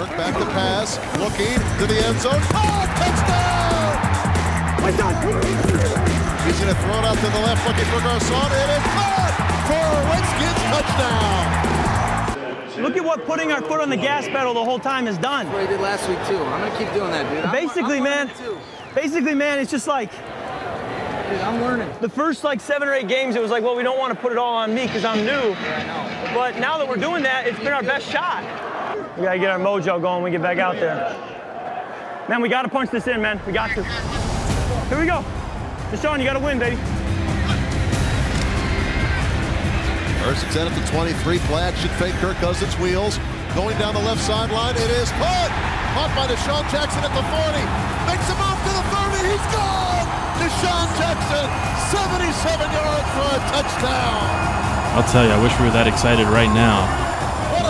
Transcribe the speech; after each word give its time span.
Kirk 0.00 0.16
back 0.16 0.32
to 0.38 0.46
pass, 0.56 0.96
looking 1.18 1.58
to 1.76 1.84
the 1.86 2.00
end 2.06 2.18
zone. 2.20 2.40
Oh, 2.56 2.86
touchdown! 2.96 4.00
He's 6.46 6.58
going 6.58 6.74
to 6.74 6.80
throw 6.80 6.98
it 7.00 7.04
out 7.04 7.18
to 7.18 7.28
the 7.28 7.40
left, 7.44 7.66
looking 7.68 7.84
for 7.84 8.00
Garcon. 8.00 8.32
And 8.32 8.64
It 8.64 8.70
is 8.80 8.84
caught 8.96 9.34
for 9.68 9.76
a 9.76 10.00
Redskins 10.08 10.56
touchdown. 10.72 11.44
Look 12.82 12.96
at 12.96 13.04
what 13.04 13.26
putting 13.26 13.52
our 13.52 13.60
foot 13.60 13.82
on 13.82 13.90
the 13.90 13.96
gas 13.98 14.26
pedal 14.26 14.54
the 14.54 14.64
whole 14.64 14.78
time 14.78 15.04
has 15.04 15.18
done. 15.18 15.44
That's 15.44 15.54
what 15.54 15.66
I 15.66 15.70
did 15.70 15.80
last 15.82 16.08
week 16.08 16.16
too. 16.26 16.38
I'm 16.44 16.62
gonna 16.66 16.78
keep 16.78 16.90
doing 16.94 17.10
that, 17.10 17.28
dude. 17.30 17.44
I'm- 17.44 17.52
Basically, 17.52 17.98
I'm 17.98 18.04
man, 18.04 18.30
basically, 18.94 19.34
man, 19.34 19.58
it's 19.58 19.70
just 19.70 19.86
like 19.86 20.10
Dude, 20.12 21.40
I'm 21.42 21.60
learning. 21.60 21.90
the 22.00 22.08
first 22.08 22.42
like 22.42 22.62
seven 22.62 22.88
or 22.88 22.94
eight 22.94 23.06
games, 23.06 23.36
it 23.36 23.42
was 23.42 23.50
like, 23.50 23.62
well, 23.62 23.76
we 23.76 23.82
don't 23.82 23.98
want 23.98 24.14
to 24.14 24.18
put 24.18 24.32
it 24.32 24.38
all 24.38 24.54
on 24.54 24.72
me 24.74 24.86
because 24.86 25.04
I'm 25.04 25.26
new. 25.26 25.54
But 26.32 26.56
now 26.58 26.78
that 26.78 26.88
we're 26.88 26.96
doing 26.96 27.22
that, 27.24 27.46
it's 27.46 27.58
been 27.58 27.74
our 27.74 27.82
best 27.82 28.06
shot. 28.10 28.42
We 29.16 29.24
gotta 29.24 29.38
get 29.38 29.50
our 29.50 29.58
mojo 29.58 30.00
going 30.00 30.22
when 30.22 30.24
we 30.24 30.30
get 30.30 30.42
back 30.42 30.58
out 30.58 30.76
there. 30.76 31.16
Man, 32.28 32.40
we 32.40 32.48
gotta 32.48 32.68
punch 32.68 32.90
this 32.90 33.06
in, 33.08 33.20
man. 33.20 33.40
We 33.46 33.52
got 33.52 33.74
to. 33.74 33.82
Here 33.82 34.98
we 34.98 35.06
go. 35.06 35.24
DeSean, 35.90 36.18
you 36.18 36.24
gotta 36.24 36.38
win, 36.38 36.58
baby. 36.58 36.76
First 40.22 40.44
and 40.44 40.52
10 40.52 40.66
at 40.68 40.74
the 40.78 40.86
23. 40.92 41.38
Flag 41.50 41.74
should 41.76 41.90
fake 41.98 42.14
Kirk 42.22 42.36
Cousins' 42.38 42.78
wheels. 42.78 43.18
Going 43.54 43.76
down 43.78 43.94
the 43.94 44.04
left 44.06 44.22
sideline. 44.22 44.76
It 44.76 44.90
is 45.02 45.10
caught. 45.18 45.50
Caught 45.98 46.14
by 46.14 46.26
DeSean 46.30 46.62
Jackson 46.70 47.02
at 47.02 47.10
the 47.10 47.24
40. 47.34 47.58
Makes 48.06 48.30
him 48.30 48.38
off 48.38 48.62
to 48.62 48.70
the 48.70 48.84
30. 48.94 49.26
He's 49.26 49.46
gone. 49.50 50.06
DeSean 50.38 50.86
Jackson, 50.96 51.46
77 51.90 52.72
yards 52.72 53.08
for 53.18 53.26
a 53.26 53.40
touchdown. 53.50 54.22
I'll 54.94 55.08
tell 55.10 55.26
you, 55.26 55.32
I 55.32 55.42
wish 55.42 55.52
we 55.58 55.66
were 55.66 55.72
that 55.72 55.86
excited 55.86 56.28
right 56.28 56.52
now. 56.54 57.09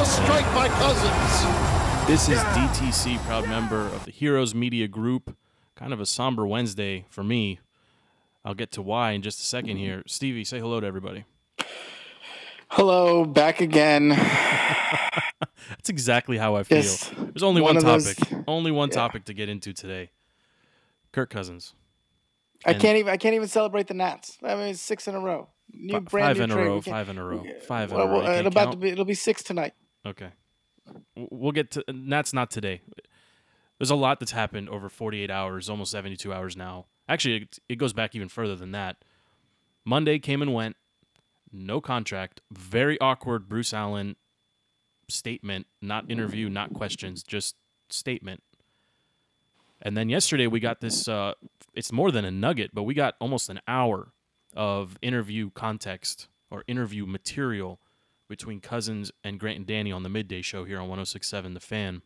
What 0.01 0.09
a 0.09 0.13
strike 0.13 0.55
by 0.55 0.67
Cousins. 0.69 2.07
This 2.09 2.31
is 2.31 2.39
DTC, 2.57 3.19
proud 3.27 3.47
member 3.47 3.81
of 3.81 4.07
the 4.07 4.11
Heroes 4.11 4.55
Media 4.55 4.89
Group. 4.89 5.37
Kind 5.77 5.93
of 5.93 6.01
a 6.01 6.07
somber 6.07 6.47
Wednesday 6.47 7.05
for 7.11 7.23
me. 7.23 7.61
I'll 8.43 8.55
get 8.55 8.73
to 8.73 8.81
why 8.83 9.11
in 9.11 9.21
just 9.21 9.41
a 9.41 9.43
second 9.43 9.77
here. 9.77 10.03
Stevie, 10.07 10.45
say 10.45 10.59
hello 10.59 10.81
to 10.81 10.87
everybody. 10.87 11.27
Hello, 12.69 13.27
back 13.27 13.61
again. 13.61 14.09
That's 15.69 15.91
exactly 15.91 16.39
how 16.39 16.55
I 16.57 16.63
feel. 16.63 16.79
Yes, 16.79 17.11
There's 17.19 17.43
only 17.43 17.61
one 17.61 17.75
one, 17.75 17.77
of 17.77 17.85
those- 17.85 18.15
topic. 18.15 18.39
only 18.49 18.71
one 18.71 18.89
yeah. 18.89 18.95
topic 18.95 19.27
to 19.27 19.35
get 19.35 19.51
into 19.51 19.75
today. 19.75 20.13
Kirk 21.13 21.29
Cousins. 21.29 21.75
I 22.65 22.71
And- 22.73 22.81
can't 22.81 22.97
even. 22.97 23.13
I 23.13 23.19
can't 23.19 23.35
even 23.35 23.49
celebrate 23.49 23.87
the 23.87 23.93
Nats. 23.95 24.39
I 24.43 24.55
mean, 24.55 24.69
it's 24.69 24.81
six 24.81 25.07
in 25.09 25.15
a 25.15 25.21
row. 25.21 25.51
New 25.75 25.93
Fi- 25.93 25.99
brand 25.99 26.27
five 26.29 26.37
new 26.39 26.45
in 26.45 26.51
a 26.53 26.55
trade. 26.55 26.67
row. 26.67 26.81
Five 26.81 27.09
in 27.11 27.19
a 27.19 27.23
row. 27.25 27.45
Five 27.69 27.91
in 27.91 27.99
Well, 27.99 28.07
a 28.07 28.09
row. 28.09 28.13
well, 28.15 28.23
You 28.23 28.29
can't 28.29 28.47
it'll 28.47 28.49
about 28.63 28.71
to 28.73 28.79
be. 28.79 28.89
It'll 28.89 29.05
be 29.05 29.13
six 29.13 29.43
tonight. 29.43 29.75
Okay. 30.07 30.31
We'll 31.15 31.53
get 31.53 31.71
to 31.73 31.85
that's 31.89 32.33
not 32.33 32.51
today. 32.51 32.83
There's 33.79 33.91
a 33.91 33.97
lot 33.97 34.21
that's 34.21 34.33
happened 34.33 34.69
over 34.69 34.89
48 34.89 35.31
hours, 35.31 35.71
almost 35.71 35.93
72 35.93 36.33
hours 36.33 36.57
now. 36.57 36.87
Actually, 37.09 37.37
it, 37.37 37.59
it 37.69 37.77
goes 37.77 37.93
back 37.93 38.15
even 38.15 38.29
further 38.29 38.55
than 38.55 38.73
that. 38.73 38.97
Monday 39.85 40.19
came 40.19 40.43
and 40.43 40.53
went. 40.53 40.77
No 41.53 41.81
contract. 41.81 42.41
Very 42.53 43.01
awkward 43.01 43.49
Bruce 43.49 43.73
Allen 43.73 44.17
statement, 45.09 45.67
not 45.83 46.11
interview, 46.11 46.49
not 46.49 46.73
questions, 46.73 47.23
just 47.23 47.57
statement. 47.89 48.43
And 49.83 49.97
then 49.97 50.09
yesterday 50.09 50.47
we 50.47 50.61
got 50.61 50.81
this 50.81 51.09
uh 51.09 51.35
it's 51.75 51.93
more 51.93 52.11
than 52.11 52.25
a 52.25 52.31
nugget, 52.31 52.71
but 52.75 52.83
we 52.83 52.95
got 52.95 53.15
almost 53.21 53.49
an 53.49 53.61
hour 53.67 54.13
of 54.55 54.99
interview 55.03 55.51
context 55.51 56.29
or 56.51 56.65
interview 56.67 57.07
material 57.07 57.81
between 58.31 58.61
Cousins 58.61 59.13
and 59.23 59.39
Grant 59.39 59.59
and 59.59 59.67
Danny 59.67 59.93
on 59.93 60.03
the 60.03 60.09
midday 60.09 60.41
show 60.41 60.65
here 60.65 60.77
on 60.77 60.85
1067 60.85 61.53
The 61.53 61.61
Fan, 61.61 62.01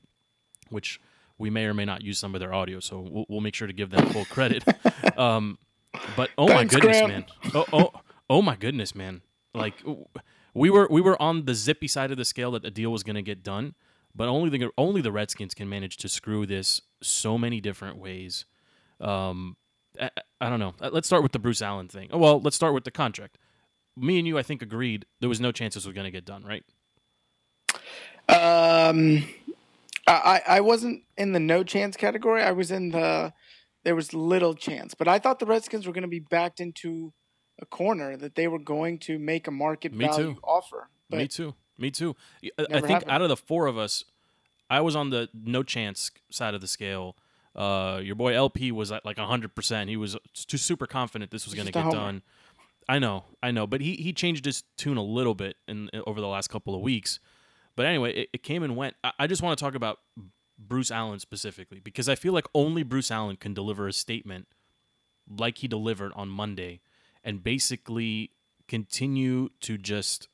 which 0.71 0.99
we 1.39 1.51
may 1.51 1.67
or 1.67 1.75
may 1.75 1.85
not 1.85 2.03
use 2.03 2.19
some 2.19 2.35
of 2.35 2.41
their 2.41 2.53
audio, 2.53 2.81
so 2.81 2.99
we'll, 2.99 3.27
we'll 3.29 3.41
make 3.41 3.55
sure 3.55 3.69
to 3.69 3.73
give 3.73 3.91
them 3.91 4.07
full 4.07 4.25
credit. 4.25 4.65
um, 5.19 5.59
but 6.17 6.31
oh 6.37 6.49
Thanks, 6.49 6.75
my 6.75 6.81
goodness, 6.81 6.99
Grant. 6.99 7.13
man! 7.13 7.27
Oh, 7.55 7.65
oh, 7.73 8.01
oh 8.29 8.43
my 8.43 8.57
goodness, 8.57 8.95
man! 8.95 9.21
Like 9.53 9.75
we 10.55 10.71
were 10.71 10.89
we 10.91 11.01
were 11.01 11.21
on 11.23 11.45
the 11.45 11.55
zippy 11.55 11.87
side 11.87 12.11
of 12.11 12.17
the 12.17 12.25
scale 12.25 12.51
that 12.53 12.63
the 12.63 12.71
deal 12.71 12.91
was 12.91 13.05
going 13.05 13.17
to 13.17 13.23
get 13.23 13.45
done, 13.45 13.75
but 14.15 14.27
only 14.27 14.51
the 14.51 14.71
only 14.77 15.03
the 15.03 15.13
Redskins 15.13 15.55
can 15.55 15.69
manage 15.69 15.99
to 15.99 16.09
screw 16.09 16.47
this 16.47 16.81
so 17.03 17.39
many 17.39 17.61
different 17.61 17.99
ways. 17.99 18.47
Um, 19.01 19.57
I, 20.01 20.11
I 20.41 20.49
don't 20.49 20.59
know. 20.59 20.75
Let's 20.81 21.07
start 21.07 21.23
with 21.23 21.33
the 21.33 21.39
Bruce 21.39 21.63
Allen 21.63 21.89
thing. 21.89 22.09
Oh, 22.11 22.19
well, 22.19 22.41
let's 22.41 22.57
start 22.57 22.75
with 22.75 22.85
the 22.85 22.91
contract. 22.91 23.39
Me 23.97 24.19
and 24.19 24.27
you, 24.27 24.37
I 24.39 24.43
think, 24.43 24.63
agreed 24.63 25.07
there 25.21 25.29
was 25.29 25.41
no 25.41 25.53
chance 25.53 25.75
this 25.75 25.85
was 25.87 25.95
going 25.95 26.05
to 26.05 26.11
get 26.11 26.25
done, 26.25 26.43
right? 26.45 26.65
Um, 28.29 29.25
I 30.07 30.43
I 30.47 30.61
wasn't 30.61 31.03
in 31.17 31.33
the 31.33 31.41
no 31.41 31.63
chance 31.63 31.97
category. 31.97 32.43
I 32.43 32.53
was 32.53 32.71
in 32.71 32.91
the 32.91 33.33
there 33.85 33.95
was 33.95 34.15
little 34.15 34.55
chance, 34.55 34.95
but 34.95 35.09
I 35.09 35.19
thought 35.19 35.39
the 35.39 35.47
Redskins 35.47 35.87
were 35.87 35.93
going 35.93 36.03
to 36.03 36.09
be 36.09 36.21
backed 36.21 36.61
into 36.61 37.13
a 37.61 37.67
corner 37.67 38.17
that 38.17 38.35
they 38.35 38.49
were 38.49 38.59
going 38.59 38.99
to 39.01 39.19
make 39.19 39.47
a 39.47 39.51
market 39.51 39.93
Me 39.93 40.07
value 40.07 40.35
too. 40.35 40.41
offer. 40.43 40.89
But 41.11 41.19
Me 41.19 41.29
too. 41.29 41.55
Me 41.79 41.91
too. 41.91 42.17
I- 42.59 42.65
think 42.81 42.87
happened. 42.89 43.11
out 43.11 43.23
of 43.23 43.29
the 43.29 43.37
four 43.37 43.67
of 43.67 43.77
us, 43.77 44.05
I 44.71 44.81
was 44.81 44.97
on 44.97 45.11
the 45.11 45.29
no 45.35 45.63
chance 45.63 46.11
side 46.31 46.55
of 46.55 46.61
the 46.61 46.67
scale. 46.69 47.17
Uh, 47.55 48.01
your 48.03 48.17
boy 48.17 48.35
LP 48.35 48.73
was 48.73 48.91
at 48.91 49.05
like 49.05 49.19
hundred 49.19 49.55
percent. 49.55 49.91
He 49.91 49.97
was 49.97 50.17
too 50.35 50.57
super 50.59 50.87
confident 50.87 51.31
this 51.31 51.45
was 51.45 51.55
going 51.55 51.67
to 51.67 51.73
get 51.73 51.85
homer. 51.85 51.97
done. 51.97 52.23
I 52.89 52.99
know, 52.99 53.25
I 53.43 53.51
know, 53.51 53.67
but 53.67 53.81
he 53.81 53.95
he 53.95 54.13
changed 54.13 54.45
his 54.45 54.65
tune 54.77 54.97
a 54.97 55.03
little 55.03 55.35
bit 55.35 55.57
in 55.67 55.91
over 56.07 56.21
the 56.21 56.29
last 56.29 56.49
couple 56.49 56.75
of 56.75 56.81
weeks. 56.81 57.21
But 57.77 57.87
anyway, 57.87 58.15
it, 58.15 58.29
it 58.35 58.43
came 58.43 58.63
and 58.63 58.77
went. 58.77 58.97
I, 59.03 59.13
I 59.21 59.27
just 59.27 59.43
want 59.43 59.59
to 59.59 59.65
talk 59.65 59.75
about 59.75 59.99
Bruce 60.59 60.91
Allen 60.91 61.19
specifically 61.19 61.81
because 61.81 62.09
I 62.09 62.15
feel 62.15 62.33
like 62.33 62.47
only 62.55 62.83
Bruce 62.83 63.11
Allen 63.11 63.37
can 63.37 63.55
deliver 63.55 63.89
a 63.89 63.93
statement 63.93 64.49
like 65.29 65.59
he 65.59 65.69
delivered 65.69 66.13
on 66.15 66.29
Monday 66.29 66.81
and 67.23 67.43
basically 67.43 68.31
continue 68.69 69.49
to 69.61 69.79
just 69.79 70.29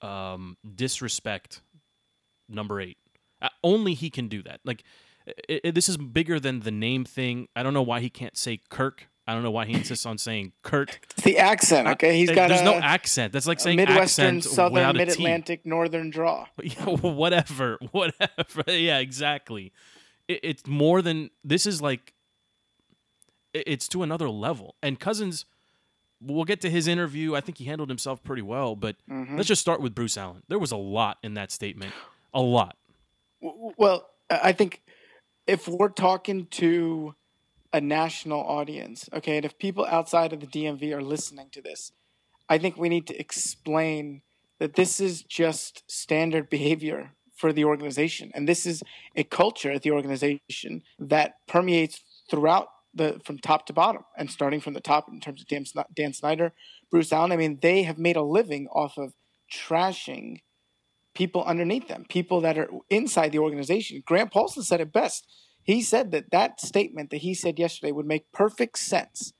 um, 0.00 0.56
disrespect 0.74 1.62
number 2.48 2.80
eight. 2.80 2.98
Uh, 3.40 3.48
only 3.62 3.94
he 3.94 4.10
can 4.10 4.28
do 4.28 4.42
that. 4.42 4.60
Like, 4.64 4.82
i 5.48 5.60
i 5.64 5.70
this 5.70 5.88
is 5.88 5.96
bigger 5.96 6.40
than 6.40 6.60
the 6.60 6.70
name 6.70 7.04
thing. 7.04 7.48
I 7.54 7.62
don't 7.62 7.74
know 7.74 7.82
why 7.82 8.00
he 8.00 8.10
can't 8.10 8.36
say 8.36 8.60
Kirk. 8.70 9.08
I 9.28 9.34
don't 9.34 9.42
know 9.42 9.50
why 9.50 9.66
he 9.66 9.74
insists 9.74 10.06
on 10.06 10.16
saying 10.18 10.52
Kurt. 10.62 10.98
it's 11.12 11.22
the 11.22 11.38
accent. 11.38 11.86
Okay, 11.86 12.16
He's 12.18 12.30
got 12.30 12.48
There's 12.48 12.62
a, 12.62 12.64
no 12.64 12.74
accent. 12.74 13.32
That's 13.32 13.46
like 13.46 13.60
saying 13.60 13.76
Midwestern, 13.76 14.40
Southern, 14.40 14.96
Mid 14.96 15.08
Atlantic, 15.10 15.66
Northern 15.66 16.10
draw. 16.10 16.46
Yeah, 16.62 16.84
whatever, 16.86 17.78
whatever. 17.92 18.62
Yeah, 18.66 18.98
exactly. 18.98 19.72
It, 20.26 20.40
it's 20.42 20.66
more 20.66 21.02
than 21.02 21.30
this 21.44 21.66
is 21.66 21.82
like. 21.82 22.14
it- 23.52 23.64
It's 23.66 23.86
to 23.88 24.02
another 24.02 24.28
level, 24.30 24.74
and 24.82 24.98
Cousins. 24.98 25.44
We'll 26.20 26.44
get 26.44 26.60
to 26.62 26.70
his 26.70 26.88
interview. 26.88 27.36
I 27.36 27.40
think 27.40 27.58
he 27.58 27.64
handled 27.66 27.88
himself 27.90 28.24
pretty 28.24 28.42
well, 28.42 28.74
but 28.74 28.96
Mm-hmm. 29.08 29.36
let's 29.36 29.46
just 29.46 29.60
start 29.60 29.80
with 29.80 29.94
Bruce 29.94 30.16
Allen. 30.16 30.42
There 30.48 30.58
was 30.58 30.72
a 30.72 30.76
lot 30.76 31.18
in 31.22 31.34
that 31.34 31.52
statement, 31.52 31.92
a 32.34 32.40
lot. 32.42 32.76
Well, 33.40 34.08
I 34.28 34.40
I 34.48 34.52
think 34.52 34.82
if 35.46 35.68
we're 35.68 35.90
talking 35.90 36.46
to 36.46 37.14
a 37.72 37.80
national 37.80 38.40
audience, 38.40 39.08
okay, 39.12 39.36
and 39.36 39.44
if 39.44 39.58
people 39.58 39.84
outside 39.86 40.32
of 40.32 40.40
the 40.40 40.46
DMV 40.46 40.92
are 40.92 41.02
listening 41.02 41.48
to 41.52 41.60
this, 41.60 41.92
I 42.48 42.58
think 42.58 42.76
we 42.76 42.88
need 42.88 43.06
to 43.08 43.20
explain 43.20 44.22
that 44.58 44.74
this 44.74 45.00
is 45.00 45.22
just 45.22 45.82
standard 45.90 46.48
behavior 46.50 47.12
for 47.36 47.52
the 47.52 47.64
organization. 47.64 48.32
And 48.34 48.48
this 48.48 48.66
is 48.66 48.82
a 49.14 49.22
culture 49.22 49.70
at 49.70 49.82
the 49.82 49.92
organization 49.92 50.82
that 50.98 51.34
permeates 51.46 52.00
throughout 52.28 52.68
the 52.94 53.20
from 53.24 53.38
top 53.38 53.66
to 53.66 53.72
bottom 53.72 54.02
and 54.16 54.30
starting 54.30 54.60
from 54.60 54.74
the 54.74 54.80
top 54.80 55.08
in 55.08 55.20
terms 55.20 55.44
of 55.44 55.84
Dan, 55.94 56.12
Snyder, 56.12 56.52
Bruce 56.90 57.12
Allen. 57.12 57.32
I 57.32 57.36
mean, 57.36 57.58
they 57.62 57.84
have 57.84 57.98
made 57.98 58.16
a 58.16 58.22
living 58.22 58.66
off 58.68 58.98
of 58.98 59.12
trashing 59.52 60.40
people 61.14 61.44
underneath 61.44 61.88
them, 61.88 62.06
people 62.08 62.40
that 62.40 62.58
are 62.58 62.68
inside 62.90 63.32
the 63.32 63.38
organization. 63.38 64.02
Grant 64.04 64.32
Paulsen 64.32 64.64
said 64.64 64.80
it 64.80 64.92
best. 64.92 65.26
He 65.68 65.82
said 65.82 66.12
that 66.12 66.30
that 66.30 66.62
statement 66.62 67.10
that 67.10 67.18
he 67.18 67.34
said 67.34 67.58
yesterday 67.58 67.92
would 67.92 68.06
make 68.06 68.32
perfect 68.32 68.78
sense 68.78 69.34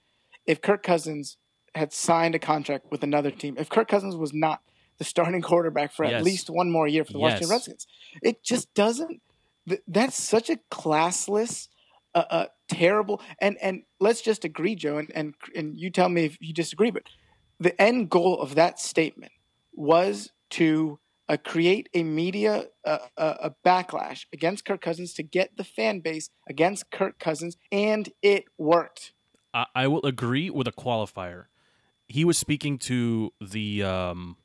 if 0.44 0.60
Kirk 0.60 0.82
Cousins 0.82 1.38
had 1.74 1.90
signed 1.90 2.34
a 2.34 2.38
contract 2.38 2.90
with 2.90 3.02
another 3.02 3.30
team. 3.30 3.56
If 3.58 3.70
Kirk 3.70 3.88
Cousins 3.88 4.14
was 4.14 4.34
not 4.34 4.60
the 4.98 5.04
starting 5.04 5.40
quarterback 5.40 5.90
for 5.90 6.04
Yes. 6.04 6.18
at 6.20 6.24
least 6.26 6.50
one 6.50 6.70
more 6.70 6.86
year 6.86 7.02
for 7.02 7.14
the 7.14 7.18
Washington 7.18 7.48
Redskins, 7.48 7.86
it 8.20 8.44
just 8.44 8.74
doesn't. 8.74 9.22
That's 9.86 10.22
such 10.22 10.50
a 10.50 10.58
classless, 10.70 11.68
uh, 12.14 12.24
uh, 12.28 12.46
terrible. 12.68 13.22
And 13.40 13.56
and 13.62 13.84
let's 13.98 14.20
just 14.20 14.44
agree, 14.44 14.74
Joe, 14.74 14.98
and, 14.98 15.10
and 15.14 15.34
and 15.56 15.78
you 15.78 15.90
tell 15.90 16.10
me 16.10 16.26
if 16.26 16.36
you 16.42 16.52
disagree. 16.52 16.90
But 16.90 17.04
the 17.58 17.80
end 17.80 18.10
goal 18.10 18.38
of 18.38 18.54
that 18.54 18.78
statement 18.78 19.32
was 19.72 20.30
to 20.50 20.98
uh, 21.28 21.36
create 21.44 21.88
a 21.94 22.02
media 22.02 22.66
uh, 22.84 22.98
uh, 23.16 23.34
a 23.40 23.50
backlash 23.66 24.24
against 24.32 24.64
Kirk 24.64 24.80
Cousins 24.80 25.12
to 25.14 25.22
get 25.22 25.56
the 25.56 25.64
fan 25.64 26.00
base 26.00 26.30
against 26.48 26.90
Kirk 26.90 27.18
Cousins, 27.18 27.56
and 27.70 28.08
it 28.22 28.44
worked. 28.56 29.12
I, 29.54 29.66
I 29.74 29.86
will 29.88 30.04
agree 30.06 30.50
with 30.50 30.66
a 30.68 30.72
qualifier. 30.72 31.44
He 32.06 32.24
was 32.24 32.38
speaking 32.38 32.78
to 32.78 33.32
the 33.40 33.82
um, 33.82 34.36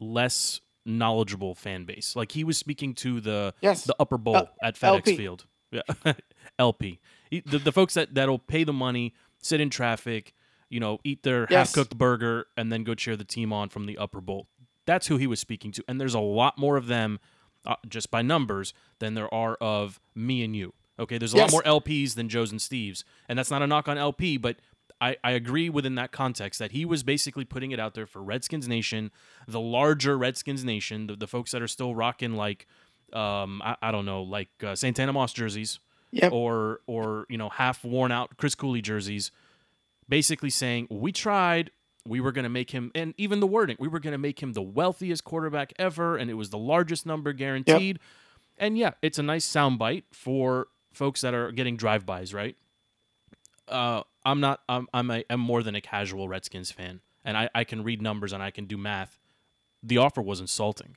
less 0.00 0.60
knowledgeable 0.84 1.54
fan 1.54 1.84
base. 1.84 2.14
Like 2.14 2.32
he 2.32 2.44
was 2.44 2.56
speaking 2.58 2.94
to 2.96 3.20
the 3.20 3.54
Yes. 3.60 3.84
the 3.84 3.96
upper 3.98 4.18
bowl 4.18 4.36
L- 4.36 4.50
at 4.62 4.74
FedEx 4.76 4.82
LP. 4.82 5.16
Field. 5.16 5.46
Yeah. 5.72 5.82
LP. 6.58 7.00
The, 7.30 7.58
the 7.58 7.72
folks 7.72 7.94
that 7.94 8.14
that'll 8.14 8.38
pay 8.38 8.64
the 8.64 8.72
money, 8.72 9.14
sit 9.42 9.60
in 9.60 9.68
traffic, 9.68 10.32
you 10.70 10.78
know, 10.80 10.98
eat 11.04 11.22
their 11.22 11.46
Yes. 11.50 11.68
half 11.68 11.72
cooked 11.74 11.98
burger, 11.98 12.46
and 12.56 12.70
then 12.72 12.84
go 12.84 12.94
cheer 12.94 13.16
the 13.16 13.24
team 13.24 13.52
on 13.52 13.68
from 13.68 13.86
the 13.86 13.98
upper 13.98 14.20
bowl. 14.20 14.48
That's 14.86 15.08
who 15.08 15.16
he 15.18 15.26
was 15.26 15.40
speaking 15.40 15.72
to, 15.72 15.84
and 15.86 16.00
there's 16.00 16.14
a 16.14 16.20
lot 16.20 16.56
more 16.58 16.76
of 16.76 16.86
them, 16.86 17.18
uh, 17.64 17.76
just 17.88 18.10
by 18.10 18.22
numbers, 18.22 18.72
than 18.98 19.14
there 19.14 19.32
are 19.34 19.56
of 19.60 20.00
me 20.14 20.42
and 20.44 20.56
you. 20.56 20.72
Okay, 20.98 21.18
there's 21.18 21.34
a 21.34 21.36
Yes. 21.36 21.52
lot 21.52 21.64
more 21.66 21.80
LPs 21.80 22.14
than 22.14 22.28
Joes 22.28 22.50
and 22.52 22.60
Steves, 22.60 23.04
and 23.28 23.38
that's 23.38 23.50
not 23.50 23.60
a 23.62 23.66
knock 23.66 23.86
on 23.88 23.98
LP, 23.98 24.36
but 24.38 24.56
I, 24.98 25.16
I 25.22 25.32
agree 25.32 25.68
within 25.68 25.94
that 25.96 26.10
context 26.10 26.58
that 26.58 26.72
he 26.72 26.86
was 26.86 27.02
basically 27.02 27.44
putting 27.44 27.70
it 27.70 27.78
out 27.78 27.92
there 27.92 28.06
for 28.06 28.22
Redskins 28.22 28.66
Nation, 28.66 29.10
the 29.46 29.60
larger 29.60 30.16
Redskins 30.16 30.64
Nation, 30.64 31.06
the, 31.08 31.16
the 31.16 31.26
folks 31.26 31.50
that 31.50 31.60
are 31.60 31.68
still 31.68 31.94
rocking 31.94 32.32
like, 32.32 32.66
um, 33.12 33.60
I, 33.62 33.76
I 33.82 33.90
don't 33.92 34.06
know, 34.06 34.22
like 34.22 34.48
uh, 34.64 34.74
Santana 34.74 35.12
Moss 35.12 35.34
jerseys, 35.34 35.80
Yep. 36.12 36.32
or 36.32 36.80
or 36.86 37.26
you 37.28 37.36
know 37.36 37.50
half 37.50 37.84
worn 37.84 38.10
out 38.10 38.36
Chris 38.38 38.54
Cooley 38.54 38.80
jerseys, 38.80 39.30
basically 40.08 40.48
saying 40.50 40.86
we 40.90 41.12
tried, 41.12 41.70
we 42.08 42.20
were 42.20 42.32
going 42.32 42.44
to 42.44 42.48
make 42.48 42.70
him, 42.70 42.90
and 42.94 43.14
even 43.16 43.40
the 43.40 43.46
wording, 43.46 43.76
we 43.78 43.88
were 43.88 44.00
going 44.00 44.12
to 44.12 44.18
make 44.18 44.42
him 44.42 44.52
the 44.52 44.62
wealthiest 44.62 45.24
quarterback 45.24 45.72
ever, 45.78 46.16
and 46.16 46.30
it 46.30 46.34
was 46.34 46.50
the 46.50 46.58
largest 46.58 47.06
number 47.06 47.32
guaranteed. 47.32 47.98
And 48.58 48.78
yeah, 48.78 48.92
it's 49.02 49.18
a 49.18 49.22
nice 49.22 49.46
soundbite 49.46 50.04
for 50.12 50.68
folks 50.92 51.20
that 51.20 51.34
are 51.34 51.52
getting 51.52 51.76
drive-bys, 51.76 52.32
right? 52.32 52.56
Uh, 53.68 54.02
I'm 54.24 54.40
not. 54.40 54.60
I'm. 54.68 54.86
I'm. 54.94 55.10
A, 55.10 55.24
I'm 55.28 55.40
more 55.40 55.62
than 55.62 55.74
a 55.74 55.80
casual 55.80 56.28
Redskins 56.28 56.70
fan, 56.70 57.00
and 57.24 57.36
I, 57.36 57.48
I 57.54 57.64
can 57.64 57.82
read 57.82 58.00
numbers 58.00 58.32
and 58.32 58.42
I 58.42 58.50
can 58.50 58.66
do 58.66 58.76
math. 58.76 59.18
The 59.82 59.98
offer 59.98 60.22
was 60.22 60.40
insulting. 60.40 60.96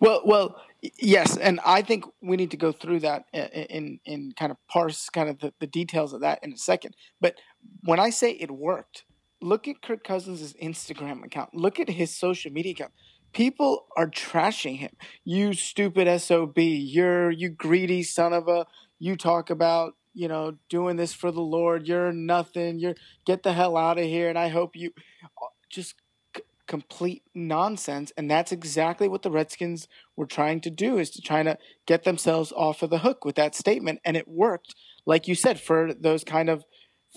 Well, 0.00 0.22
well, 0.24 0.60
yes, 0.98 1.36
and 1.36 1.60
I 1.64 1.82
think 1.82 2.04
we 2.20 2.36
need 2.36 2.50
to 2.50 2.56
go 2.56 2.72
through 2.72 3.00
that 3.00 3.26
i- 3.32 3.38
i- 3.38 3.66
in 3.70 4.00
in 4.04 4.32
kind 4.32 4.50
of 4.50 4.56
parse 4.68 5.08
kind 5.10 5.28
of 5.28 5.38
the, 5.38 5.52
the 5.60 5.66
details 5.66 6.12
of 6.12 6.20
that 6.22 6.40
in 6.42 6.52
a 6.52 6.56
second. 6.56 6.96
But 7.20 7.36
when 7.84 8.00
I 8.00 8.10
say 8.10 8.32
it 8.32 8.50
worked, 8.50 9.04
look 9.40 9.68
at 9.68 9.82
Kirk 9.82 10.04
Cousins' 10.04 10.54
Instagram 10.62 11.24
account. 11.24 11.54
Look 11.54 11.78
at 11.80 11.88
his 11.88 12.14
social 12.14 12.52
media 12.52 12.72
account. 12.72 12.92
People 13.32 13.86
are 13.96 14.08
trashing 14.08 14.78
him. 14.78 14.90
You 15.24 15.52
stupid 15.52 16.20
sob. 16.20 16.58
You're 16.58 17.30
you 17.30 17.50
greedy 17.50 18.02
son 18.02 18.32
of 18.32 18.48
a. 18.48 18.66
You 18.98 19.16
talk 19.16 19.50
about 19.50 19.94
you 20.14 20.28
know 20.28 20.56
doing 20.68 20.96
this 20.96 21.12
for 21.12 21.30
the 21.30 21.42
Lord. 21.42 21.86
You're 21.86 22.12
nothing. 22.12 22.78
You're 22.78 22.94
get 23.26 23.42
the 23.42 23.52
hell 23.52 23.76
out 23.76 23.98
of 23.98 24.04
here. 24.04 24.28
And 24.28 24.38
I 24.38 24.48
hope 24.48 24.74
you 24.74 24.92
uh, 25.24 25.46
just 25.68 25.94
c- 26.36 26.42
complete 26.66 27.22
nonsense 27.34 28.12
and 28.16 28.30
that's 28.30 28.52
exactly 28.52 29.08
what 29.08 29.22
the 29.22 29.30
redskins 29.30 29.88
were 30.16 30.26
trying 30.26 30.60
to 30.60 30.70
do 30.70 30.98
is 30.98 31.10
to 31.10 31.20
try 31.20 31.42
to 31.42 31.56
get 31.86 32.04
themselves 32.04 32.52
off 32.52 32.82
of 32.82 32.90
the 32.90 32.98
hook 32.98 33.24
with 33.24 33.36
that 33.36 33.54
statement 33.54 34.00
and 34.04 34.16
it 34.18 34.28
worked 34.28 34.74
like 35.06 35.26
you 35.26 35.34
said 35.34 35.58
for 35.58 35.94
those 35.94 36.24
kind 36.24 36.50
of 36.50 36.64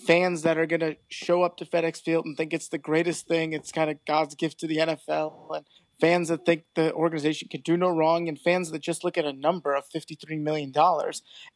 fans 0.07 0.41
that 0.43 0.57
are 0.57 0.65
going 0.65 0.79
to 0.79 0.95
show 1.09 1.43
up 1.43 1.57
to 1.57 1.65
fedex 1.65 2.01
field 2.01 2.25
and 2.25 2.37
think 2.37 2.53
it's 2.53 2.69
the 2.69 2.77
greatest 2.77 3.27
thing 3.27 3.53
it's 3.53 3.71
kind 3.71 3.89
of 3.89 3.97
god's 4.05 4.35
gift 4.35 4.59
to 4.59 4.67
the 4.67 4.77
nfl 4.77 5.55
and 5.55 5.65
fans 5.99 6.29
that 6.29 6.45
think 6.45 6.63
the 6.75 6.91
organization 6.93 7.47
can 7.49 7.61
do 7.61 7.77
no 7.77 7.89
wrong 7.89 8.27
and 8.27 8.39
fans 8.39 8.71
that 8.71 8.79
just 8.81 9.03
look 9.03 9.17
at 9.17 9.25
a 9.25 9.33
number 9.33 9.75
of 9.75 9.83
$53 9.89 10.39
million 10.41 10.73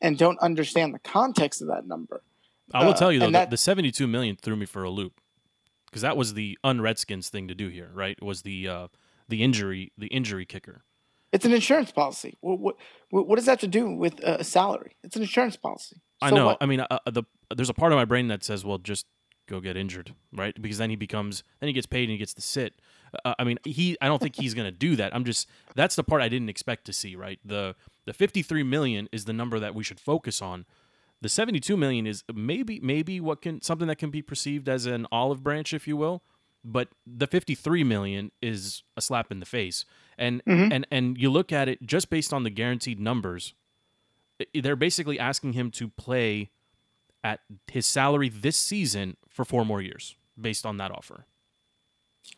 and 0.02 0.18
don't 0.18 0.38
understand 0.40 0.94
the 0.94 1.00
context 1.00 1.62
of 1.62 1.68
that 1.68 1.88
number 1.88 2.22
I 2.74 2.84
will 2.84 2.92
Uh, 2.92 2.98
tell 2.98 3.12
you 3.12 3.20
though, 3.20 3.32
that 3.32 3.50
the 3.50 3.58
72 3.58 4.06
million 4.08 4.36
threw 4.36 4.56
me 4.56 4.66
for 4.66 4.84
a 4.84 4.90
loop 4.90 5.20
because 5.88 6.02
that 6.02 6.18
was 6.18 6.34
the 6.34 6.58
un-Redskins 6.64 7.30
thing 7.30 7.48
to 7.48 7.56
do 7.56 7.70
here, 7.70 7.90
right? 7.94 8.22
Was 8.22 8.42
the 8.42 8.68
uh, 8.68 8.88
the 9.30 9.44
injury 9.44 9.92
the 9.98 10.08
injury 10.08 10.46
kicker? 10.46 10.84
It's 11.36 11.46
an 11.46 11.54
insurance 11.54 11.92
policy 11.92 12.38
what, 12.42 12.60
what, 12.60 13.28
what 13.28 13.36
does 13.36 13.46
that 13.46 13.52
have 13.52 13.60
to 13.60 13.68
do 13.68 13.92
with 13.92 14.20
a 14.24 14.44
salary 14.44 14.96
it's 15.04 15.16
an 15.16 15.22
insurance 15.22 15.56
policy 15.56 16.02
I 16.22 16.32
know. 16.32 16.46
what? 16.48 16.58
I 16.62 16.66
mean, 16.66 16.82
uh, 16.82 17.00
the 17.06 17.24
there's 17.56 17.70
a 17.70 17.74
part 17.74 17.92
of 17.92 17.98
my 17.98 18.06
brain 18.06 18.28
that 18.30 18.44
says, 18.44 18.66
well, 18.66 18.78
just 18.78 19.06
go 19.48 19.60
get 19.60 19.78
injured, 19.78 20.14
right? 20.34 20.60
Because 20.60 20.78
then 20.78 20.90
he 20.90 20.96
becomes 20.96 21.44
then 21.60 21.68
he 21.68 21.74
gets 21.74 21.86
paid 21.86 22.04
and 22.04 22.12
he 22.12 22.18
gets 22.18 22.34
to 22.36 22.42
sit. 22.42 22.74
Uh, 23.24 23.36
I 23.38 23.44
mean, 23.44 23.60
he 23.64 23.98
I 24.02 24.08
don't 24.08 24.22
think 24.22 24.36
he's 24.36 24.54
going 24.54 24.66
to 24.66 24.78
do 24.78 24.96
that. 24.96 25.16
I'm 25.16 25.26
just 25.26 25.48
that's 25.76 25.96
the 25.96 26.04
part 26.04 26.22
I 26.22 26.30
didn't 26.30 26.50
expect 26.50 26.86
to 26.86 26.94
see, 26.94 27.16
right? 27.16 27.40
The 27.44 27.76
the 28.06 28.14
53 28.14 28.64
million 28.64 29.10
is 29.12 29.26
the 29.26 29.34
number 29.34 29.60
that 29.60 29.76
we 29.76 29.84
should 29.84 30.00
focus 30.00 30.42
on. 30.42 30.66
The 31.22 31.30
72 31.30 31.76
million 31.78 32.06
is 32.08 32.24
maybe 32.34 32.80
maybe 32.82 33.20
what 33.20 33.42
can 33.42 33.62
something 33.62 33.88
that 33.88 33.98
can 33.98 34.10
be 34.10 34.22
perceived 34.22 34.70
as 34.70 34.86
an 34.86 35.08
olive 35.12 35.44
branch 35.44 35.74
if 35.74 35.88
you 35.88 35.98
will, 35.98 36.24
but 36.66 36.90
the 37.06 37.28
53 37.28 37.84
million 37.84 38.32
is 38.42 38.84
a 38.98 39.02
slap 39.02 39.32
in 39.32 39.40
the 39.40 39.46
face. 39.46 39.86
And 40.18 40.44
mm-hmm. 40.46 40.72
and 40.72 40.88
and 40.90 41.18
you 41.18 41.30
look 41.30 41.52
at 41.52 41.70
it 41.70 41.82
just 41.86 42.10
based 42.10 42.34
on 42.34 42.44
the 42.44 42.50
guaranteed 42.50 43.00
numbers, 43.00 43.54
they're 44.54 44.76
basically 44.76 45.20
asking 45.20 45.54
him 45.54 45.72
to 45.72 45.88
play 45.90 46.50
at 47.24 47.42
his 47.72 47.86
salary 47.86 48.30
this 48.30 48.58
season 48.58 49.18
for 49.30 49.46
four 49.46 49.64
more 49.64 49.82
years 49.82 50.16
based 50.40 50.66
on 50.66 50.78
that 50.78 50.92
offer. 50.92 51.26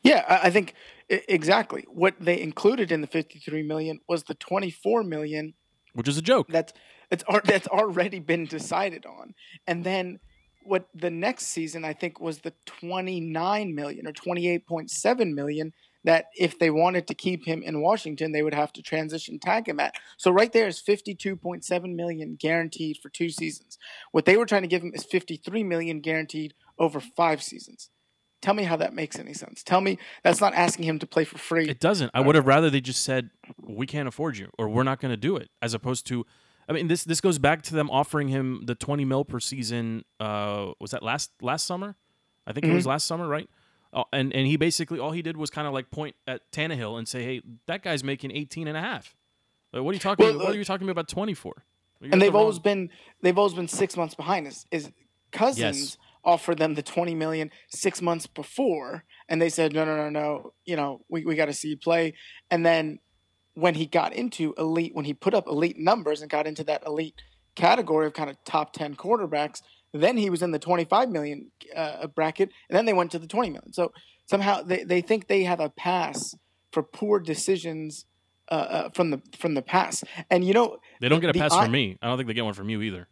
Yeah, 0.04 0.26
I 0.28 0.50
think 0.50 0.74
exactly 1.10 1.86
what 1.90 2.16
they 2.20 2.40
included 2.42 2.92
in 2.92 3.00
the 3.00 3.08
53 3.08 3.64
million 3.64 4.02
was 4.10 4.24
the 4.24 4.36
24 4.36 5.04
million 5.04 5.54
Which 5.94 6.10
is 6.10 6.18
a 6.18 6.22
joke. 6.22 6.48
that's 6.50 6.74
it's 7.10 7.24
that's 7.46 7.68
already 7.68 8.20
been 8.20 8.46
decided 8.46 9.06
on, 9.06 9.34
and 9.66 9.86
then 9.86 10.20
what 10.68 10.88
the 10.94 11.10
next 11.10 11.48
season 11.48 11.86
I 11.86 11.94
think 11.94 12.20
was 12.20 12.40
the 12.40 12.54
29 12.66 13.76
million 13.76 14.08
or 14.08 14.14
28.7 14.14 15.34
million 15.34 15.74
that 16.04 16.26
if 16.36 16.58
they 16.58 16.70
wanted 16.70 17.08
to 17.08 17.14
keep 17.14 17.46
him 17.46 17.64
in 17.64 17.82
Washington 17.82 18.32
they 18.32 18.44
would 18.44 18.54
have 18.54 18.74
to 18.74 18.82
transition 18.82 19.40
tag 19.40 19.68
him 19.68 19.80
at. 19.80 19.96
So 20.18 20.32
right 20.32 20.52
there 20.52 20.68
is 20.68 20.82
52.7 20.82 21.96
million 21.96 22.38
guaranteed 22.40 22.98
for 23.02 23.10
two 23.10 23.30
seasons. 23.30 23.78
What 24.12 24.26
they 24.26 24.38
were 24.38 24.46
trying 24.46 24.64
to 24.64 24.68
give 24.68 24.84
him 24.84 24.92
is 24.94 25.04
53 25.04 25.64
million 25.64 26.02
guaranteed 26.02 26.54
over 26.80 27.00
five 27.00 27.42
seasons. 27.42 27.90
Tell 28.42 28.54
me 28.54 28.64
how 28.64 28.76
that 28.78 28.94
makes 28.94 29.18
any 29.18 29.34
sense. 29.34 29.64
Tell 29.64 29.82
me 29.82 29.98
that's 30.24 30.40
not 30.40 30.54
asking 30.54 30.86
him 30.86 31.00
to 31.00 31.08
play 31.08 31.24
for 31.24 31.40
free. 31.40 31.68
It 31.68 31.80
doesn't. 31.80 32.12
I 32.14 32.22
would 32.22 32.36
have 32.36 32.46
rather 32.46 32.70
they 32.70 32.82
just 32.82 33.04
said 33.04 33.32
we 33.60 33.88
can't 33.88 34.08
afford 34.08 34.38
you 34.38 34.52
or 34.60 34.70
we're 34.70 34.84
not 34.84 35.00
going 35.00 35.12
to 35.12 35.18
do 35.18 35.36
it, 35.38 35.50
as 35.62 35.74
opposed 35.74 36.06
to. 36.08 36.26
I 36.70 36.74
mean, 36.74 36.88
this 36.88 37.04
this 37.04 37.22
goes 37.22 37.38
back 37.40 37.62
to 37.64 37.74
them 37.76 37.90
offering 37.90 38.28
him 38.28 38.64
the 38.66 38.76
twenty 38.76 39.06
mil 39.06 39.24
per 39.26 39.40
season. 39.40 40.04
Uh, 40.20 40.74
was 40.80 40.92
that 40.92 41.02
last 41.04 41.32
last 41.42 41.66
summer? 41.66 41.96
I 42.46 42.54
think 42.54 42.66
it 42.66 42.74
was 42.74 42.86
last 42.86 43.08
summer, 43.08 43.28
right? 43.28 43.50
Uh, 43.94 44.04
and 44.12 44.34
and 44.34 44.46
he 44.48 44.58
basically 44.58 45.00
all 45.00 45.12
he 45.12 45.22
did 45.22 45.38
was 45.38 45.50
kind 45.50 45.68
of 45.68 45.74
like 45.74 45.90
point 45.92 46.16
at 46.28 46.50
Tannehill 46.52 46.98
and 46.98 47.08
say, 47.08 47.24
"Hey, 47.24 47.42
that 47.68 47.84
guy's 47.84 48.04
making 48.04 48.32
18 48.32 48.68
and 48.68 48.76
a 48.78 48.82
half. 48.82 49.16
Like, 49.74 49.84
what 49.84 49.92
are 49.92 49.94
you 49.94 50.00
talking? 50.00 50.26
Well, 50.26 50.38
what 50.40 50.48
uh, 50.48 50.52
are 50.52 50.56
you 50.56 50.64
talking 50.66 50.90
about 50.90 51.08
20 51.08 51.34
for?" 51.34 51.64
You 52.02 52.10
got 52.10 52.14
and 52.14 52.22
they've 52.22 52.34
wrong- 52.34 52.42
always 52.44 52.60
been 52.60 52.90
they've 53.22 53.38
always 53.38 53.54
been 53.54 53.68
six 53.68 53.96
months 53.98 54.14
behind 54.16 54.46
us. 54.48 54.66
Is 54.72 54.92
Cousins 55.32 55.58
Yes. 55.60 55.98
offered 56.24 56.58
them 56.58 56.76
the 56.76 56.84
twenty 56.84 57.16
million 57.16 57.50
six 57.70 58.02
months 58.02 58.28
before, 58.28 59.04
and 59.30 59.42
they 59.42 59.50
said 59.50 59.74
no, 59.74 59.84
no, 59.86 59.96
no, 59.96 60.10
no. 60.10 60.54
You 60.66 60.76
know, 60.76 61.02
we 61.10 61.26
we 61.26 61.36
got 61.36 61.46
to 61.46 61.54
see 61.54 61.70
you 61.70 61.78
play. 61.78 62.14
And 62.52 62.66
then 62.66 63.00
when 63.58 63.74
he 63.76 63.86
got 63.86 64.14
into 64.14 64.54
elite, 64.58 64.94
when 64.94 65.06
he 65.06 65.14
put 65.14 65.34
up 65.34 65.48
elite 65.48 65.78
numbers 65.80 66.22
and 66.22 66.30
got 66.30 66.46
into 66.46 66.64
that 66.66 66.84
elite 66.86 67.16
category 67.56 68.06
of 68.08 68.14
kind 68.14 68.30
of 68.30 68.38
top 68.46 68.72
ten 68.74 68.96
quarterbacks, 68.96 69.62
then 69.94 70.16
he 70.18 70.30
was 70.30 70.42
in 70.44 70.52
the 70.52 70.60
twenty 70.60 70.86
five 70.86 71.10
million 71.10 71.52
uh, 71.76 72.06
bracket, 72.08 72.50
and 72.70 72.78
then 72.78 72.86
they 72.86 72.94
went 72.94 73.12
to 73.12 73.20
the 73.20 73.28
twenty 73.28 73.50
million. 73.50 73.74
So 73.74 73.92
somehow 74.26 74.62
they, 74.62 74.84
they 74.84 75.02
think 75.02 75.28
they 75.28 75.44
have 75.44 75.60
a 75.60 75.70
pass 75.70 76.36
for 76.72 76.84
poor 76.84 77.20
decisions. 77.20 78.06
Uh, 78.50 78.54
uh, 78.56 78.90
from 78.94 79.10
the 79.10 79.22
from 79.38 79.56
the 79.56 79.62
past, 79.62 80.06
and 80.32 80.46
you 80.46 80.54
know 80.54 80.78
They 81.02 81.10
don't 81.10 81.20
get 81.20 81.36
a 81.36 81.38
pass 81.38 81.52
i- 81.52 81.64
from 81.64 81.72
me. 81.74 81.98
I 82.02 82.08
don't 82.08 82.16
think 82.18 82.28
they 82.28 82.34
get 82.34 82.46
one 82.46 82.54
from 82.54 82.70
you 82.70 82.82
either. 82.82 83.10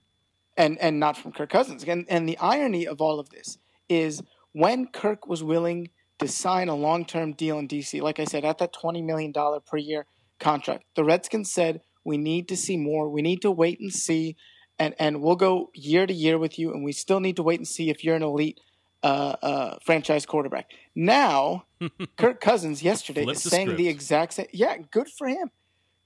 and 0.55 0.77
and 0.79 0.97
not 0.97 1.17
from 1.17 1.33
Kirk 1.33 1.49
Cousins. 1.49 1.83
And 1.83 2.05
and 2.07 2.29
the 2.29 2.37
irony 2.37 2.87
of 2.87 3.01
all 3.01 3.19
of 3.19 3.31
this 3.31 3.57
is 3.89 4.21
when 4.53 4.87
Kirk 4.87 5.27
was 5.27 5.43
willing 5.43 5.89
to 6.19 6.29
sign 6.29 6.69
a 6.69 6.75
long 6.75 7.03
term 7.03 7.33
deal 7.33 7.59
in 7.59 7.67
DC, 7.67 8.01
like 8.01 8.17
I 8.21 8.23
said, 8.23 8.45
at 8.45 8.59
that 8.59 8.71
twenty 8.71 9.01
million 9.01 9.33
dollar 9.33 9.59
per 9.59 9.75
year 9.75 10.05
contract, 10.39 10.85
the 10.95 11.03
Redskins 11.03 11.51
said 11.51 11.81
we 12.03 12.17
need 12.17 12.47
to 12.49 12.57
see 12.57 12.77
more. 12.77 13.09
We 13.09 13.21
need 13.21 13.41
to 13.41 13.51
wait 13.51 13.79
and 13.79 13.91
see, 13.91 14.35
and 14.77 14.95
and 14.99 15.21
we'll 15.21 15.35
go 15.35 15.71
year 15.73 16.05
to 16.05 16.13
year 16.13 16.37
with 16.37 16.59
you, 16.59 16.73
and 16.73 16.83
we 16.83 16.91
still 16.91 17.19
need 17.19 17.35
to 17.37 17.43
wait 17.43 17.59
and 17.59 17.67
see 17.67 17.89
if 17.89 18.03
you're 18.03 18.15
an 18.15 18.23
elite. 18.23 18.59
Uh, 19.03 19.35
uh, 19.43 19.77
franchise 19.83 20.25
quarterback. 20.25 20.71
Now, 20.95 21.65
Kirk 22.17 22.41
Cousins 22.41 22.81
yesterday 22.81 23.21
Flip 23.21 23.35
is 23.35 23.43
the 23.43 23.51
saying 23.51 23.75
the 23.75 23.87
exact 23.87 24.33
same. 24.33 24.47
Yeah, 24.51 24.77
good 24.89 25.07
for 25.07 25.27
him. 25.27 25.51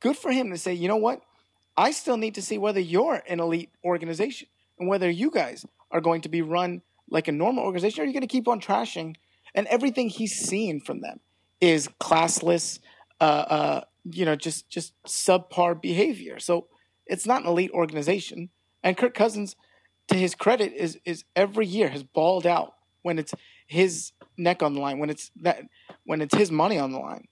Good 0.01 0.17
for 0.17 0.33
him 0.33 0.49
to 0.49 0.57
say, 0.57 0.73
you 0.73 0.89
know 0.89 0.97
what? 0.97 1.21
I 1.77 1.91
still 1.91 2.17
need 2.17 2.35
to 2.35 2.41
see 2.41 2.57
whether 2.57 2.81
you're 2.81 3.23
an 3.25 3.39
elite 3.39 3.69
organization 3.85 4.49
and 4.77 4.89
whether 4.89 5.09
you 5.09 5.31
guys 5.31 5.65
are 5.91 6.01
going 6.01 6.19
to 6.21 6.29
be 6.29 6.41
run 6.41 6.81
like 7.09 7.29
a 7.29 7.31
normal 7.31 7.63
organization 7.63 8.01
or 8.01 8.03
you're 8.05 8.13
going 8.13 8.21
to 8.21 8.27
keep 8.27 8.49
on 8.49 8.59
trashing. 8.59 9.15
And 9.55 9.65
everything 9.67 10.09
he's 10.09 10.35
seen 10.35 10.81
from 10.81 10.99
them 10.99 11.21
is 11.61 11.87
classless, 11.99 12.79
uh, 13.21 13.23
uh, 13.23 13.81
you 14.03 14.25
know, 14.25 14.35
just 14.35 14.69
just 14.69 14.93
subpar 15.03 15.81
behavior. 15.81 16.39
So 16.39 16.67
it's 17.05 17.25
not 17.25 17.41
an 17.41 17.47
elite 17.47 17.71
organization. 17.71 18.49
And 18.83 18.97
Kirk 18.97 19.13
Cousins, 19.13 19.55
to 20.07 20.15
his 20.15 20.35
credit, 20.35 20.73
is 20.73 20.99
is 21.05 21.23
every 21.35 21.65
year 21.65 21.89
has 21.89 22.03
balled 22.03 22.45
out 22.45 22.73
when 23.01 23.19
it's 23.19 23.33
his 23.67 24.11
neck 24.37 24.63
on 24.63 24.73
the 24.73 24.81
line, 24.81 24.99
when 24.99 25.09
it's 25.09 25.31
that 25.41 25.63
when 26.05 26.21
it's 26.21 26.35
his 26.35 26.51
money 26.51 26.77
on 26.77 26.91
the 26.91 26.99
line. 26.99 27.27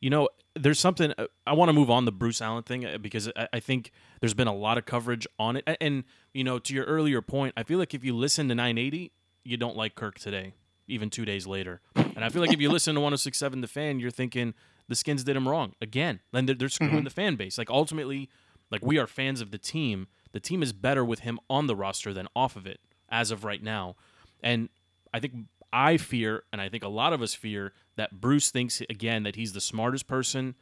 You 0.00 0.10
know, 0.10 0.28
there's 0.54 0.78
something 0.78 1.12
I 1.46 1.54
want 1.54 1.70
to 1.70 1.72
move 1.72 1.90
on 1.90 2.04
the 2.04 2.12
Bruce 2.12 2.40
Allen 2.40 2.62
thing 2.62 2.84
uh, 2.84 2.98
because 2.98 3.30
I 3.52 3.60
think 3.60 3.90
there's 4.20 4.34
been 4.34 4.46
a 4.46 4.54
lot 4.54 4.78
of 4.78 4.84
coverage 4.84 5.26
on 5.38 5.56
it. 5.56 5.76
And 5.80 6.04
you 6.32 6.44
know, 6.44 6.58
to 6.58 6.74
your 6.74 6.84
earlier 6.84 7.22
point, 7.22 7.54
I 7.56 7.62
feel 7.62 7.78
like 7.78 7.94
if 7.94 8.04
you 8.04 8.14
listen 8.14 8.48
to 8.48 8.54
980, 8.54 9.12
you 9.44 9.56
don't 9.56 9.76
like 9.76 9.94
Kirk 9.94 10.18
today, 10.18 10.54
even 10.86 11.10
two 11.10 11.24
days 11.24 11.46
later. 11.46 11.80
And 11.96 12.24
I 12.24 12.28
feel 12.28 12.42
like 12.42 12.52
if 12.52 12.60
you 12.60 12.70
listen 12.70 12.94
to 12.94 13.00
106.7 13.00 13.60
The 13.60 13.66
Fan, 13.66 14.00
you're 14.00 14.10
thinking 14.10 14.54
the 14.88 14.94
Skins 14.94 15.24
did 15.24 15.36
him 15.36 15.48
wrong 15.48 15.74
again. 15.80 16.20
And 16.32 16.48
they're, 16.48 16.56
they're 16.56 16.68
screwing 16.68 16.94
mm-hmm. 16.94 17.04
the 17.04 17.10
fan 17.10 17.36
base. 17.36 17.58
Like 17.58 17.70
ultimately, 17.70 18.28
like 18.70 18.84
we 18.84 18.98
are 18.98 19.06
fans 19.06 19.40
of 19.40 19.50
the 19.50 19.58
team. 19.58 20.08
The 20.32 20.40
team 20.40 20.62
is 20.62 20.72
better 20.72 21.04
with 21.04 21.20
him 21.20 21.38
on 21.48 21.66
the 21.66 21.76
roster 21.76 22.12
than 22.12 22.28
off 22.34 22.56
of 22.56 22.66
it 22.66 22.80
as 23.08 23.30
of 23.30 23.44
right 23.44 23.62
now. 23.62 23.96
And 24.42 24.68
I 25.12 25.20
think 25.20 25.34
I 25.72 25.96
fear, 25.96 26.44
and 26.52 26.60
I 26.60 26.68
think 26.68 26.84
a 26.84 26.88
lot 26.88 27.12
of 27.12 27.22
us 27.22 27.34
fear, 27.34 27.72
that 27.96 28.20
Bruce 28.20 28.50
thinks 28.50 28.82
again 28.88 29.22
that 29.24 29.36
he's 29.36 29.52
the 29.52 29.60
smartest 29.60 30.06
person 30.06 30.54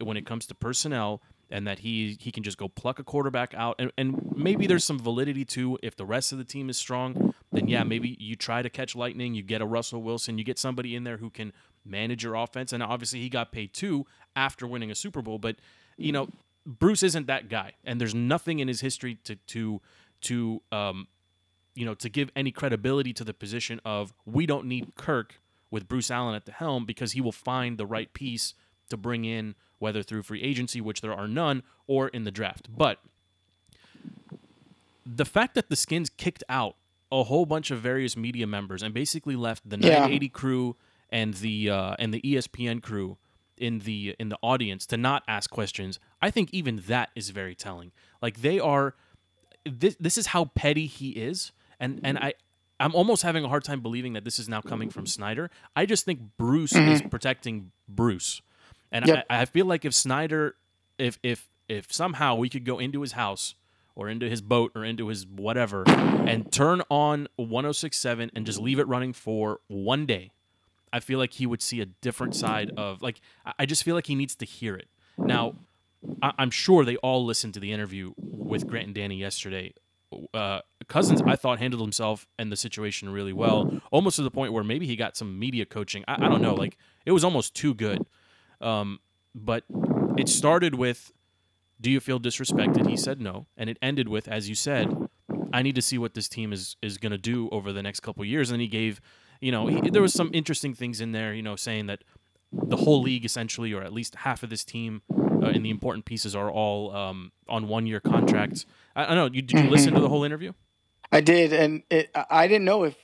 when 0.00 0.16
it 0.16 0.26
comes 0.26 0.46
to 0.46 0.54
personnel, 0.54 1.22
and 1.50 1.66
that 1.66 1.80
he 1.80 2.16
he 2.20 2.32
can 2.32 2.42
just 2.42 2.58
go 2.58 2.68
pluck 2.68 2.98
a 2.98 3.04
quarterback 3.04 3.54
out. 3.54 3.76
And, 3.78 3.92
and 3.98 4.32
maybe 4.34 4.66
there's 4.66 4.84
some 4.84 4.98
validity 4.98 5.44
to 5.46 5.78
if 5.82 5.96
the 5.96 6.06
rest 6.06 6.32
of 6.32 6.38
the 6.38 6.44
team 6.44 6.70
is 6.70 6.76
strong, 6.76 7.34
then 7.52 7.68
yeah, 7.68 7.84
maybe 7.84 8.16
you 8.18 8.34
try 8.34 8.62
to 8.62 8.70
catch 8.70 8.96
lightning, 8.96 9.34
you 9.34 9.42
get 9.42 9.60
a 9.60 9.66
Russell 9.66 10.02
Wilson, 10.02 10.38
you 10.38 10.44
get 10.44 10.58
somebody 10.58 10.96
in 10.96 11.04
there 11.04 11.18
who 11.18 11.30
can 11.30 11.52
manage 11.84 12.24
your 12.24 12.34
offense. 12.34 12.72
And 12.72 12.82
obviously 12.82 13.20
he 13.20 13.28
got 13.28 13.52
paid 13.52 13.72
too 13.72 14.06
after 14.34 14.66
winning 14.66 14.90
a 14.90 14.94
Super 14.94 15.22
Bowl, 15.22 15.38
but 15.38 15.56
you 15.96 16.12
know 16.12 16.28
Bruce 16.64 17.02
isn't 17.02 17.26
that 17.26 17.48
guy, 17.48 17.72
and 17.84 18.00
there's 18.00 18.14
nothing 18.14 18.60
in 18.60 18.68
his 18.68 18.80
history 18.80 19.18
to 19.24 19.36
to 19.36 19.80
to 20.22 20.62
um, 20.70 21.08
you 21.74 21.84
know, 21.84 21.94
to 21.94 22.08
give 22.08 22.30
any 22.36 22.50
credibility 22.50 23.12
to 23.14 23.24
the 23.24 23.34
position 23.34 23.80
of 23.84 24.12
we 24.26 24.46
don't 24.46 24.66
need 24.66 24.94
Kirk 24.94 25.40
with 25.70 25.88
Bruce 25.88 26.10
Allen 26.10 26.34
at 26.34 26.44
the 26.44 26.52
helm 26.52 26.84
because 26.84 27.12
he 27.12 27.20
will 27.20 27.32
find 27.32 27.78
the 27.78 27.86
right 27.86 28.12
piece 28.12 28.54
to 28.90 28.96
bring 28.96 29.24
in, 29.24 29.54
whether 29.78 30.02
through 30.02 30.22
free 30.22 30.42
agency, 30.42 30.80
which 30.80 31.00
there 31.00 31.14
are 31.14 31.26
none, 31.26 31.62
or 31.86 32.08
in 32.08 32.24
the 32.24 32.30
draft. 32.30 32.68
But 32.76 32.98
the 35.06 35.24
fact 35.24 35.54
that 35.54 35.70
the 35.70 35.76
Skins 35.76 36.10
kicked 36.10 36.44
out 36.48 36.76
a 37.12 37.22
whole 37.24 37.46
bunch 37.46 37.70
of 37.70 37.78
various 37.80 38.16
media 38.16 38.46
members 38.46 38.82
and 38.82 38.92
basically 38.94 39.36
left 39.36 39.68
the 39.68 39.76
Yeah. 39.78 39.90
980 40.00 40.28
crew 40.30 40.76
and 41.10 41.34
the 41.34 41.70
uh, 41.70 41.94
and 41.98 42.12
the 42.12 42.20
ESPN 42.22 42.82
crew 42.82 43.18
in 43.58 43.80
the 43.80 44.16
in 44.18 44.30
the 44.30 44.38
audience 44.42 44.86
to 44.86 44.96
not 44.96 45.22
ask 45.28 45.50
questions, 45.50 46.00
I 46.20 46.30
think 46.30 46.48
even 46.52 46.82
that 46.88 47.10
is 47.14 47.30
very 47.30 47.54
telling. 47.54 47.92
Like 48.22 48.40
they 48.40 48.58
are 48.58 48.94
this 49.64 49.94
this 50.00 50.16
is 50.18 50.28
how 50.28 50.46
petty 50.46 50.86
he 50.86 51.10
is 51.10 51.52
and 51.78 52.00
and 52.02 52.18
I 52.18 52.34
I'm 52.80 52.94
almost 52.96 53.22
having 53.22 53.44
a 53.44 53.48
hard 53.48 53.62
time 53.62 53.80
believing 53.80 54.14
that 54.14 54.24
this 54.24 54.38
is 54.40 54.48
now 54.48 54.60
coming 54.60 54.90
from 54.90 55.06
Snyder. 55.06 55.50
I 55.76 55.86
just 55.86 56.04
think 56.04 56.18
Bruce 56.36 56.74
is 56.74 57.00
protecting 57.02 57.70
Bruce. 57.86 58.40
And 58.90 59.06
Yep. 59.06 59.26
I, 59.30 59.42
I 59.42 59.44
feel 59.44 59.66
like 59.66 59.84
if 59.84 59.94
Snyder 59.94 60.56
if 60.98 61.18
if 61.22 61.48
if 61.68 61.92
somehow 61.92 62.34
we 62.36 62.48
could 62.48 62.64
go 62.64 62.78
into 62.78 63.02
his 63.02 63.12
house 63.12 63.54
or 63.94 64.08
into 64.08 64.28
his 64.28 64.40
boat 64.40 64.72
or 64.74 64.84
into 64.84 65.08
his 65.08 65.26
whatever 65.26 65.84
and 65.88 66.50
turn 66.52 66.82
on 66.90 67.28
1067 67.36 68.30
and 68.34 68.46
just 68.46 68.58
leave 68.60 68.78
it 68.78 68.86
running 68.88 69.12
for 69.12 69.60
one 69.68 70.06
day, 70.06 70.30
I 70.92 71.00
feel 71.00 71.18
like 71.18 71.34
he 71.34 71.46
would 71.46 71.62
see 71.62 71.80
a 71.80 71.86
different 71.86 72.34
side 72.34 72.70
of 72.76 73.02
like 73.02 73.20
I- 73.58 73.66
just 73.66 73.82
feel 73.84 73.94
like 73.94 74.06
he 74.06 74.14
needs 74.14 74.34
to 74.36 74.44
hear 74.44 74.74
it. 74.76 74.88
Now, 75.18 75.54
I'm 76.20 76.50
sure 76.50 76.84
they 76.84 76.96
all 76.96 77.24
listened 77.24 77.54
to 77.54 77.60
the 77.60 77.72
interview 77.72 78.12
with 78.16 78.66
Grant 78.66 78.86
and 78.86 78.94
Danny 78.94 79.16
yesterday. 79.16 79.72
Uh, 80.34 80.60
Cousins, 80.88 81.22
I 81.24 81.36
thought, 81.36 81.58
handled 81.58 81.80
himself 81.80 82.26
and 82.38 82.52
the 82.52 82.56
situation 82.56 83.08
really 83.10 83.32
well, 83.32 83.80
almost 83.90 84.16
to 84.16 84.22
the 84.22 84.30
point 84.30 84.52
where 84.52 84.64
maybe 84.64 84.86
he 84.86 84.96
got 84.96 85.16
some 85.16 85.38
media 85.38 85.64
coaching. 85.64 86.04
I, 86.08 86.26
I 86.26 86.28
don't 86.28 86.42
know, 86.42 86.54
like 86.54 86.76
it 87.06 87.12
was 87.12 87.24
almost 87.24 87.54
too 87.54 87.72
good. 87.72 88.04
Um, 88.60 88.98
but 89.34 89.64
it 90.18 90.28
started 90.28 90.74
with, 90.74 91.12
"Do 91.82 91.90
you 91.90 92.00
feel 92.00 92.18
disrespected?" 92.18 92.88
He 92.88 92.96
said 92.96 93.20
no, 93.20 93.46
and 93.56 93.68
it 93.68 93.78
ended 93.82 94.08
with, 94.08 94.28
as 94.28 94.48
you 94.48 94.54
said, 94.54 94.94
"I 95.52 95.62
need 95.62 95.74
to 95.74 95.82
see 95.82 95.98
what 95.98 96.14
this 96.14 96.28
team 96.28 96.52
is 96.52 96.76
is 96.82 96.96
going 96.98 97.12
to 97.12 97.18
do 97.18 97.48
over 97.50 97.72
the 97.72 97.82
next 97.82 98.00
couple 98.00 98.24
years." 98.24 98.50
And 98.50 98.60
he 98.60 98.68
gave, 98.68 99.00
you 99.40 99.52
know, 99.52 99.66
he, 99.66 99.90
there 99.90 100.02
was 100.02 100.14
some 100.14 100.30
interesting 100.32 100.72
things 100.74 101.00
in 101.00 101.12
there, 101.12 101.34
you 101.34 101.42
know, 101.42 101.56
saying 101.56 101.86
that 101.86 102.02
the 102.52 102.76
whole 102.76 103.00
league 103.02 103.24
essentially, 103.24 103.72
or 103.72 103.82
at 103.82 103.92
least 103.92 104.14
half 104.16 104.42
of 104.42 104.50
this 104.50 104.64
team, 104.64 105.02
uh, 105.10 105.46
and 105.46 105.64
the 105.64 105.70
important 105.70 106.04
pieces 106.04 106.36
are 106.36 106.50
all 106.50 106.94
um, 106.94 107.32
on 107.48 107.66
one 107.68 107.86
year 107.86 108.00
contracts. 108.00 108.66
I, 108.94 109.04
I 109.04 109.06
don't 109.14 109.16
know. 109.16 109.34
You, 109.34 109.42
did 109.42 109.58
you 109.64 109.70
listen 109.70 109.94
to 109.94 110.00
the 110.00 110.08
whole 110.08 110.24
interview? 110.24 110.52
I 111.10 111.20
did, 111.20 111.52
and 111.52 111.82
it, 111.90 112.10
I- 112.14 112.26
I 112.30 112.46
didn't 112.48 112.64
know 112.64 112.84
if 112.84 112.96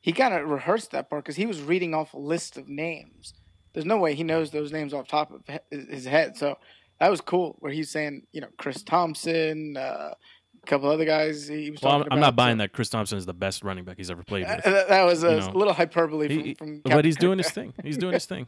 he 0.00 0.12
kind 0.12 0.34
of 0.34 0.48
rehearsed 0.48 0.90
that 0.92 1.10
part 1.10 1.24
because 1.24 1.36
he 1.36 1.46
was 1.46 1.60
reading 1.62 1.94
off 1.94 2.14
a 2.14 2.18
list 2.18 2.56
of 2.56 2.68
names. 2.68 3.34
There's 3.72 3.86
no 3.86 3.98
way 3.98 4.14
he 4.14 4.24
knows 4.24 4.50
those 4.50 4.72
names 4.72 4.92
off 4.92 5.06
top 5.08 5.30
of 5.30 5.42
his 5.70 6.04
head. 6.04 6.36
So 6.36 6.58
that 7.00 7.10
was 7.10 7.20
cool. 7.20 7.56
Where 7.58 7.72
he's 7.72 7.90
saying, 7.90 8.26
you 8.32 8.40
know, 8.40 8.48
Chris 8.58 8.82
Thompson, 8.82 9.76
uh, 9.76 10.14
a 10.62 10.66
couple 10.66 10.90
other 10.90 11.04
guys. 11.04 11.48
He 11.48 11.70
was 11.70 11.80
Well, 11.82 12.02
I'm, 12.02 12.08
I'm 12.10 12.20
not 12.20 12.36
buying 12.36 12.58
that 12.58 12.72
Chris 12.72 12.90
Thompson 12.90 13.18
is 13.18 13.26
the 13.26 13.34
best 13.34 13.64
running 13.64 13.84
back 13.84 13.96
he's 13.96 14.10
ever 14.10 14.22
played 14.22 14.46
with. 14.46 14.66
Uh, 14.66 14.70
that, 14.70 14.88
that 14.88 15.02
was 15.04 15.24
a 15.24 15.30
you 15.30 15.40
know. 15.40 15.50
little 15.54 15.72
hyperbole 15.72 16.28
from, 16.28 16.44
He- 16.44 16.54
from 16.54 16.80
but 16.84 17.04
he's 17.04 17.16
doing 17.16 17.38
his 17.38 17.50
thing. 17.50 17.72
He's 17.82 17.96
doing 17.96 18.14
his 18.14 18.26
thing. 18.26 18.46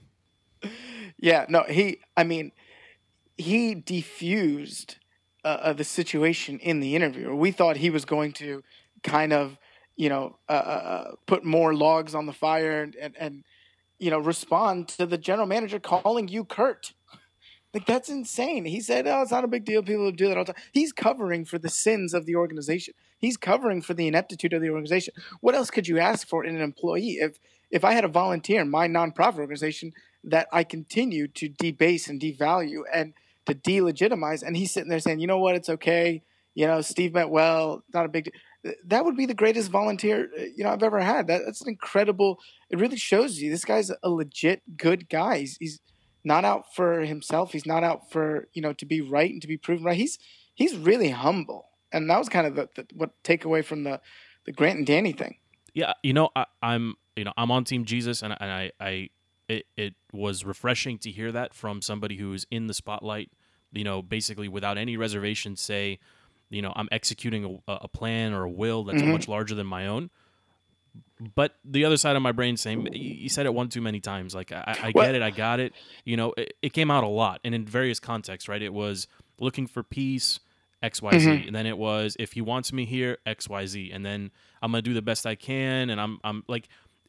Yeah, 1.19 1.47
no, 1.49 1.63
he. 1.63 2.01
I 2.17 2.25
mean, 2.25 2.51
he 3.37 3.77
defused 3.77 4.97
uh, 5.45 5.49
uh, 5.49 5.73
the 5.73 5.85
situation 5.85 6.59
in 6.59 6.81
the 6.81 6.97
interview. 6.97 7.33
We 7.33 7.53
thought 7.53 7.77
he 7.77 7.91
was 7.91 8.05
going 8.05 8.33
to 8.35 8.65
kind 9.05 9.33
of, 9.33 9.57
you 9.95 10.09
know, 10.09 10.39
uh, 10.49 10.53
uh, 10.53 11.11
put 11.27 11.45
more 11.45 11.75
logs 11.75 12.17
on 12.17 12.27
the 12.27 12.33
fire 12.33 12.83
and, 12.83 12.97
and 12.97 13.15
and 13.17 13.45
you 14.01 14.11
know 14.11 14.19
respond 14.19 14.89
to 14.89 15.07
the 15.07 15.19
general 15.19 15.47
manager 15.47 15.79
calling 15.79 16.27
you 16.27 16.45
Kurt. 16.45 16.93
Like 17.75 17.87
that's 17.87 18.11
insane. 18.11 18.67
He 18.67 18.81
said, 18.81 19.07
"Oh, 19.07 19.23
it's 19.23 19.31
not 19.31 19.45
a 19.45 19.49
big 19.49 19.65
deal. 19.65 19.83
People 19.83 20.11
do 20.13 20.29
that 20.29 20.37
all 20.37 20.45
the 20.45 20.53
time." 20.53 20.63
He's 20.73 20.93
covering 20.93 21.45
for 21.45 21.59
the 21.59 21.71
sins 21.71 22.13
of 22.13 22.27
the 22.27 22.37
organization. 22.37 22.95
He's 23.19 23.37
covering 23.39 23.81
for 23.81 23.95
the 23.95 24.07
ineptitude 24.07 24.53
of 24.53 24.61
the 24.61 24.69
organization. 24.69 25.15
What 25.41 25.55
else 25.55 25.71
could 25.71 25.89
you 25.89 25.99
ask 25.99 26.29
for 26.29 26.45
in 26.45 26.55
an 26.55 26.61
employee? 26.61 27.13
If 27.13 27.39
if 27.71 27.85
I 27.85 27.93
had 27.93 28.05
a 28.05 28.09
volunteer 28.09 28.61
in 28.61 28.71
my 28.71 28.89
nonprofit 28.89 29.39
organization 29.39 29.93
that 30.25 30.49
I 30.53 30.65
continue 30.65 31.27
to 31.29 31.49
debase 31.49 32.09
and 32.09 32.21
devalue 32.21 32.83
and 32.93 33.15
to 33.47 33.55
delegitimize, 33.55 34.43
and 34.43 34.57
he's 34.57 34.73
sitting 34.73 34.91
there 34.91 35.01
saying, 35.01 35.21
"You 35.21 35.27
know 35.27 35.39
what? 35.39 35.55
It's 35.55 35.71
okay. 35.71 36.23
You 36.55 36.67
know, 36.67 36.83
Steve 36.83 37.15
meant 37.15 37.31
well. 37.31 37.85
Not 37.95 38.05
a 38.05 38.09
big 38.09 38.25
deal." 38.25 38.75
That 38.85 39.07
would 39.07 39.17
be 39.17 39.27
the 39.27 39.35
greatest 39.35 39.71
volunteer 39.71 40.29
uh, 40.39 40.43
you 40.55 40.63
know 40.63 40.71
I've 40.71 40.83
ever 40.83 41.01
had. 41.01 41.27
That, 41.29 41.41
that's 41.47 41.63
an 41.63 41.69
incredible. 41.69 42.39
It 42.69 42.79
really 42.79 42.99
shows 42.99 43.41
you 43.41 43.51
this 43.51 43.65
guy's 43.65 43.91
a 44.03 44.11
legit 44.11 44.77
good 44.77 45.09
guy. 45.09 45.39
He's, 45.39 45.57
he's 45.57 45.81
not 46.25 46.45
out 46.45 46.75
for 46.75 47.01
himself. 47.01 47.53
He's 47.53 47.67
not 47.67 47.83
out 47.85 48.11
for 48.11 48.49
you 48.53 48.63
know 48.63 48.73
to 48.75 48.87
be 48.87 49.01
right 49.01 49.31
and 49.31 49.43
to 49.43 49.49
be 49.49 49.57
proven 49.57 49.85
right. 49.85 49.97
He's 49.97 50.19
he's 50.55 50.77
really 50.77 51.11
humble, 51.11 51.69
and 51.93 52.09
that 52.11 52.19
was 52.19 52.29
kind 52.29 52.47
of 52.47 52.55
the, 52.55 52.69
the 52.75 52.87
what 52.95 53.11
takeaway 53.23 53.65
from 53.65 53.85
the 53.85 54.01
the 54.45 54.53
Grant 54.53 54.79
and 54.79 54.87
Danny 54.87 55.13
thing. 55.13 55.37
Yeah, 55.75 55.93
you 56.03 56.13
know, 56.13 56.31
I, 56.37 56.47
I'm 56.63 56.95
you 57.17 57.25
know 57.25 57.33
I'm 57.37 57.51
on 57.51 57.65
Team 57.65 57.85
Jesus, 57.85 58.23
and, 58.23 58.37
and 58.41 58.51
I 58.51 58.73
I 58.81 59.09
it, 59.49 59.67
it 59.77 59.95
was 60.13 60.45
refreshing 60.45 60.99
to 60.99 61.11
hear 61.11 61.33
that 61.33 61.55
from 61.55 61.83
somebody 61.83 62.17
who's 62.17 62.47
in 62.51 62.67
the 62.67 62.75
spotlight. 62.75 63.31
You 63.73 63.85
know, 63.85 64.03
basically 64.03 64.49
without 64.49 64.77
any 64.77 64.99
reservation, 64.99 65.57
say, 65.57 65.99
you 66.51 66.61
know, 66.61 66.75
I'm 66.77 66.89
executing 66.93 67.61
a, 67.67 67.73
a 67.83 67.89
plan 67.89 68.35
or 68.35 68.45
a 68.45 68.51
will 68.51 68.85
that's 68.85 69.03
Mhm. 69.03 69.13
much 69.13 69.29
larger 69.29 69.55
than 69.55 69.67
my 69.67 69.87
own. 69.87 70.11
But 71.35 71.55
the 71.65 71.85
other 71.85 71.97
side 71.97 72.17
of 72.17 72.23
my 72.23 72.33
brain 72.33 72.57
saying, 72.57 72.89
you 72.93 73.29
said 73.29 73.47
it 73.47 73.55
one 73.55 73.69
too 73.69 73.81
many 73.81 74.01
times. 74.01 74.35
Like 74.35 74.51
I, 74.53 74.77
I 74.83 74.93
get 74.93 75.15
it, 75.15 75.23
I 75.23 75.31
got 75.31 75.61
it. 75.61 75.73
You 76.05 76.17
know, 76.17 76.35
it, 76.37 76.55
it 76.63 76.73
came 76.73 76.91
out 76.91 77.05
a 77.05 77.09
lot 77.09 77.41
and 77.45 77.55
in 77.55 77.65
various 77.65 78.01
contexts, 78.01 78.49
right? 78.49 78.61
It 78.63 78.73
was 78.75 79.07
looking 79.39 79.67
for 79.69 79.83
peace, 79.85 80.41
X 80.83 81.01
Y 81.01 81.17
Z, 81.19 81.27
Mhm. 81.29 81.47
and 81.47 81.55
then 81.57 81.67
it 81.67 81.79
was 81.79 82.17
if 82.19 82.33
he 82.33 82.41
wants 82.41 82.73
me 82.73 82.85
here, 82.85 83.19
X 83.25 83.49
Y 83.49 83.67
Z, 83.67 83.91
and 83.93 84.05
then 84.05 84.33
I'm 84.61 84.73
gonna 84.73 84.83
do 84.83 84.95
the 84.95 85.03
best 85.03 85.25
I 85.27 85.35
can, 85.37 85.91
and 85.91 86.01
I'm 86.01 86.19
I'm 86.25 86.43
like. 86.49 86.69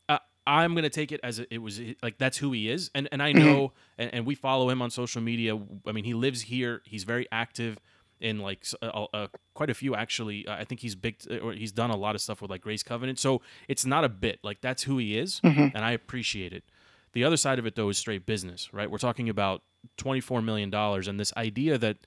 Uh, 0.09 0.19
I'm 0.45 0.75
gonna 0.75 0.89
take 0.89 1.11
it 1.13 1.21
as 1.23 1.39
it 1.39 1.57
was 1.59 1.79
like 2.03 2.17
that's 2.17 2.37
who 2.37 2.51
he 2.51 2.69
is, 2.69 2.91
and 2.93 3.07
and 3.13 3.23
I 3.23 3.31
know, 3.31 3.71
and, 3.97 4.13
and 4.13 4.25
we 4.25 4.35
follow 4.35 4.69
him 4.69 4.81
on 4.81 4.91
social 4.91 5.21
media. 5.21 5.57
I 5.87 5.91
mean, 5.93 6.03
he 6.03 6.13
lives 6.13 6.41
here. 6.41 6.81
He's 6.85 7.03
very 7.05 7.25
active 7.31 7.79
in 8.23 8.39
like 8.39 8.65
uh, 8.81 9.05
uh, 9.13 9.27
quite 9.53 9.69
a 9.69 9.73
few 9.73 9.93
actually. 9.93 10.47
Uh, 10.47 10.55
I 10.55 10.63
think 10.63 10.81
he's 10.81 10.95
big, 10.95 11.17
or 11.41 11.53
he's 11.53 11.71
done 11.71 11.91
a 11.91 11.95
lot 11.95 12.15
of 12.15 12.21
stuff 12.21 12.41
with 12.41 12.49
like 12.49 12.61
Grace 12.61 12.81
Covenant. 12.81 13.19
So 13.19 13.41
it's 13.67 13.85
not 13.85 14.03
a 14.03 14.09
bit 14.09 14.39
like 14.43 14.61
that's 14.61 14.83
who 14.83 14.97
he 14.97 15.17
is, 15.17 15.39
and 15.43 15.77
I 15.77 15.91
appreciate 15.91 16.53
it. 16.53 16.63
The 17.11 17.23
other 17.23 17.37
side 17.37 17.59
of 17.59 17.65
it 17.67 17.75
though 17.75 17.89
is 17.89 17.97
straight 17.97 18.25
business, 18.25 18.73
right? 18.73 18.89
We're 18.89 18.97
talking 18.97 19.29
about 19.29 19.61
twenty 19.97 20.21
four 20.21 20.41
million 20.41 20.69
dollars, 20.69 21.07
and 21.07 21.19
this 21.19 21.33
idea 21.37 21.77
that 21.77 21.97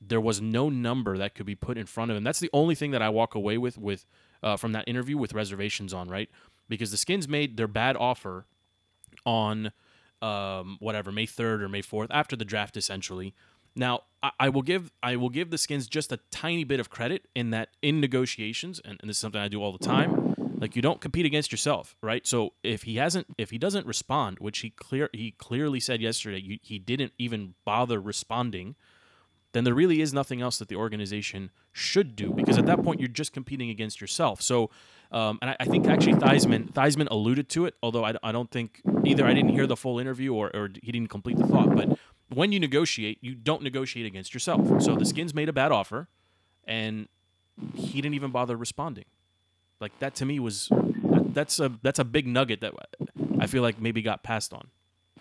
there 0.00 0.20
was 0.20 0.40
no 0.40 0.70
number 0.70 1.18
that 1.18 1.34
could 1.34 1.46
be 1.46 1.54
put 1.54 1.76
in 1.76 1.86
front 1.86 2.10
of 2.10 2.16
him. 2.16 2.24
That's 2.24 2.40
the 2.40 2.50
only 2.52 2.74
thing 2.74 2.90
that 2.92 3.02
I 3.02 3.10
walk 3.10 3.34
away 3.34 3.58
with 3.58 3.76
with 3.78 4.06
uh, 4.42 4.56
from 4.56 4.72
that 4.72 4.88
interview 4.88 5.18
with 5.18 5.34
reservations 5.34 5.92
on, 5.92 6.08
right? 6.08 6.30
Because 6.68 6.90
the 6.90 6.96
Skins 6.96 7.28
made 7.28 7.56
their 7.56 7.68
bad 7.68 7.96
offer 7.96 8.46
on 9.26 9.72
um, 10.22 10.78
whatever 10.80 11.12
May 11.12 11.26
third 11.26 11.62
or 11.62 11.68
May 11.68 11.82
fourth 11.82 12.10
after 12.10 12.36
the 12.36 12.44
draft, 12.44 12.76
essentially. 12.76 13.34
Now, 13.76 14.02
I, 14.22 14.30
I 14.40 14.48
will 14.48 14.62
give 14.62 14.92
I 15.02 15.16
will 15.16 15.28
give 15.28 15.50
the 15.50 15.58
Skins 15.58 15.86
just 15.86 16.12
a 16.12 16.18
tiny 16.30 16.64
bit 16.64 16.80
of 16.80 16.90
credit 16.90 17.26
in 17.34 17.50
that 17.50 17.70
in 17.82 18.00
negotiations, 18.00 18.80
and, 18.84 18.98
and 19.00 19.08
this 19.08 19.16
is 19.16 19.20
something 19.20 19.40
I 19.40 19.48
do 19.48 19.62
all 19.62 19.72
the 19.72 19.84
time. 19.84 20.34
Like 20.60 20.76
you 20.76 20.82
don't 20.82 21.00
compete 21.00 21.24
against 21.24 21.52
yourself, 21.52 21.96
right? 22.02 22.26
So 22.26 22.52
if 22.62 22.82
he 22.82 22.96
hasn't, 22.96 23.26
if 23.38 23.50
he 23.50 23.56
doesn't 23.56 23.86
respond, 23.86 24.38
which 24.40 24.58
he 24.58 24.70
clear 24.70 25.08
he 25.12 25.32
clearly 25.32 25.80
said 25.80 26.02
yesterday, 26.02 26.40
you, 26.40 26.58
he 26.62 26.78
didn't 26.78 27.12
even 27.18 27.54
bother 27.64 27.98
responding, 27.98 28.76
then 29.52 29.64
there 29.64 29.74
really 29.74 30.00
is 30.00 30.12
nothing 30.12 30.40
else 30.40 30.58
that 30.58 30.68
the 30.68 30.76
organization 30.76 31.50
should 31.72 32.14
do 32.14 32.32
because 32.32 32.58
at 32.58 32.66
that 32.66 32.82
point 32.82 33.00
you're 33.00 33.08
just 33.08 33.32
competing 33.32 33.70
against 33.70 34.00
yourself. 34.00 34.42
So, 34.42 34.70
um, 35.10 35.38
and 35.40 35.50
I, 35.50 35.56
I, 35.60 35.64
think 35.64 35.88
actually 35.88 36.14
Theismann 36.14 36.72
Theismann 36.72 37.08
alluded 37.10 37.48
to 37.50 37.64
it, 37.64 37.74
although 37.82 38.04
I, 38.04 38.14
I 38.22 38.30
don't 38.30 38.50
think 38.50 38.80
either 39.04 39.26
I 39.26 39.34
didn't 39.34 39.50
hear 39.50 39.66
the 39.66 39.76
full 39.76 39.98
interview 39.98 40.34
or, 40.34 40.54
or 40.54 40.68
he 40.82 40.92
didn't 40.92 41.10
complete 41.10 41.36
the 41.38 41.46
thought. 41.46 41.74
But 41.74 41.98
when 42.32 42.52
you 42.52 42.60
negotiate, 42.60 43.18
you 43.20 43.34
don't 43.34 43.62
negotiate 43.62 44.06
against 44.06 44.32
yourself. 44.34 44.82
So 44.82 44.94
the 44.94 45.04
Skins 45.04 45.34
made 45.34 45.48
a 45.48 45.52
bad 45.52 45.72
offer, 45.72 46.08
and 46.64 47.08
he 47.74 48.00
didn't 48.00 48.14
even 48.14 48.30
bother 48.30 48.56
responding. 48.56 49.04
Like 49.80 49.98
that 49.98 50.14
to 50.16 50.26
me 50.26 50.38
was 50.38 50.68
that, 50.68 51.34
that's 51.34 51.58
a 51.58 51.72
that's 51.82 51.98
a 51.98 52.04
big 52.04 52.26
nugget 52.26 52.60
that 52.60 52.74
I 53.38 53.46
feel 53.46 53.62
like 53.62 53.80
maybe 53.80 54.02
got 54.02 54.22
passed 54.22 54.52
on. 54.52 54.68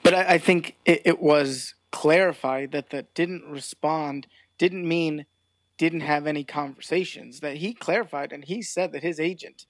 But 0.04 0.14
I, 0.14 0.34
I 0.34 0.38
think 0.38 0.76
it, 0.86 1.02
it 1.06 1.22
was 1.22 1.76
clarified 1.92 2.72
that 2.72 2.90
that 2.92 3.14
didn't 3.14 3.46
respond 3.46 4.28
didn't 4.58 4.88
mean 4.88 5.26
didn't 5.78 6.02
have 6.02 6.28
any 6.28 6.44
conversations. 6.44 7.40
That 7.40 7.58
he 7.58 7.74
clarified 7.74 8.34
and 8.34 8.44
he 8.44 8.62
said 8.62 8.92
that 8.92 9.02
his 9.02 9.20
agent, 9.20 9.66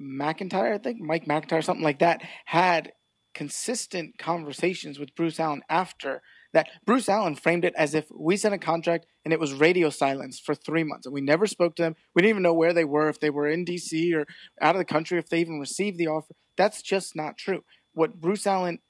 McIntyre, 0.00 0.74
I 0.74 0.78
think 0.78 1.00
Mike 1.00 1.26
McIntyre, 1.26 1.64
something 1.64 1.84
like 1.84 1.98
that, 1.98 2.22
had 2.46 2.92
consistent 3.34 4.16
conversations 4.16 4.98
with 5.00 5.14
Bruce 5.16 5.40
Allen 5.40 5.62
after 5.68 6.22
that. 6.54 6.68
Bruce 6.84 7.08
Allen 7.08 7.34
framed 7.34 7.64
it 7.64 7.74
as 7.76 7.94
if 7.94 8.06
we 8.10 8.36
sent 8.36 8.54
a 8.54 8.58
contract 8.58 9.06
and 9.24 9.32
it 9.32 9.40
was 9.40 9.52
radio 9.52 9.90
silence 9.90 10.40
for 10.40 10.54
three 10.54 10.84
months 10.84 11.06
and 11.06 11.12
we 11.12 11.20
never 11.20 11.46
spoke 11.46 11.76
to 11.76 11.82
them. 11.82 11.96
We 12.14 12.22
didn't 12.22 12.30
even 12.30 12.42
know 12.42 12.54
where 12.54 12.72
they 12.72 12.84
were, 12.84 13.08
if 13.08 13.20
they 13.20 13.30
were 13.30 13.48
in 13.48 13.64
DC 13.64 14.14
or 14.14 14.26
out 14.60 14.74
of 14.74 14.78
the 14.78 14.84
country, 14.84 15.18
if 15.18 15.28
they 15.28 15.40
even 15.40 15.60
received 15.60 15.98
the 15.98 16.08
offer. 16.08 16.34
That's 16.56 16.82
just 16.82 17.14
not 17.14 17.36
true. 17.36 17.62
What 17.92 18.20
Bruce 18.20 18.46
Allen 18.46 18.80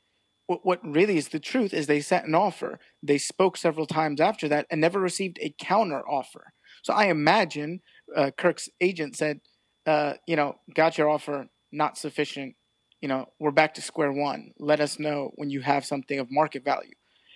what, 0.47 0.81
really 0.85 1.17
is 1.17 1.29
the 1.29 1.41
truth 1.41 1.73
is 1.73 1.87
they 1.87 2.01
sent 2.01 2.27
an 2.27 2.35
offer. 2.35 2.79
They 3.03 3.19
spoke 3.19 3.57
several 3.57 3.87
times 3.87 4.21
after 4.21 4.49
that 4.49 4.67
and 4.71 4.81
never 4.81 5.01
received 5.01 5.39
a 5.41 5.55
counter 5.59 6.07
offer. 6.07 6.53
So 6.83 6.93
I 6.93 7.07
imagine 7.07 7.81
uh, 8.15 8.31
Kirk's 8.37 8.69
agent 8.81 9.17
said, 9.17 9.41
uh, 9.87 10.15
you 10.27 10.37
know, 10.37 10.57
got 10.75 10.99
your 10.99 11.09
offer, 11.09 11.47
not 11.73 11.97
sufficient. 11.97 12.57
You 13.01 13.09
know, 13.09 13.27
we're 13.39 13.53
back 13.53 13.75
to 13.75 13.83
square 13.83 14.13
one. 14.13 14.53
Let 14.59 14.81
us 14.81 14.99
know 14.99 15.31
when 15.37 15.51
you 15.51 15.61
have 15.61 15.85
something 15.85 16.19
of 16.19 16.31
market 16.31 16.65
value. 16.65 16.93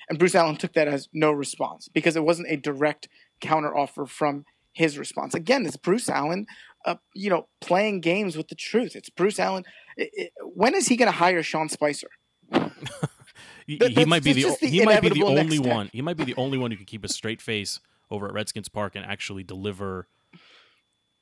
And 0.08 0.18
Bruce 0.18 0.34
Allen 0.34 0.56
took 0.56 0.72
that 0.74 0.88
as 0.88 1.08
no 1.12 1.32
response 1.32 1.88
because 1.88 2.16
it 2.16 2.24
wasn't 2.24 2.50
a 2.50 2.56
direct 2.56 3.08
counteroffer 3.40 4.08
from 4.08 4.44
his 4.72 4.98
response. 4.98 5.34
Again, 5.34 5.66
it's 5.66 5.76
Bruce 5.76 6.08
Allen, 6.08 6.46
uh, 6.86 6.96
you 7.14 7.30
know, 7.30 7.48
playing 7.60 8.00
games 8.00 8.36
with 8.36 8.48
the 8.48 8.54
truth. 8.54 8.96
It's 8.96 9.10
Bruce 9.10 9.38
Allen. 9.38 9.64
It, 9.96 10.10
it, 10.12 10.32
when 10.42 10.74
is 10.74 10.88
he 10.88 10.96
going 10.96 11.10
to 11.10 11.18
hire 11.18 11.42
Sean 11.42 11.68
Spicer? 11.68 12.08
he, 13.66 13.76
he 13.76 14.04
might 14.04 14.24
be 14.24 14.32
the, 14.32 14.56
the 14.60 14.66
he 14.66 14.84
might 14.84 15.02
be 15.02 15.10
the 15.10 15.24
only 15.24 15.58
one. 15.58 15.90
He 15.92 16.00
might 16.00 16.16
be 16.16 16.24
the 16.24 16.36
only 16.36 16.58
one 16.58 16.70
who 16.70 16.76
can 16.76 16.86
keep 16.86 17.04
a 17.04 17.08
straight 17.08 17.42
face 17.42 17.80
over 18.10 18.26
at 18.26 18.32
Redskins 18.32 18.68
Park 18.68 18.94
and 18.94 19.04
actually 19.04 19.42
deliver 19.42 20.06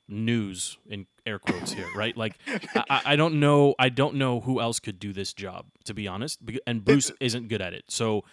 news 0.07 0.77
in 0.89 1.05
air 1.25 1.39
quotes 1.39 1.73
here, 1.73 1.87
right? 1.95 2.15
Like 2.15 2.37
I, 2.75 3.01
I, 3.05 3.15
don't 3.15 3.39
know, 3.39 3.75
I 3.77 3.89
don't 3.89 4.15
know 4.15 4.39
who 4.39 4.61
else 4.61 4.79
could 4.79 4.99
do 4.99 5.11
this 5.11 5.33
job 5.33 5.65
to 5.85 5.93
be 5.93 6.07
honest, 6.07 6.39
and 6.65 6.83
Bruce 6.83 7.11
isn't 7.19 7.49
good 7.49 7.61
at 7.61 7.73
it. 7.73 7.85
So, 7.89 8.23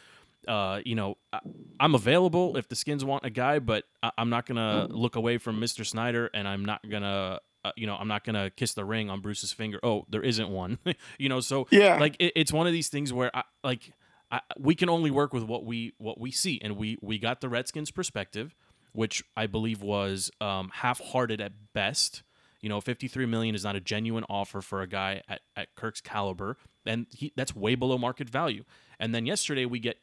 uh, 0.49 0.81
you 0.85 0.95
know, 0.95 1.17
I, 1.33 1.41
am 1.81 1.95
available 1.95 2.57
if 2.57 2.69
the 2.69 2.77
Skins 2.77 3.05
want 3.05 3.25
a 3.25 3.31
guy, 3.31 3.59
but 3.59 3.85
I, 4.03 4.11
am 4.19 4.31
not 4.31 4.47
gonna 4.47 4.87
look 4.91 5.17
away 5.17 5.39
from 5.39 5.61
Mr. 5.61 5.87
Snyder, 5.87 6.31
and 6.33 6.47
I'm 6.47 6.65
not 6.65 6.89
gonna 6.89 7.41
uh, 7.65 7.73
you 7.77 7.87
know, 7.87 7.97
I'm 7.97 8.09
not 8.09 8.25
gonna 8.25 8.51
kiss 8.51 8.75
the 8.75 8.85
ring 8.85 9.09
on 9.09 9.21
Bruce's 9.21 9.53
finger. 9.53 9.81
Oh, 9.83 10.05
there 10.11 10.23
isn't 10.23 10.49
one. 10.49 10.79
you 11.19 11.29
know, 11.29 11.41
so 11.41 11.67
yeah, 11.71 11.99
like 11.99 12.17
it, 12.19 12.33
it's 12.37 12.53
one 12.53 12.67
of 12.67 12.73
these 12.73 12.89
things 12.89 13.13
where 13.13 13.35
I 13.35 13.43
like 13.63 13.93
I, 14.31 14.41
we 14.59 14.75
can 14.75 14.89
only 14.89 15.11
work 15.11 15.33
with 15.33 15.45
what 15.45 15.65
we 15.65 15.95
what 15.99 16.21
we 16.21 16.31
see, 16.31 16.61
and 16.63 16.77
we 16.77 16.99
we 17.01 17.19
got 17.19 17.41
the 17.41 17.49
Redskins' 17.49 17.91
perspective, 17.91 18.55
which 18.93 19.23
I 19.37 19.47
believe 19.47 19.83
was 19.83 20.31
um, 20.41 20.71
half-hearted 20.75 21.41
at 21.41 21.53
best. 21.73 22.23
You 22.61 22.71
know, 22.71 22.81
53 22.81 23.27
million 23.27 23.55
is 23.55 23.63
not 23.63 23.77
a 23.77 23.81
genuine 23.81 24.25
offer 24.31 24.63
for 24.63 24.81
a 24.81 24.87
guy 24.87 25.23
at, 25.29 25.43
at 25.55 25.75
Kirk's 25.75 26.01
caliber, 26.01 26.57
and 26.87 27.07
he, 27.15 27.33
that's 27.37 27.55
way 27.55 27.75
below 27.75 27.99
market 27.99 28.29
value. 28.29 28.65
And 28.99 29.15
then 29.15 29.27
yesterday 29.27 29.67
we 29.67 29.79
get 29.81 29.99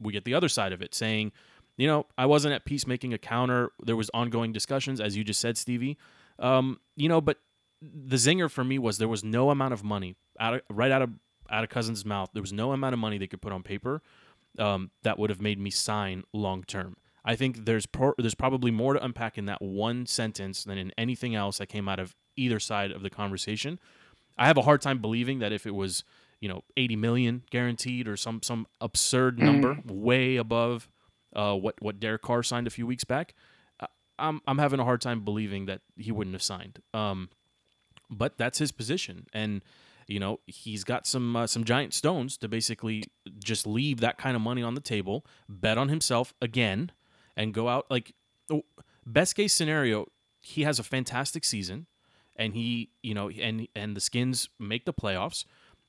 we 0.00 0.12
get 0.12 0.24
the 0.24 0.34
other 0.34 0.48
side 0.48 0.72
of 0.72 0.82
it, 0.82 0.94
saying, 0.94 1.32
you 1.76 1.86
know, 1.86 2.06
I 2.16 2.26
wasn't 2.26 2.54
at 2.54 2.64
peace 2.64 2.86
making 2.86 3.12
a 3.12 3.18
counter. 3.18 3.72
There 3.82 3.96
was 3.96 4.10
ongoing 4.14 4.52
discussions, 4.52 5.00
as 5.00 5.16
you 5.16 5.24
just 5.24 5.40
said, 5.40 5.58
Stevie. 5.58 5.98
Um, 6.38 6.80
you 6.96 7.08
know, 7.08 7.20
but 7.20 7.38
the 7.82 8.16
zinger 8.16 8.50
for 8.50 8.64
me 8.64 8.78
was 8.78 8.98
there 8.98 9.08
was 9.08 9.24
no 9.24 9.50
amount 9.50 9.74
of 9.74 9.84
money 9.84 10.16
out 10.38 10.54
of, 10.54 10.60
right 10.70 10.90
out 10.90 11.02
of 11.02 11.10
out 11.50 11.64
of 11.64 11.70
Cousins' 11.70 12.04
mouth. 12.04 12.30
There 12.32 12.42
was 12.42 12.52
no 12.52 12.72
amount 12.72 12.94
of 12.94 12.98
money 12.98 13.18
they 13.18 13.26
could 13.26 13.42
put 13.42 13.52
on 13.52 13.62
paper 13.62 14.02
um, 14.58 14.90
that 15.02 15.18
would 15.18 15.30
have 15.30 15.40
made 15.40 15.58
me 15.58 15.70
sign 15.70 16.24
long 16.32 16.62
term. 16.64 16.96
I 17.24 17.36
think 17.36 17.64
there's 17.64 17.86
pro- 17.86 18.14
there's 18.18 18.34
probably 18.34 18.70
more 18.70 18.94
to 18.94 19.04
unpack 19.04 19.38
in 19.38 19.46
that 19.46 19.62
one 19.62 20.06
sentence 20.06 20.64
than 20.64 20.78
in 20.78 20.92
anything 20.98 21.34
else 21.34 21.58
that 21.58 21.66
came 21.66 21.88
out 21.88 21.98
of 21.98 22.14
either 22.36 22.60
side 22.60 22.90
of 22.90 23.02
the 23.02 23.10
conversation. 23.10 23.78
I 24.36 24.46
have 24.46 24.56
a 24.56 24.62
hard 24.62 24.82
time 24.82 24.98
believing 24.98 25.38
that 25.38 25.52
if 25.52 25.66
it 25.66 25.74
was 25.74 26.04
you 26.44 26.48
know 26.50 26.62
80 26.76 26.96
million 26.96 27.42
guaranteed 27.50 28.06
or 28.06 28.16
some 28.18 28.42
some 28.42 28.66
absurd 28.80 29.38
number 29.38 29.76
mm. 29.76 29.90
way 29.90 30.36
above 30.36 30.88
uh, 31.34 31.54
what 31.54 31.80
what 31.80 31.98
Derek 31.98 32.22
Carr 32.22 32.42
signed 32.42 32.66
a 32.66 32.70
few 32.70 32.86
weeks 32.86 33.04
back, 33.04 33.34
I'm 34.18 34.40
I'm 34.46 34.58
having 34.58 34.80
a 34.80 34.84
hard 34.84 35.00
time 35.00 35.20
believing 35.20 35.66
that 35.66 35.80
he 35.96 36.12
wouldn't 36.12 36.34
have 36.34 36.42
signed. 36.42 36.80
Um, 36.92 37.30
but 38.10 38.38
that's 38.38 38.58
his 38.58 38.72
position, 38.72 39.26
and 39.32 39.62
you 40.06 40.20
know 40.20 40.40
he's 40.46 40.84
got 40.84 41.06
some 41.06 41.34
uh, 41.34 41.46
some 41.46 41.64
giant 41.64 41.94
stones 41.94 42.36
to 42.38 42.48
basically 42.48 43.04
just 43.42 43.66
leave 43.66 44.00
that 44.00 44.18
kind 44.18 44.36
of 44.36 44.42
money 44.42 44.62
on 44.62 44.74
the 44.74 44.80
table, 44.80 45.26
bet 45.48 45.78
on 45.78 45.88
himself 45.88 46.34
again, 46.40 46.92
and 47.36 47.52
go 47.52 47.68
out 47.68 47.86
like 47.90 48.14
oh, 48.50 48.64
best 49.06 49.34
case 49.34 49.54
scenario. 49.54 50.06
He 50.40 50.62
has 50.62 50.78
a 50.78 50.82
fantastic 50.82 51.44
season, 51.44 51.86
and 52.36 52.54
he 52.54 52.90
you 53.02 53.14
know 53.14 53.30
and 53.30 53.66
and 53.74 53.96
the 53.96 54.00
Skins 54.00 54.48
make 54.60 54.84
the 54.84 54.94
playoffs, 54.94 55.44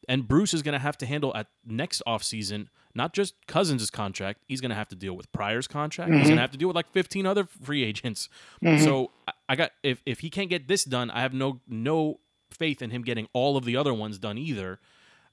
and 0.07 0.27
Bruce 0.27 0.53
is 0.53 0.61
going 0.61 0.73
to 0.73 0.79
have 0.79 0.97
to 0.99 1.05
handle 1.05 1.35
at 1.35 1.47
next 1.65 2.01
offseason 2.07 2.67
not 2.95 3.13
just 3.13 3.35
Cousins' 3.45 3.89
contract, 3.89 4.41
he's 4.47 4.61
going 4.61 4.69
to 4.69 4.75
have 4.75 4.87
to 4.87 4.95
deal 4.95 5.15
with 5.15 5.31
Pryor's 5.33 5.67
contract. 5.67 6.09
Mm-hmm. 6.09 6.19
He's 6.19 6.27
going 6.29 6.37
to 6.37 6.41
have 6.41 6.51
to 6.51 6.57
deal 6.57 6.69
with 6.69 6.75
like 6.75 6.89
15 6.91 7.25
other 7.25 7.43
free 7.43 7.83
agents. 7.83 8.29
Mm-hmm. 8.63 8.83
So 8.83 9.11
I 9.49 9.55
got 9.55 9.71
if 9.83 10.01
if 10.05 10.21
he 10.21 10.29
can't 10.29 10.49
get 10.49 10.67
this 10.67 10.85
done, 10.85 11.11
I 11.11 11.21
have 11.21 11.33
no 11.33 11.59
no 11.67 12.21
faith 12.49 12.81
in 12.81 12.89
him 12.89 13.01
getting 13.01 13.27
all 13.33 13.57
of 13.57 13.65
the 13.65 13.75
other 13.75 13.93
ones 13.93 14.17
done 14.17 14.37
either. 14.37 14.79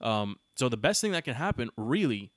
Um, 0.01 0.39
so 0.57 0.69
the 0.69 0.77
best 0.77 1.01
thing 1.01 1.13
that 1.13 1.25
can 1.25 1.35
happen 1.35 1.71
really 1.77 2.33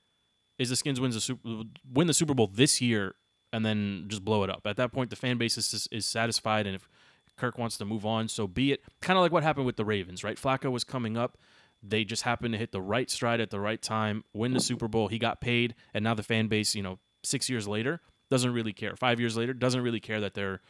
is 0.58 0.70
the 0.70 0.76
Skins 0.76 1.00
wins 1.00 1.16
the 1.16 1.20
super, 1.20 1.64
win 1.92 2.06
the 2.06 2.14
Super 2.14 2.32
Bowl 2.32 2.46
this 2.46 2.80
year 2.80 3.16
and 3.52 3.66
then 3.66 4.04
just 4.06 4.24
blow 4.24 4.44
it 4.44 4.50
up. 4.50 4.62
At 4.64 4.76
that 4.76 4.92
point, 4.92 5.10
the 5.10 5.16
fan 5.16 5.38
base 5.38 5.58
is, 5.58 5.88
is 5.90 6.06
satisfied, 6.06 6.66
and 6.66 6.76
if 6.76 6.88
Kirk 7.36 7.58
wants 7.58 7.76
to 7.78 7.84
move 7.84 8.06
on, 8.06 8.28
so 8.28 8.46
be 8.46 8.72
it. 8.72 8.82
Kind 9.00 9.18
of 9.18 9.22
like 9.22 9.32
what 9.32 9.42
happened 9.42 9.66
with 9.66 9.76
the 9.76 9.84
Ravens, 9.84 10.24
right? 10.24 10.36
Flacco 10.36 10.70
was 10.70 10.84
coming 10.84 11.16
up. 11.16 11.36
They 11.88 12.04
just 12.04 12.22
happened 12.22 12.52
to 12.52 12.58
hit 12.58 12.72
the 12.72 12.80
right 12.80 13.10
stride 13.10 13.40
at 13.40 13.50
the 13.50 13.60
right 13.60 13.80
time, 13.80 14.24
win 14.32 14.52
the 14.52 14.60
Super 14.60 14.88
Bowl. 14.88 15.08
He 15.08 15.18
got 15.18 15.40
paid, 15.40 15.74
and 15.94 16.02
now 16.02 16.14
the 16.14 16.22
fan 16.22 16.48
base, 16.48 16.74
you 16.74 16.82
know, 16.82 16.98
six 17.22 17.48
years 17.48 17.68
later, 17.68 18.00
doesn't 18.30 18.52
really 18.52 18.72
care. 18.72 18.96
Five 18.96 19.20
years 19.20 19.36
later, 19.36 19.52
doesn't 19.52 19.82
really 19.82 20.00
care 20.00 20.20
that 20.20 20.34
they're 20.34 20.60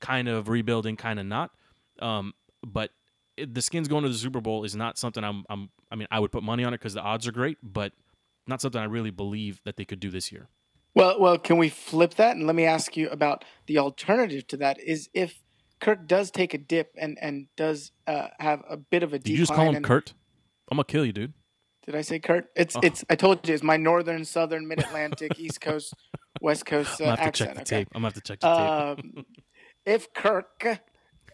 kind 0.00 0.28
of 0.28 0.48
rebuilding, 0.48 0.96
kind 0.96 1.18
of 1.18 1.26
not. 1.26 1.50
Um, 2.00 2.34
but 2.64 2.90
it, 3.36 3.54
the 3.54 3.62
Skins 3.62 3.88
going 3.88 4.02
to 4.04 4.08
the 4.08 4.14
Super 4.14 4.40
Bowl 4.40 4.64
is 4.64 4.76
not 4.76 4.98
something 4.98 5.24
I'm. 5.24 5.44
I'm 5.48 5.70
I 5.90 5.96
mean, 5.96 6.06
I 6.10 6.20
would 6.20 6.30
put 6.30 6.42
money 6.42 6.62
on 6.64 6.72
it 6.72 6.78
because 6.78 6.94
the 6.94 7.02
odds 7.02 7.26
are 7.26 7.32
great, 7.32 7.58
but 7.62 7.92
not 8.46 8.60
something 8.60 8.80
I 8.80 8.84
really 8.84 9.10
believe 9.10 9.60
that 9.64 9.76
they 9.76 9.84
could 9.84 10.00
do 10.00 10.10
this 10.10 10.30
year. 10.30 10.48
Well, 10.94 11.20
well, 11.20 11.38
can 11.38 11.56
we 11.56 11.68
flip 11.68 12.14
that 12.14 12.36
and 12.36 12.46
let 12.46 12.56
me 12.56 12.64
ask 12.64 12.96
you 12.96 13.08
about 13.10 13.44
the 13.66 13.78
alternative 13.78 14.46
to 14.48 14.56
that? 14.58 14.80
Is 14.80 15.08
if 15.14 15.40
Kirk 15.80 16.06
does 16.06 16.30
take 16.30 16.52
a 16.54 16.58
dip 16.58 16.92
and 16.98 17.18
and 17.20 17.46
does 17.56 17.92
uh, 18.06 18.28
have 18.38 18.62
a 18.68 18.76
bit 18.76 19.02
of 19.02 19.12
a 19.12 19.18
Did 19.18 19.30
you 19.30 19.38
just 19.38 19.52
call 19.52 19.70
him 19.70 19.82
Kurt? 19.82 20.14
I'm 20.70 20.76
gonna 20.76 20.84
kill 20.84 21.04
you, 21.04 21.12
dude. 21.12 21.34
Did 21.86 21.96
I 21.96 22.02
say 22.02 22.18
Kurt? 22.18 22.46
It's 22.54 22.76
oh. 22.76 22.80
it's. 22.82 23.04
I 23.10 23.16
told 23.16 23.46
you 23.48 23.54
it's 23.54 23.62
my 23.62 23.76
northern, 23.76 24.24
southern, 24.24 24.68
mid 24.68 24.78
Atlantic, 24.80 25.38
East 25.38 25.60
Coast, 25.60 25.94
West 26.40 26.66
Coast 26.66 27.00
uh, 27.00 27.04
I'm 27.04 27.10
gonna 27.10 27.20
have 27.20 27.28
accent. 27.28 27.50
To 27.50 27.54
check 27.54 27.54
the 27.54 27.60
okay? 27.60 27.80
tape. 27.80 27.88
I'm 27.94 28.02
gonna 28.02 28.06
have 28.06 28.14
to 28.14 28.20
check 28.20 28.40
the 28.40 28.96
tape. 28.96 29.04
Um, 29.16 29.24
if 29.86 30.12
Kirk 30.14 30.80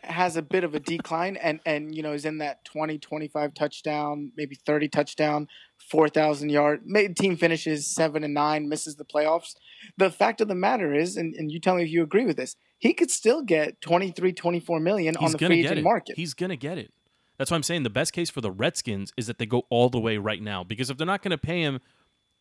has 0.03 0.37
a 0.37 0.43
bit 0.43 0.65
of 0.65 0.75
a 0.75 0.81
decline 0.81 1.37
and 1.37 1.61
and 1.67 1.95
you 1.95 2.03
know 2.03 2.13
is 2.13 2.25
in 2.25 2.39
that 2.39 2.65
20 2.65 2.99
25 2.99 3.55
touchdown 3.55 4.31
maybe 4.37 4.55
30 4.55 4.89
touchdown 4.89 5.49
4000 5.91 6.49
yard 6.49 6.83
team 7.17 7.37
finishes 7.37 7.93
7 7.93 8.23
and 8.23 8.35
9 8.35 8.69
misses 8.69 8.97
the 8.97 9.05
playoffs 9.05 9.57
the 9.97 10.11
fact 10.11 10.41
of 10.41 10.49
the 10.49 10.55
matter 10.55 10.95
is 10.95 11.17
and, 11.17 11.35
and 11.35 11.51
you 11.51 11.61
tell 11.61 11.77
me 11.77 11.83
if 11.83 11.91
you 11.91 12.03
agree 12.03 12.25
with 12.25 12.37
this 12.37 12.57
he 12.79 12.93
could 12.93 13.11
still 13.11 13.43
get 13.43 13.81
23 13.81 14.33
24 14.33 14.81
million 14.81 15.15
He's 15.19 15.27
on 15.27 15.33
the 15.33 15.47
free 15.47 15.61
agent 15.61 15.83
market 15.83 16.17
He's 16.17 16.35
going 16.35 16.51
to 16.51 16.57
get 16.57 16.79
it 16.79 16.93
that's 17.37 17.51
why 17.51 17.57
I'm 17.57 17.63
saying 17.63 17.83
the 17.83 17.91
best 17.91 18.13
case 18.13 18.31
for 18.31 18.41
the 18.41 18.51
Redskins 18.51 19.13
is 19.17 19.27
that 19.27 19.39
they 19.39 19.47
go 19.47 19.65
all 19.71 19.89
the 19.89 20.01
way 20.01 20.17
right 20.19 20.43
now 20.43 20.65
because 20.65 20.91
if 20.91 20.97
they're 20.97 21.07
not 21.07 21.23
going 21.23 21.31
to 21.31 21.39
pay 21.39 21.63
him 21.63 21.81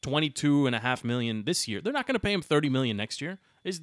22 0.01 0.67
and 0.67 0.75
a 0.75 0.79
half 0.79 1.03
million 1.03 1.43
this 1.45 1.67
year, 1.67 1.81
they're 1.81 1.93
not 1.93 2.07
going 2.07 2.15
to 2.15 2.19
pay 2.19 2.33
him 2.33 2.41
30 2.41 2.69
million 2.69 2.97
next 2.97 3.21
year. 3.21 3.39
Is 3.63 3.81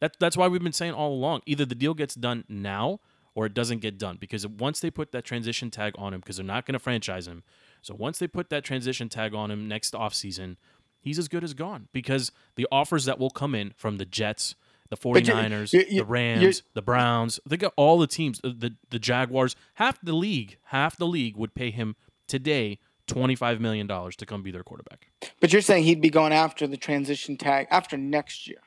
that 0.00 0.16
that's 0.18 0.36
why 0.36 0.48
we've 0.48 0.62
been 0.62 0.72
saying 0.72 0.92
all 0.92 1.12
along 1.12 1.42
either 1.46 1.64
the 1.64 1.74
deal 1.74 1.94
gets 1.94 2.14
done 2.14 2.44
now 2.48 3.00
or 3.34 3.46
it 3.46 3.54
doesn't 3.54 3.78
get 3.78 3.98
done 3.98 4.18
because 4.20 4.46
once 4.46 4.80
they 4.80 4.90
put 4.90 5.12
that 5.12 5.24
transition 5.24 5.70
tag 5.70 5.94
on 5.96 6.12
him 6.12 6.20
because 6.20 6.36
they're 6.36 6.44
not 6.44 6.66
going 6.66 6.74
to 6.74 6.78
franchise 6.78 7.26
him. 7.26 7.42
So 7.80 7.94
once 7.94 8.18
they 8.18 8.28
put 8.28 8.50
that 8.50 8.64
transition 8.64 9.08
tag 9.08 9.34
on 9.34 9.50
him 9.50 9.66
next 9.66 9.94
offseason, 9.94 10.56
he's 11.00 11.18
as 11.18 11.28
good 11.28 11.42
as 11.42 11.54
gone 11.54 11.88
because 11.92 12.30
the 12.56 12.68
offers 12.70 13.06
that 13.06 13.18
will 13.18 13.30
come 13.30 13.54
in 13.54 13.72
from 13.76 13.96
the 13.96 14.04
Jets, 14.04 14.54
the 14.92 15.10
But 15.12 15.26
you- 15.26 15.32
49ers, 15.34 15.72
you- 15.72 15.86
you- 15.88 16.00
the 16.00 16.04
Rams, 16.04 16.62
the 16.74 16.82
Browns, 16.82 17.40
they 17.46 17.56
got 17.56 17.72
all 17.76 17.98
the 17.98 18.06
teams, 18.06 18.38
the, 18.40 18.50
the 18.50 18.76
the 18.90 18.98
Jaguars, 18.98 19.56
half 19.74 19.98
the 20.02 20.12
league, 20.12 20.58
half 20.64 20.96
the 20.96 21.06
league 21.06 21.36
would 21.36 21.54
pay 21.54 21.70
him 21.70 21.96
today 22.28 22.78
25 23.06 23.60
million 23.60 23.86
dollars 23.86 24.14
to 24.16 24.26
come 24.26 24.42
be 24.42 24.50
their 24.50 24.62
quarterback. 24.62 25.08
But 25.40 25.52
you're 25.52 25.62
saying 25.62 25.84
he'd 25.84 26.00
be 26.02 26.10
going 26.10 26.32
after 26.32 26.66
the 26.66 26.76
transition 26.76 27.36
tag 27.38 27.66
after 27.70 27.96
next 27.96 28.46
year. 28.46 28.58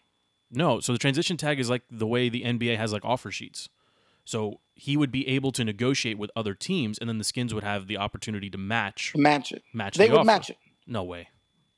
No, 0.51 0.79
so 0.79 0.93
the 0.93 0.99
transition 0.99 1.37
tag 1.37 1.59
is 1.59 1.69
like 1.69 1.83
the 1.91 2.07
way 2.07 2.27
the 2.29 2.43
NBA 2.43 2.75
has 2.77 2.91
like 2.91 3.05
offer 3.05 3.31
sheets. 3.31 3.69
So 4.23 4.59
he 4.73 4.97
would 4.97 5.11
be 5.11 5.27
able 5.27 5.51
to 5.51 5.63
negotiate 5.63 6.17
with 6.17 6.31
other 6.35 6.55
teams, 6.55 6.97
and 6.97 7.07
then 7.07 7.19
the 7.19 7.23
Skins 7.23 7.53
would 7.53 7.63
have 7.63 7.85
the 7.87 7.97
opportunity 7.97 8.49
to 8.49 8.57
match 8.57 9.13
match 9.15 9.51
it. 9.51 9.61
match. 9.73 9.95
They 9.97 10.07
the 10.07 10.13
would 10.13 10.19
offer. 10.21 10.25
match 10.25 10.49
it. 10.49 10.57
No 10.87 11.03
way. 11.03 11.27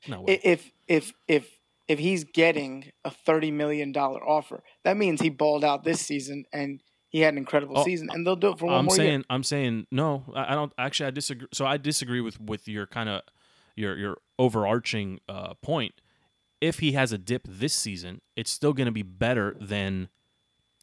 No 0.08 0.22
way. 0.22 0.40
If 0.42 0.72
if 0.86 1.12
if 1.26 1.57
if 1.88 1.98
he's 1.98 2.24
getting 2.24 2.90
a 3.04 3.10
thirty 3.10 3.50
million 3.50 3.92
dollar 3.92 4.22
offer, 4.22 4.62
that 4.84 4.96
means 4.96 5.20
he 5.20 5.30
balled 5.30 5.64
out 5.64 5.84
this 5.84 6.00
season 6.00 6.44
and 6.52 6.80
he 7.08 7.20
had 7.20 7.32
an 7.34 7.38
incredible 7.38 7.78
Oh, 7.78 7.84
season, 7.84 8.10
and 8.12 8.26
they'll 8.26 8.36
do 8.36 8.50
it 8.50 8.58
for 8.58 8.66
one 8.66 8.74
I'm 8.74 8.84
more 8.84 8.94
saying 8.94 9.10
year. 9.20 9.24
I'm 9.30 9.42
saying 9.42 9.86
no. 9.90 10.24
I, 10.34 10.52
I 10.52 10.54
don't 10.54 10.72
actually. 10.78 11.06
I 11.06 11.10
disagree. 11.10 11.48
So 11.52 11.64
I 11.66 11.78
disagree 11.78 12.20
with 12.20 12.40
with 12.40 12.68
your 12.68 12.86
kind 12.86 13.08
of 13.08 13.22
your 13.76 13.96
your 13.96 14.18
overarching 14.38 15.20
uh, 15.28 15.54
point. 15.54 15.94
If 16.60 16.80
he 16.80 16.92
has 16.92 17.12
a 17.12 17.18
dip 17.18 17.42
this 17.48 17.72
season, 17.72 18.20
it's 18.36 18.50
still 18.50 18.72
going 18.72 18.86
to 18.86 18.92
be 18.92 19.02
better 19.04 19.56
than 19.60 20.08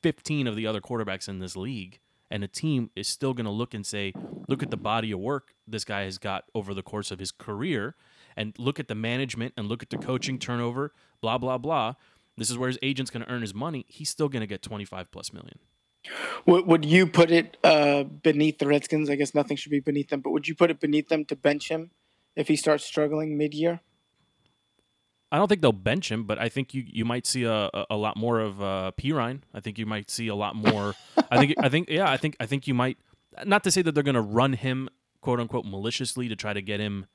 15 0.02 0.48
of 0.48 0.56
the 0.56 0.66
other 0.66 0.80
quarterbacks 0.80 1.28
in 1.28 1.40
this 1.40 1.58
league, 1.58 2.00
and 2.32 2.44
a 2.44 2.48
team 2.48 2.90
is 2.96 3.08
still 3.08 3.34
going 3.34 3.46
to 3.46 3.52
look 3.52 3.74
and 3.74 3.86
say, 3.86 4.14
look 4.48 4.64
at 4.64 4.72
the 4.72 4.78
body 4.78 5.12
of 5.12 5.20
work 5.20 5.54
this 5.68 5.84
guy 5.84 6.04
has 6.04 6.18
got 6.18 6.46
over 6.54 6.74
the 6.74 6.82
course 6.82 7.12
of 7.12 7.20
his 7.20 7.32
career, 7.32 7.96
and 8.36 8.54
look 8.58 8.80
at 8.80 8.88
the 8.88 8.96
management 8.96 9.54
and 9.58 9.68
look 9.68 9.84
at 9.84 9.90
the 9.90 9.98
coaching 9.98 10.40
turnover, 10.40 10.94
blah 11.22 11.38
blah 11.38 11.58
blah. 11.58 11.94
This 12.38 12.50
is 12.50 12.58
where 12.58 12.68
his 12.68 12.80
agent's 12.82 13.12
going 13.12 13.24
to 13.24 13.32
earn 13.32 13.42
his 13.42 13.54
money. 13.54 13.86
He's 13.88 14.10
still 14.10 14.28
going 14.28 14.42
to 14.42 14.48
get 14.48 14.62
25 14.62 15.10
plus 15.10 15.32
million. 15.32 15.58
Would, 16.46 16.68
would 16.68 16.86
you 16.86 17.08
put 17.08 17.32
it 17.32 17.58
uh, 17.64 18.04
beneath 18.04 18.60
the 18.60 18.68
Redskins? 18.68 19.10
I 19.10 19.16
guess 19.16 19.34
nothing 19.34 19.58
should 19.58 19.72
be 19.72 19.80
beneath 19.80 20.10
them, 20.10 20.20
but 20.20 20.32
would 20.32 20.48
you 20.48 20.54
put 20.54 20.70
it 20.70 20.80
beneath 20.80 21.08
them 21.08 21.26
to 21.26 21.36
bench 21.36 21.70
him 21.70 21.92
if 22.36 22.48
he 22.48 22.56
starts 22.56 22.84
struggling 22.84 23.38
mid 23.38 23.54
year? 23.54 23.80
I 25.32 25.38
don't 25.38 25.48
think 25.48 25.62
they'll 25.62 25.72
bench 25.72 26.12
him, 26.12 26.24
but 26.26 26.38
I 26.38 26.50
think 26.50 26.74
you, 26.74 26.84
you 26.86 27.04
might 27.04 27.26
see 27.26 27.44
a, 27.44 27.70
a, 27.74 27.86
a 27.92 27.98
lot 27.98 28.16
more 28.16 28.40
of 28.40 28.62
uh, 28.62 28.92
Perine. 28.98 29.42
I 29.54 29.60
think 29.60 29.80
you 29.80 29.86
might 29.86 30.12
see 30.12 30.28
a 30.28 30.36
lot 30.36 30.56
more. 30.56 30.94
I 31.32 31.38
think 31.40 31.56
I 31.60 31.68
think 31.68 31.90
yeah 31.90 32.10
I 32.10 32.18
think 32.18 32.38
I 32.40 32.46
think 32.46 32.68
you 32.68 32.74
might 32.74 32.98
not 33.44 33.64
to 33.64 33.72
say 33.72 33.82
that 33.82 33.94
they're 33.94 34.04
going 34.04 34.16
to 34.16 34.22
run 34.22 34.54
him 34.54 34.88
quote 35.22 35.40
unquote 35.40 35.66
maliciously 35.66 36.30
to 36.30 36.36
try 36.36 36.54
to 36.54 36.62
get 36.62 36.80
him 36.80 37.08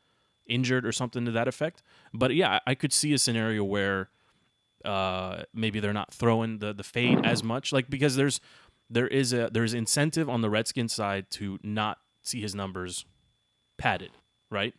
injured 0.50 0.84
or 0.84 0.92
something 0.92 1.24
to 1.24 1.30
that 1.30 1.48
effect. 1.48 1.82
But 2.12 2.34
yeah, 2.34 2.58
I 2.66 2.74
could 2.74 2.92
see 2.92 3.12
a 3.14 3.18
scenario 3.18 3.64
where 3.64 4.10
uh, 4.84 5.44
maybe 5.54 5.80
they're 5.80 5.92
not 5.92 6.12
throwing 6.12 6.58
the 6.58 6.72
the 6.72 6.82
fade 6.82 7.24
as 7.24 7.42
much, 7.42 7.72
like 7.72 7.88
because 7.88 8.16
there's 8.16 8.40
there 8.90 9.08
is 9.08 9.32
a 9.32 9.48
there's 9.52 9.72
incentive 9.72 10.28
on 10.28 10.40
the 10.40 10.50
Redskins 10.50 10.92
side 10.92 11.30
to 11.30 11.58
not 11.62 11.98
see 12.22 12.40
his 12.40 12.54
numbers 12.54 13.04
padded, 13.78 14.10
right? 14.50 14.74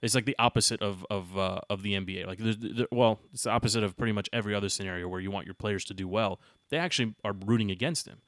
It's 0.00 0.14
like 0.14 0.26
the 0.26 0.36
opposite 0.38 0.80
of 0.80 1.04
of 1.10 1.36
uh, 1.36 1.60
of 1.68 1.82
the 1.82 1.94
NBA. 1.94 2.26
Like, 2.26 2.38
there's, 2.38 2.56
there, 2.58 2.86
well, 2.92 3.18
it's 3.32 3.42
the 3.42 3.50
opposite 3.50 3.82
of 3.82 3.96
pretty 3.96 4.12
much 4.12 4.28
every 4.32 4.54
other 4.54 4.68
scenario 4.68 5.08
where 5.08 5.20
you 5.20 5.30
want 5.30 5.46
your 5.46 5.54
players 5.54 5.84
to 5.86 5.94
do 5.94 6.06
well. 6.06 6.40
They 6.70 6.76
actually 6.76 7.14
are 7.24 7.32
rooting 7.32 7.70
against 7.70 8.06
him, 8.06 8.22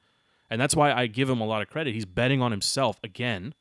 and 0.49 0.59
that's 0.59 0.75
why 0.75 0.91
I 0.91 1.07
give 1.07 1.29
him 1.29 1.39
a 1.39 1.45
lot 1.45 1.61
of 1.61 1.69
credit. 1.69 1.93
He's 1.93 2.05
betting 2.05 2.41
on 2.41 2.51
himself 2.51 2.99
again 3.03 3.53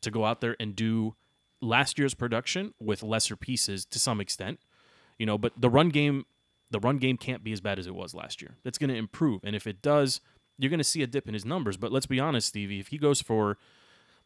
to 0.00 0.10
go 0.10 0.24
out 0.24 0.40
there 0.40 0.56
and 0.58 0.74
do 0.74 1.14
last 1.62 1.98
year's 1.98 2.12
production 2.12 2.74
with 2.78 3.02
lesser 3.02 3.36
pieces 3.36 3.86
to 3.86 3.98
some 3.98 4.20
extent, 4.20 4.60
you 5.18 5.24
know. 5.24 5.38
But 5.38 5.52
the 5.56 5.70
run 5.70 5.88
game, 5.88 6.26
the 6.70 6.80
run 6.80 6.98
game 6.98 7.16
can't 7.16 7.42
be 7.42 7.52
as 7.52 7.62
bad 7.62 7.78
as 7.78 7.86
it 7.86 7.94
was 7.94 8.14
last 8.14 8.42
year. 8.42 8.56
That's 8.64 8.76
going 8.76 8.90
to 8.90 8.96
improve, 8.96 9.40
and 9.44 9.56
if 9.56 9.66
it 9.66 9.80
does, 9.80 10.20
you're 10.58 10.70
going 10.70 10.78
to 10.78 10.84
see 10.84 11.02
a 11.02 11.06
dip 11.06 11.26
in 11.26 11.34
his 11.34 11.46
numbers. 11.46 11.76
But 11.76 11.92
let's 11.92 12.06
be 12.06 12.20
honest, 12.20 12.48
Stevie. 12.48 12.80
If 12.80 12.88
he 12.88 12.98
goes 12.98 13.22
for 13.22 13.56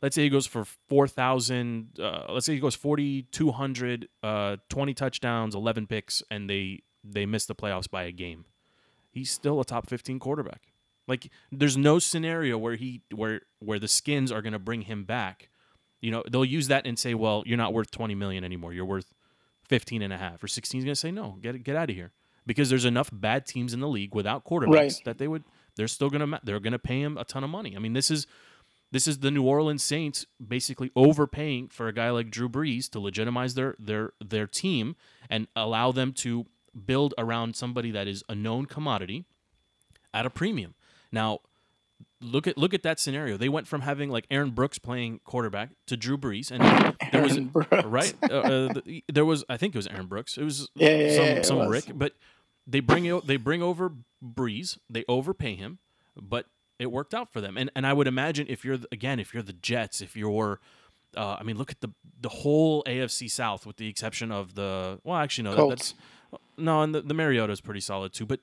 let's 0.03 0.15
say 0.15 0.23
he 0.23 0.29
goes 0.29 0.47
for 0.47 0.65
4,000, 0.89 1.99
uh, 1.99 2.27
let's 2.29 2.47
say 2.47 2.55
he 2.55 2.61
goes 2.61 2.75
4,200, 2.75 4.09
uh, 4.23 4.57
20 4.69 4.95
touchdowns, 4.95 5.55
11 5.55 5.87
picks, 5.87 6.23
and 6.31 6.51
they, 6.51 6.83
they 7.03 7.27
miss 7.27 7.47
the 7.47 7.55
playoffs 7.55 7.91
by 7.91 8.05
a 8.05 8.13
game. 8.13 8.45
He's 9.11 9.31
still 9.31 9.61
a 9.61 9.65
top 9.65 9.89
15 9.89 10.19
quarterback. 10.19 10.73
Like 11.09 11.31
there's 11.53 11.77
no 11.77 11.99
scenario 11.99 12.59
where 12.59 12.75
he 12.75 13.03
where 13.15 13.43
where 13.61 13.79
the 13.79 13.87
skins 13.87 14.33
are 14.33 14.43
going 14.43 14.53
to 14.53 14.59
bring 14.59 14.83
him 14.83 15.05
back. 15.05 15.49
You 16.01 16.11
know, 16.11 16.23
they'll 16.31 16.45
use 16.45 16.69
that 16.69 16.87
and 16.87 16.99
say, 16.99 17.15
"Well, 17.15 17.43
you're 17.47 17.57
not 17.57 17.73
worth 17.73 17.91
20 17.91 18.15
million 18.15 18.45
anymore. 18.45 18.73
You're 18.73 18.85
worth 18.85 19.13
15 19.69 20.03
and 20.03 20.13
a 20.13 20.19
half." 20.19 20.43
Or 20.43 20.49
16 20.49 20.79
is 20.81 20.85
going 20.85 20.93
to 20.95 21.01
say, 21.01 21.11
"No, 21.11 21.39
get 21.41 21.63
get 21.65 21.77
out 21.77 21.91
of 21.91 21.97
here." 21.97 22.13
Because 22.47 22.69
there's 22.71 22.85
enough 22.85 23.11
bad 23.13 23.47
teams 23.47 23.75
in 23.75 23.81
the 23.81 23.89
league 23.89 24.15
without 24.15 24.45
quarterbacks 24.45 24.69
Right. 24.73 24.95
that 25.05 25.19
they 25.19 25.27
would 25.27 25.45
they're 25.77 25.89
still 25.89 26.11
going 26.11 26.31
to 26.31 26.41
they're 26.45 26.61
going 26.61 26.73
to 26.73 26.79
pay 26.79 27.01
him 27.01 27.17
a 27.19 27.25
ton 27.25 27.43
of 27.45 27.51
money. 27.51 27.75
I 27.75 27.79
mean, 27.81 27.93
this 27.93 28.11
is 28.11 28.27
this 28.93 29.09
is 29.09 29.19
the 29.19 29.33
New 29.33 29.43
Orleans 29.43 29.83
Saints 29.83 30.27
basically 30.47 30.91
overpaying 30.95 31.69
for 31.69 31.89
a 31.89 31.93
guy 31.93 32.11
like 32.11 32.31
Drew 32.31 32.49
Brees 32.49 32.89
to 32.91 33.01
legitimize 33.01 33.55
their 33.55 33.75
their 33.81 34.13
their 34.25 34.47
team 34.47 34.95
and 35.29 35.49
allow 35.57 35.91
them 35.93 36.13
to 36.13 36.47
build 36.85 37.15
around 37.19 37.57
somebody 37.57 37.91
that 37.91 38.07
is 38.07 38.23
a 38.29 38.35
known 38.35 38.67
commodity 38.67 39.25
at 40.15 40.25
a 40.27 40.31
premium. 40.31 40.75
Now, 41.11 41.41
look 42.21 42.47
at 42.47 42.57
look 42.57 42.75
at 42.75 42.83
that 42.83 42.99
scenario. 42.99 43.37
They 43.37 43.49
went 43.49 43.67
from 43.67 43.83
having 43.83 44.11
like 44.11 44.27
Aaron 44.31 44.51
Brooks 44.51 44.79
playing 44.79 45.21
quarterback 45.25 45.71
to 45.87 45.97
Drew 45.97 46.17
Brees, 46.17 46.51
and 46.51 46.63
there 47.13 47.23
was 47.23 47.39
Brooks. 47.39 47.85
right. 47.85 48.15
Uh, 48.23 48.35
uh, 48.35 48.73
the- 48.73 49.05
there 49.13 49.25
was 49.25 49.45
I 49.49 49.57
think 49.57 49.75
it 49.75 49.79
was 49.79 49.87
Aaron 49.87 50.07
Brooks. 50.07 50.37
It 50.39 50.45
was 50.45 50.69
Yeah, 50.75 50.91
yeah, 50.91 51.17
some 51.17 51.25
yeah, 51.25 51.43
some 51.43 51.59
was. 51.59 51.69
Rick, 51.71 51.85
but 51.95 52.13
they 52.67 52.81
bring 52.81 53.21
they 53.25 53.37
bring 53.37 53.63
over 53.63 53.93
Brees. 54.25 54.79
They 54.91 55.05
overpay 55.09 55.55
him, 55.55 55.79
but 56.21 56.47
it 56.79 56.91
worked 56.91 57.15
out 57.15 57.33
for 57.33 57.41
them. 57.41 57.57
And 57.57 57.71
and 57.77 57.87
I 57.87 57.93
would 57.93 58.07
imagine 58.07 58.47
if 58.49 58.65
you're 58.65 58.79
again 58.91 59.21
if 59.21 59.33
you're 59.33 59.43
the 59.43 59.53
Jets, 59.53 60.01
if 60.01 60.17
you're 60.17 60.61
uh, 61.17 61.37
I 61.41 61.43
mean, 61.45 61.57
look 61.57 61.71
at 61.71 61.81
the 61.81 61.89
the 62.21 62.29
whole 62.29 62.83
AFC 62.85 63.31
South, 63.31 63.67
with 63.67 63.77
the 63.77 63.89
exception 63.89 64.31
of 64.33 64.55
the 64.55 65.01
well, 65.05 65.17
actually 65.17 65.45
no, 65.45 65.55
that, 65.57 65.69
that's 65.71 65.95
no, 66.59 66.83
and 66.83 66.95
the, 66.95 67.01
the 67.03 67.15
Mariota 67.15 67.53
is 67.53 67.61
pretty 67.61 67.81
solid 67.81 68.13
too. 68.13 68.27
But 68.27 68.41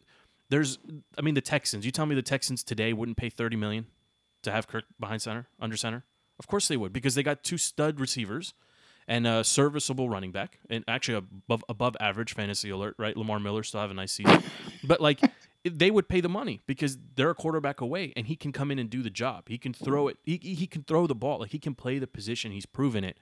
there's, 0.53 0.77
I 1.17 1.21
mean, 1.21 1.33
the 1.33 1.41
Texans. 1.41 1.83
You 1.83 1.91
tell 1.91 2.05
me 2.05 2.13
the 2.13 2.21
Texans 2.21 2.63
today 2.63 2.93
wouldn't 2.93 3.17
pay 3.17 3.29
thirty 3.29 3.55
million 3.55 3.87
to 4.43 4.51
have 4.51 4.67
Kirk 4.67 4.85
behind 4.99 5.23
center, 5.23 5.47
under 5.59 5.75
center? 5.75 6.05
Of 6.37 6.45
course 6.45 6.67
they 6.67 6.77
would, 6.77 6.93
because 6.93 7.15
they 7.15 7.23
got 7.23 7.43
two 7.43 7.57
stud 7.57 7.99
receivers 7.99 8.53
and 9.07 9.25
a 9.25 9.43
serviceable 9.43 10.09
running 10.09 10.31
back, 10.31 10.59
and 10.69 10.83
actually 10.87 11.15
above 11.15 11.65
above 11.67 11.97
average 11.99 12.35
fantasy 12.35 12.69
alert. 12.69 12.93
Right, 12.99 13.17
Lamar 13.17 13.39
Miller 13.39 13.63
still 13.63 13.81
have 13.81 13.89
a 13.89 13.95
nice 13.95 14.11
season, 14.11 14.43
but 14.83 15.01
like. 15.01 15.19
They 15.65 15.91
would 15.91 16.09
pay 16.09 16.19
the 16.19 16.27
money 16.27 16.59
because 16.67 16.97
they're 17.15 17.29
a 17.29 17.33
quarterback 17.33 17.79
away, 17.79 18.11
and 18.17 18.27
he 18.27 18.35
can 18.35 18.51
come 18.51 18.69
in 18.69 18.79
and 18.79 18.89
do 18.89 19.01
the 19.01 19.09
job. 19.09 19.47
He 19.47 19.57
can 19.57 19.73
throw 19.73 20.09
it. 20.09 20.17
He, 20.25 20.35
he 20.35 20.67
can 20.67 20.83
throw 20.83 21.07
the 21.07 21.15
ball. 21.15 21.39
Like 21.39 21.51
he 21.51 21.57
can 21.57 21.73
play 21.73 21.99
the 21.99 22.05
position. 22.05 22.51
He's 22.51 22.65
proven 22.65 23.05
it. 23.05 23.17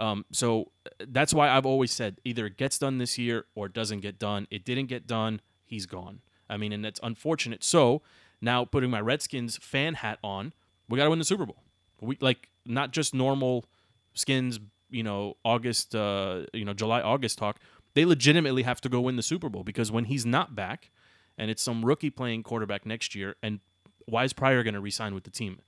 Um, 0.00 0.24
so 0.32 0.72
that's 0.98 1.32
why 1.32 1.48
I've 1.48 1.64
always 1.64 1.92
said 1.92 2.20
either 2.24 2.46
it 2.46 2.56
gets 2.56 2.78
done 2.78 2.98
this 2.98 3.16
year 3.16 3.44
or 3.54 3.66
it 3.66 3.74
doesn't 3.74 4.00
get 4.00 4.18
done. 4.18 4.48
It 4.50 4.64
didn't 4.64 4.86
get 4.86 5.06
done. 5.06 5.40
He's 5.64 5.86
gone. 5.86 6.18
I 6.48 6.56
mean, 6.56 6.72
and 6.72 6.84
that's 6.84 7.00
unfortunate. 7.02 7.62
So 7.64 8.02
now 8.40 8.64
putting 8.64 8.90
my 8.90 9.00
Redskins 9.00 9.58
fan 9.58 9.94
hat 9.94 10.18
on, 10.22 10.52
we 10.88 10.96
got 10.96 11.04
to 11.04 11.10
win 11.10 11.18
the 11.18 11.24
Super 11.24 11.46
Bowl. 11.46 11.62
We 12.00 12.16
like 12.20 12.48
not 12.64 12.92
just 12.92 13.14
normal 13.14 13.64
skins, 14.14 14.60
you 14.90 15.02
know, 15.02 15.36
August, 15.44 15.94
uh, 15.94 16.46
you 16.52 16.64
know, 16.64 16.74
July, 16.74 17.00
August 17.00 17.38
talk. 17.38 17.58
They 17.94 18.04
legitimately 18.04 18.62
have 18.62 18.80
to 18.82 18.88
go 18.88 19.00
win 19.00 19.16
the 19.16 19.22
Super 19.22 19.48
Bowl 19.48 19.64
because 19.64 19.90
when 19.90 20.04
he's 20.04 20.24
not 20.24 20.54
back 20.54 20.90
and 21.36 21.50
it's 21.50 21.62
some 21.62 21.84
rookie 21.84 22.10
playing 22.10 22.42
quarterback 22.42 22.86
next 22.86 23.14
year, 23.14 23.36
and 23.42 23.60
why 24.06 24.24
is 24.24 24.32
Pryor 24.32 24.62
going 24.62 24.74
to 24.74 24.80
resign 24.80 25.14
with 25.14 25.24
the 25.24 25.30
team 25.30 25.60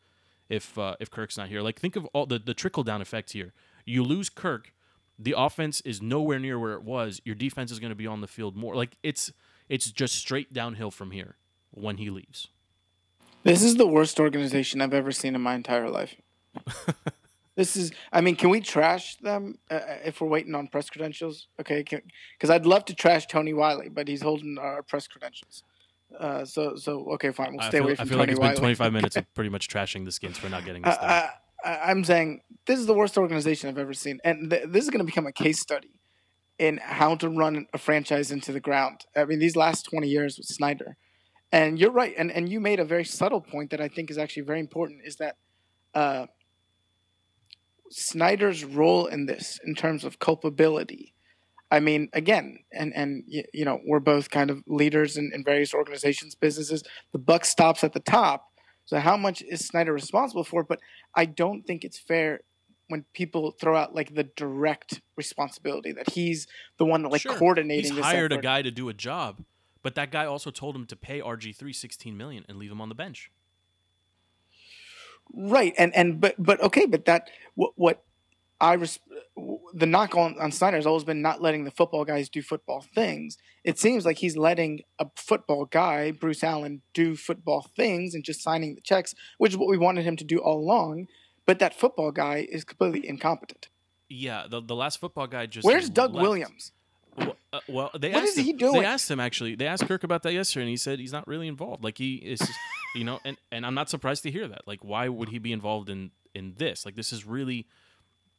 if 0.49 0.79
uh, 0.79 0.97
if 1.01 1.11
Kirk's 1.11 1.37
not 1.37 1.49
here? 1.49 1.61
Like 1.62 1.79
think 1.79 1.97
of 1.97 2.07
all 2.07 2.27
the, 2.27 2.38
the 2.38 2.55
trickle 2.55 2.83
down 2.85 3.01
effect 3.01 3.33
here. 3.33 3.53
You 3.85 4.05
lose 4.05 4.31
Kirk, 4.31 4.73
the 5.19 5.35
offense 5.37 5.81
is 5.83 6.01
nowhere 6.01 6.38
near 6.38 6.59
where 6.59 6.73
it 6.73 6.83
was. 6.83 7.21
Your 7.25 7.35
defense 7.35 7.71
is 7.71 7.79
going 7.79 7.90
to 7.90 7.97
be 7.97 8.07
on 8.07 8.21
the 8.21 8.27
field 8.27 8.57
more. 8.57 8.75
Like 8.75 8.97
it's 9.03 9.33
it's 9.71 9.91
just 9.93 10.17
straight 10.17 10.53
downhill 10.53 10.91
from 10.91 11.13
here 11.13 11.37
when 11.71 11.97
he 11.97 12.11
leaves. 12.11 12.49
This 13.45 13.63
is 13.63 13.77
the 13.77 13.87
worst 13.87 14.21
organization 14.21 14.83
I've 14.83 14.93
ever 14.93 15.13
seen 15.13 15.35
in 15.35 15.41
my 15.41 15.55
entire 15.55 15.89
life. 15.89 16.17
this 17.57 17.77
is, 17.77 17.93
I 18.13 18.21
mean, 18.21 18.35
can 18.35 18.51
we 18.51 18.61
trash 18.61 19.17
them 19.19 19.59
uh, 19.71 19.79
if 20.05 20.21
we're 20.21 20.29
waiting 20.29 20.55
on 20.57 20.67
press 20.67 20.91
credentials? 20.91 21.47
Okay, 21.59 21.85
because 21.85 22.51
I'd 22.51 22.67
love 22.67 22.85
to 22.87 22.95
trash 22.95 23.27
Tony 23.27 23.55
Wyllie, 23.55 23.89
but 23.89 24.09
he's 24.09 24.21
holding 24.21 24.59
our 24.59 24.83
press 24.83 25.07
credentials. 25.07 25.63
Uh, 26.19 26.45
so, 26.45 26.75
so 26.75 27.07
okay, 27.13 27.31
fine, 27.31 27.53
we'll 27.53 27.61
I 27.61 27.69
stay 27.69 27.79
feel, 27.79 27.85
away 27.85 27.93
I 27.93 27.97
from 27.97 28.09
feel 28.09 28.19
Tony 28.19 28.27
like 28.27 28.31
it's 28.33 28.41
Wyllie. 28.41 28.55
been 28.55 28.61
25 28.61 28.93
minutes 28.93 29.17
of 29.17 29.35
pretty 29.35 29.51
much 29.51 29.69
trashing 29.69 30.05
the 30.05 30.13
skins 30.13 30.37
for 30.37 30.49
not 30.49 30.65
getting 30.65 30.83
this 30.83 30.97
done. 30.97 31.09
I, 31.09 31.31
I, 31.65 31.91
I'm 31.91 32.03
saying 32.03 32.41
this 32.67 32.81
is 32.81 32.87
the 32.87 32.95
worst 32.95 33.17
organization 33.17 33.69
I've 33.69 33.79
ever 33.79 33.95
seen, 33.95 34.19
and 34.25 34.51
th- 34.51 34.65
this 34.67 34.83
is 34.83 34.91
going 34.91 34.99
to 34.99 35.05
become 35.05 35.29
a 35.29 35.33
case 35.33 35.61
study 35.61 36.00
in 36.61 36.79
how 36.83 37.14
to 37.14 37.29
run 37.31 37.66
a 37.73 37.79
franchise 37.79 38.31
into 38.31 38.53
the 38.53 38.61
ground. 38.61 39.07
I 39.16 39.25
mean, 39.25 39.38
these 39.38 39.57
last 39.57 39.87
20 39.87 40.07
years 40.07 40.37
with 40.37 40.46
Snyder, 40.46 40.99
And 41.51 41.81
you're 41.81 41.90
right, 41.90 42.14
and 42.16 42.31
and 42.31 42.49
you 42.49 42.61
made 42.61 42.79
a 42.79 42.85
very 42.85 43.05
subtle 43.05 43.40
point 43.40 43.70
that 43.70 43.81
I 43.81 43.88
think 43.88 44.11
is 44.11 44.18
actually 44.18 44.44
very 44.44 44.61
important. 44.61 45.01
Is 45.05 45.16
that 45.16 45.37
uh, 45.94 46.27
Snyder's 47.90 48.64
role 48.64 49.07
in 49.07 49.27
this, 49.27 49.59
in 49.64 49.75
terms 49.75 50.05
of 50.05 50.18
culpability? 50.18 51.14
I 51.73 51.81
mean, 51.81 52.09
again, 52.12 52.59
and 52.73 52.92
and 52.94 53.25
you 53.27 53.64
know, 53.64 53.81
we're 53.88 54.07
both 54.14 54.31
kind 54.31 54.51
of 54.51 54.62
leaders 54.66 55.16
in, 55.16 55.33
in 55.35 55.42
various 55.42 55.73
organizations, 55.75 56.35
businesses. 56.35 56.85
The 57.12 57.18
buck 57.18 57.44
stops 57.44 57.83
at 57.83 57.94
the 57.94 58.01
top. 58.01 58.38
So 58.85 58.99
how 58.99 59.16
much 59.16 59.42
is 59.42 59.66
Snyder 59.66 59.92
responsible 59.92 60.44
for? 60.44 60.62
But 60.62 60.81
I 61.16 61.25
don't 61.25 61.62
think 61.66 61.85
it's 61.85 61.99
fair 61.99 62.40
when 62.90 63.05
people 63.14 63.50
throw 63.53 63.76
out 63.76 63.94
like 63.94 64.14
the 64.14 64.24
direct 64.24 65.00
responsibility 65.16 65.92
that 65.92 66.11
he's 66.11 66.46
the 66.76 66.85
one 66.85 67.03
that 67.03 67.09
like 67.11 67.22
Sure. 67.22 67.35
coordinating. 67.35 67.85
He's 67.85 67.94
this 67.96 68.05
hired 68.05 68.33
a 68.33 68.38
guy 68.38 68.62
to 68.62 68.70
do 68.70 68.88
a 68.88 68.94
job, 68.94 69.44
but 69.83 69.94
that 69.94 70.11
guy 70.11 70.26
also 70.26 70.50
told 70.50 70.76
him 70.76 70.85
to 70.87 70.96
pay 70.96 71.20
RG3 71.20 71.74
16 71.74 72.16
million 72.16 72.44
and 72.48 72.59
leave 72.59 72.70
him 72.70 72.81
on 72.81 72.88
the 72.88 72.94
bench. 72.94 73.31
right? 75.33 75.74
And 75.79 75.94
and 75.94 76.20
but 76.20 76.35
but 76.38 76.61
okay, 76.62 76.87
but 76.87 77.05
that 77.07 77.31
what 77.55 77.72
what 77.76 78.03
I 78.61 78.74
res- 78.74 78.98
the 79.72 79.87
knock 79.87 80.14
on 80.16 80.37
on 80.40 80.53
Snyder 80.53 80.76
has 80.76 80.87
always 80.87 81.05
been 81.05 81.22
not 81.22 81.40
letting 81.40 81.64
the 81.64 81.70
football 81.70 82.05
guys 82.05 82.29
do 82.29 82.42
football 82.42 82.85
things. 82.94 83.38
It 83.64 83.79
seems 83.79 84.05
like 84.05 84.18
he's 84.18 84.37
letting 84.37 84.83
a 84.98 85.07
football 85.16 85.64
guy, 85.66 86.11
Bruce 86.11 86.42
Allen, 86.44 86.83
do 86.94 87.16
football 87.16 87.70
things 87.76 88.14
and 88.14 88.24
just 88.24 88.42
signing 88.42 88.74
the 88.74 88.81
checks, 88.81 89.14
which 89.38 89.53
is 89.53 89.59
what 89.59 89.68
we 89.68 89.79
wanted 89.79 90.05
him 90.05 90.16
to 90.16 90.24
do 90.24 90.38
all 90.38 90.59
along. 90.59 91.07
But 91.46 91.59
that 91.59 91.74
football 91.74 92.12
guy 92.12 92.46
is 92.50 92.64
completely 92.64 93.09
incompetent. 93.09 93.68
Yeah, 94.09 94.46
the 94.48 94.61
the 94.61 94.74
last 94.76 94.98
football 95.00 95.26
guy 95.26 95.46
just 95.46 95.64
Where's 95.64 95.88
Doug 95.90 96.14
left. 96.14 96.22
Williams? 96.22 96.72
Well, 97.16 97.37
uh, 97.53 97.61
well, 97.68 97.90
they 97.98 98.11
What 98.12 98.22
asked 98.22 98.33
is 98.33 98.38
him, 98.38 98.44
he 98.44 98.53
doing? 98.53 98.72
They 98.81 98.85
asked 98.85 99.11
him 99.11 99.18
actually. 99.20 99.55
They 99.57 99.66
asked 99.66 99.87
Kirk 99.87 100.05
about 100.05 100.22
that 100.22 100.33
yesterday, 100.33 100.62
and 100.64 100.70
he 100.70 100.76
said 100.76 100.98
he's 101.00 101.12
not 101.12 101.26
really 101.26 101.48
involved. 101.48 101.83
Like 101.83 101.98
he 101.98 102.14
is, 102.16 102.40
you 102.94 103.05
know, 103.05 103.18
and 103.24 103.37
and 103.53 103.66
I'm 103.66 103.74
not 103.74 103.90
surprised 103.90 104.22
to 104.24 104.31
hear 104.31 104.46
that. 104.48 104.62
Like, 104.66 104.85
why 104.85 105.09
would 105.09 105.29
he 105.31 105.38
be 105.38 105.53
involved 105.53 105.88
in 105.90 106.11
in 106.35 106.55
this? 106.57 106.85
Like, 106.85 106.94
this 106.94 107.12
is 107.12 107.24
really, 107.26 107.66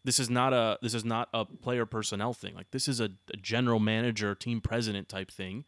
this 0.05 0.19
is 0.19 0.29
not 0.29 0.53
a 0.53 0.77
this 0.81 0.93
is 0.93 1.03
not 1.03 1.27
a 1.33 1.43
player 1.45 1.85
personnel 1.85 2.33
thing. 2.33 2.55
Like, 2.55 2.71
this 2.71 2.87
is 2.87 2.99
a, 3.01 3.09
a 3.33 3.37
general 3.37 3.79
manager, 3.79 4.33
team 4.35 4.61
president 4.61 5.09
type 5.09 5.31
thing. 5.31 5.65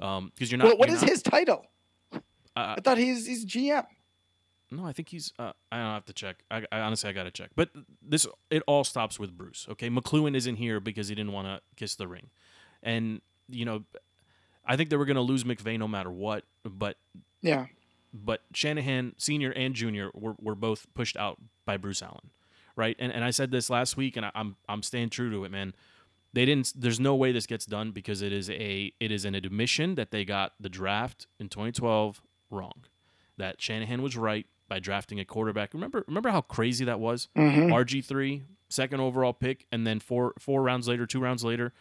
Um, 0.00 0.32
because 0.34 0.50
you're 0.50 0.58
not. 0.58 0.66
Well, 0.68 0.76
what 0.78 0.88
you're 0.88 0.96
is 0.96 1.02
not- 1.02 1.10
his 1.10 1.22
title? 1.22 1.66
Uh, 2.12 2.18
I 2.56 2.80
thought 2.82 2.98
he's 2.98 3.26
he's 3.26 3.44
GM. 3.46 3.86
No, 4.70 4.86
I 4.86 4.92
think 4.92 5.08
he's. 5.08 5.32
Uh, 5.38 5.52
I 5.72 5.78
don't 5.78 5.86
have 5.94 6.04
to 6.06 6.12
check. 6.12 6.44
I, 6.50 6.64
I 6.70 6.80
honestly, 6.80 7.10
I 7.10 7.12
got 7.12 7.24
to 7.24 7.30
check. 7.30 7.50
But 7.56 7.70
this, 8.02 8.26
it 8.50 8.62
all 8.66 8.84
stops 8.84 9.18
with 9.18 9.36
Bruce. 9.36 9.66
Okay, 9.70 9.90
McCloughan 9.90 10.36
isn't 10.36 10.56
here 10.56 10.78
because 10.78 11.08
he 11.08 11.14
didn't 11.14 11.32
want 11.32 11.48
to 11.48 11.60
kiss 11.76 11.96
the 11.96 12.06
ring, 12.06 12.30
and 12.82 13.20
you 13.48 13.64
know, 13.64 13.82
I 14.64 14.76
think 14.76 14.90
they 14.90 14.96
were 14.96 15.06
going 15.06 15.16
to 15.16 15.22
lose 15.22 15.42
McVay 15.44 15.76
no 15.78 15.88
matter 15.88 16.10
what. 16.10 16.44
But 16.64 16.98
Yeah. 17.42 17.66
but 18.12 18.42
Shanahan, 18.54 19.14
senior 19.18 19.50
and 19.50 19.74
junior, 19.74 20.10
were, 20.14 20.36
were 20.40 20.54
both 20.54 20.86
pushed 20.94 21.16
out 21.16 21.38
by 21.64 21.76
Bruce 21.76 22.00
Allen, 22.02 22.30
right? 22.76 22.94
And 23.00 23.12
and 23.12 23.24
I 23.24 23.30
said 23.30 23.50
this 23.50 23.70
last 23.70 23.96
week, 23.96 24.16
and 24.16 24.26
I, 24.26 24.30
I'm 24.36 24.54
I'm 24.68 24.84
staying 24.84 25.10
true 25.10 25.30
to 25.32 25.44
it, 25.44 25.50
man. 25.50 25.74
They 26.32 26.44
didn't. 26.44 26.72
There's 26.76 27.00
no 27.00 27.16
way 27.16 27.32
this 27.32 27.46
gets 27.46 27.66
done 27.66 27.90
because 27.90 28.22
it 28.22 28.32
is 28.32 28.48
a 28.48 28.92
it 29.00 29.10
is 29.10 29.24
an 29.24 29.34
admission 29.34 29.96
that 29.96 30.12
they 30.12 30.24
got 30.24 30.52
the 30.60 30.68
draft 30.68 31.26
in 31.40 31.48
2012 31.48 32.22
wrong. 32.50 32.84
That 33.36 33.60
Shanahan 33.60 34.00
was 34.02 34.16
right 34.16 34.46
by 34.70 34.78
drafting 34.78 35.20
a 35.20 35.26
quarterback. 35.26 35.74
Remember 35.74 36.02
remember 36.06 36.30
how 36.30 36.40
crazy 36.40 36.86
that 36.86 36.98
was? 36.98 37.28
Mm-hmm. 37.36 37.70
RG 37.72 38.02
three 38.02 38.44
second 38.70 39.00
overall 39.00 39.34
pick, 39.34 39.66
and 39.70 39.86
then 39.86 40.00
four 40.00 40.32
four 40.38 40.62
rounds 40.62 40.88
later, 40.88 41.04
two 41.04 41.20
rounds 41.20 41.44
later, 41.44 41.74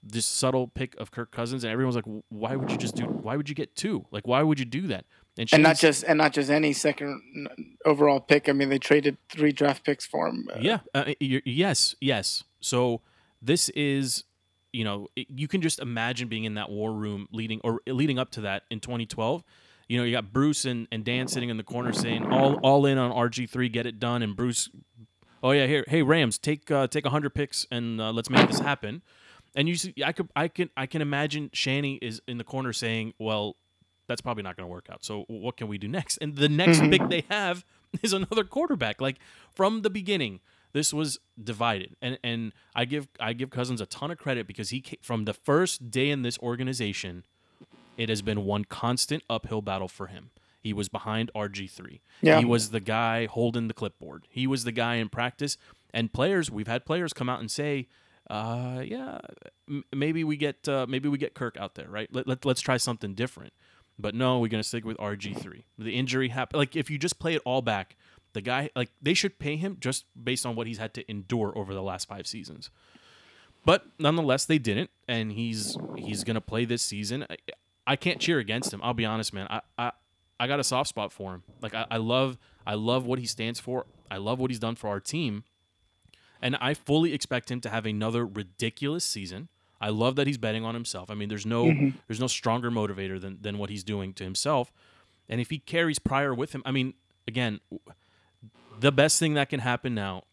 this 0.00 0.26
subtle 0.26 0.68
pick 0.68 0.94
of 0.96 1.10
Kirk 1.10 1.32
Cousins, 1.32 1.64
and 1.64 1.72
everyone's 1.72 1.96
like, 1.96 2.04
"Why 2.28 2.54
would 2.54 2.70
you 2.70 2.76
just 2.76 2.94
do? 2.94 3.04
Why 3.04 3.36
would 3.36 3.48
you 3.48 3.54
get 3.56 3.74
two? 3.74 4.06
Like, 4.12 4.28
why 4.28 4.42
would 4.42 4.60
you 4.60 4.66
do 4.66 4.86
that?" 4.88 5.06
and 5.36 5.62
not 5.62 5.78
just 5.78 6.04
and 6.04 6.18
not 6.18 6.32
just 6.32 6.50
any 6.50 6.72
second 6.72 7.48
overall 7.84 8.20
pick. 8.20 8.48
I 8.48 8.52
mean, 8.52 8.68
they 8.68 8.78
traded 8.78 9.16
three 9.28 9.50
draft 9.50 9.84
picks 9.84 10.06
for 10.06 10.28
him. 10.28 10.46
Uh, 10.54 10.58
Yeah. 10.60 10.78
Uh, 10.94 11.14
yes. 11.18 11.96
Yes. 12.00 12.44
So 12.60 13.00
this 13.42 13.68
is, 13.70 14.24
you 14.72 14.84
know, 14.84 15.08
you 15.16 15.48
can 15.48 15.60
just 15.60 15.80
imagine 15.80 16.28
being 16.28 16.44
in 16.44 16.54
that 16.54 16.70
war 16.70 16.92
room 16.92 17.26
leading 17.32 17.60
or 17.64 17.80
leading 17.86 18.18
up 18.18 18.30
to 18.32 18.42
that 18.42 18.62
in 18.70 18.78
2012. 18.80 19.42
You 19.88 19.98
know, 19.98 20.04
you 20.04 20.12
got 20.12 20.32
Bruce 20.32 20.64
and, 20.64 20.88
and 20.90 21.04
Dan 21.04 21.28
sitting 21.28 21.50
in 21.50 21.56
the 21.56 21.62
corner 21.62 21.92
saying 21.92 22.24
all 22.32 22.54
all 22.62 22.86
in 22.86 22.98
on 22.98 23.10
RG 23.10 23.48
three, 23.48 23.68
get 23.68 23.86
it 23.86 23.98
done, 24.00 24.22
and 24.22 24.34
Bruce, 24.34 24.68
oh 25.42 25.50
yeah, 25.50 25.66
here, 25.66 25.84
hey 25.88 26.02
Rams, 26.02 26.38
take 26.38 26.70
uh, 26.70 26.86
take 26.86 27.06
hundred 27.06 27.34
picks 27.34 27.66
and 27.70 28.00
uh, 28.00 28.10
let's 28.12 28.30
make 28.30 28.46
this 28.48 28.60
happen. 28.60 29.02
And 29.54 29.68
you 29.68 29.76
see, 29.76 29.94
I 30.04 30.12
could 30.12 30.28
I 30.34 30.48
can 30.48 30.70
I 30.76 30.86
can 30.86 31.02
imagine 31.02 31.50
Shanny 31.52 31.98
is 32.02 32.20
in 32.26 32.38
the 32.38 32.44
corner 32.44 32.72
saying, 32.72 33.14
well, 33.18 33.56
that's 34.06 34.20
probably 34.20 34.42
not 34.42 34.56
going 34.56 34.66
to 34.66 34.72
work 34.72 34.88
out. 34.90 35.04
So 35.04 35.24
what 35.28 35.56
can 35.56 35.68
we 35.68 35.78
do 35.78 35.88
next? 35.88 36.18
And 36.18 36.36
the 36.36 36.48
next 36.48 36.80
pick 36.80 37.08
they 37.08 37.24
have 37.30 37.64
is 38.02 38.12
another 38.12 38.44
quarterback. 38.44 39.00
Like 39.00 39.18
from 39.54 39.82
the 39.82 39.90
beginning, 39.90 40.40
this 40.72 40.92
was 40.92 41.20
divided, 41.42 41.96
and 42.02 42.18
and 42.24 42.52
I 42.74 42.84
give 42.84 43.08
I 43.20 43.32
give 43.32 43.50
Cousins 43.50 43.80
a 43.80 43.86
ton 43.86 44.10
of 44.10 44.18
credit 44.18 44.46
because 44.46 44.70
he 44.70 44.80
ca- 44.80 44.98
from 45.02 45.24
the 45.24 45.34
first 45.34 45.90
day 45.90 46.10
in 46.10 46.22
this 46.22 46.38
organization, 46.40 47.24
it 47.96 48.08
has 48.08 48.22
been 48.22 48.44
one 48.44 48.64
constant 48.64 49.22
uphill 49.28 49.62
battle 49.62 49.88
for 49.88 50.08
him. 50.08 50.30
He 50.60 50.72
was 50.72 50.88
behind 50.88 51.30
RG 51.34 51.70
three. 51.70 52.00
Yeah. 52.22 52.38
He 52.38 52.44
was 52.44 52.70
the 52.70 52.80
guy 52.80 53.26
holding 53.26 53.68
the 53.68 53.74
clipboard. 53.74 54.26
He 54.30 54.46
was 54.46 54.64
the 54.64 54.72
guy 54.72 54.94
in 54.94 55.08
practice. 55.10 55.58
And 55.92 56.12
players, 56.12 56.50
we've 56.50 56.66
had 56.66 56.84
players 56.86 57.12
come 57.12 57.28
out 57.28 57.40
and 57.40 57.50
say, 57.50 57.86
uh, 58.30 58.82
"Yeah, 58.84 59.18
m- 59.68 59.84
maybe 59.94 60.24
we 60.24 60.36
get 60.36 60.66
uh, 60.66 60.86
maybe 60.88 61.08
we 61.08 61.18
get 61.18 61.34
Kirk 61.34 61.56
out 61.58 61.74
there, 61.74 61.88
right? 61.88 62.08
Let, 62.12 62.26
let, 62.26 62.44
let's 62.44 62.60
try 62.62 62.78
something 62.78 63.14
different." 63.14 63.52
But 63.98 64.14
no, 64.14 64.40
we're 64.40 64.48
gonna 64.48 64.62
stick 64.64 64.84
with 64.84 64.96
RG 64.96 65.38
three. 65.38 65.66
The 65.78 65.92
injury 65.96 66.30
happened. 66.30 66.58
Like 66.58 66.74
if 66.74 66.90
you 66.90 66.98
just 66.98 67.18
play 67.20 67.34
it 67.34 67.42
all 67.44 67.62
back, 67.62 67.94
the 68.32 68.40
guy 68.40 68.70
like 68.74 68.90
they 69.00 69.14
should 69.14 69.38
pay 69.38 69.56
him 69.56 69.76
just 69.78 70.06
based 70.20 70.44
on 70.44 70.56
what 70.56 70.66
he's 70.66 70.78
had 70.78 70.94
to 70.94 71.08
endure 71.10 71.52
over 71.56 71.74
the 71.74 71.82
last 71.82 72.08
five 72.08 72.26
seasons. 72.26 72.70
But 73.64 73.86
nonetheless, 73.98 74.44
they 74.46 74.58
didn't, 74.58 74.90
and 75.06 75.32
he's 75.32 75.76
he's 75.96 76.24
gonna 76.24 76.40
play 76.40 76.64
this 76.64 76.82
season. 76.82 77.24
I, 77.30 77.36
I 77.86 77.96
can't 77.96 78.20
cheer 78.20 78.38
against 78.38 78.72
him. 78.72 78.80
I'll 78.82 78.94
be 78.94 79.04
honest, 79.04 79.32
man. 79.32 79.46
I, 79.50 79.60
I 79.78 79.92
I 80.38 80.46
got 80.46 80.60
a 80.60 80.64
soft 80.64 80.88
spot 80.88 81.12
for 81.12 81.34
him. 81.34 81.42
Like 81.60 81.74
I, 81.74 81.86
I 81.90 81.96
love 81.98 82.38
I 82.66 82.74
love 82.74 83.06
what 83.06 83.18
he 83.18 83.26
stands 83.26 83.60
for. 83.60 83.86
I 84.10 84.16
love 84.16 84.38
what 84.38 84.50
he's 84.50 84.58
done 84.58 84.74
for 84.74 84.88
our 84.88 85.00
team, 85.00 85.44
and 86.40 86.56
I 86.60 86.74
fully 86.74 87.12
expect 87.12 87.50
him 87.50 87.60
to 87.62 87.68
have 87.68 87.86
another 87.86 88.26
ridiculous 88.26 89.04
season. 89.04 89.48
I 89.80 89.90
love 89.90 90.16
that 90.16 90.26
he's 90.26 90.38
betting 90.38 90.64
on 90.64 90.74
himself. 90.74 91.10
I 91.10 91.14
mean, 91.14 91.28
there's 91.28 91.46
no 91.46 91.66
mm-hmm. 91.66 91.96
there's 92.08 92.20
no 92.20 92.26
stronger 92.26 92.70
motivator 92.70 93.20
than 93.20 93.38
than 93.40 93.58
what 93.58 93.70
he's 93.70 93.84
doing 93.84 94.12
to 94.14 94.24
himself. 94.24 94.72
And 95.28 95.40
if 95.40 95.50
he 95.50 95.58
carries 95.58 95.98
Pryor 95.98 96.34
with 96.34 96.54
him, 96.54 96.62
I 96.66 96.70
mean, 96.70 96.94
again, 97.26 97.60
the 98.78 98.92
best 98.92 99.18
thing 99.18 99.34
that 99.34 99.48
can 99.48 99.60
happen 99.60 99.94
now 99.94 100.24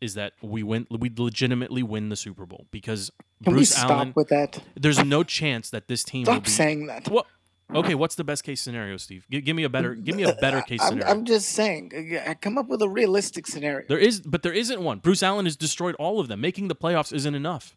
is 0.00 0.14
that 0.14 0.32
we 0.42 0.62
win 0.62 0.86
we 0.90 1.10
legitimately 1.16 1.82
win 1.82 2.08
the 2.08 2.16
Super 2.16 2.46
Bowl 2.46 2.66
because 2.70 3.10
Can 3.44 3.52
Bruce 3.54 3.70
we 3.70 3.76
stop 3.76 3.90
Allen 3.90 4.12
with 4.16 4.28
that? 4.28 4.62
there's 4.76 5.04
no 5.04 5.22
chance 5.24 5.70
that 5.70 5.88
this 5.88 6.04
team 6.04 6.24
will 6.24 6.34
Stop 6.34 6.44
be 6.44 6.50
saying 6.50 6.86
that. 6.86 7.08
what 7.08 7.26
Okay, 7.74 7.94
what's 7.94 8.14
the 8.14 8.24
best 8.24 8.44
case 8.44 8.62
scenario, 8.62 8.96
Steve? 8.96 9.26
Give, 9.30 9.44
give 9.44 9.54
me 9.54 9.62
a 9.64 9.68
better 9.68 9.94
give 9.94 10.16
me 10.16 10.22
a 10.22 10.34
better 10.34 10.62
case 10.62 10.80
I'm, 10.80 10.88
scenario. 10.88 11.12
I'm 11.12 11.24
just 11.26 11.50
saying. 11.50 12.18
uh, 12.26 12.32
Come 12.40 12.56
up 12.56 12.66
with 12.68 12.80
a 12.80 12.88
realistic 12.88 13.46
scenario. 13.46 13.84
There 13.86 13.98
is, 13.98 14.20
but 14.22 14.42
there 14.42 14.54
isn't 14.54 14.80
one. 14.80 15.00
Bruce 15.00 15.22
Allen 15.22 15.44
has 15.44 15.54
destroyed 15.54 15.94
all 15.96 16.18
of 16.18 16.28
them. 16.28 16.40
Making 16.40 16.68
the 16.68 16.74
playoffs 16.74 17.12
isn't 17.12 17.34
enough. 17.34 17.76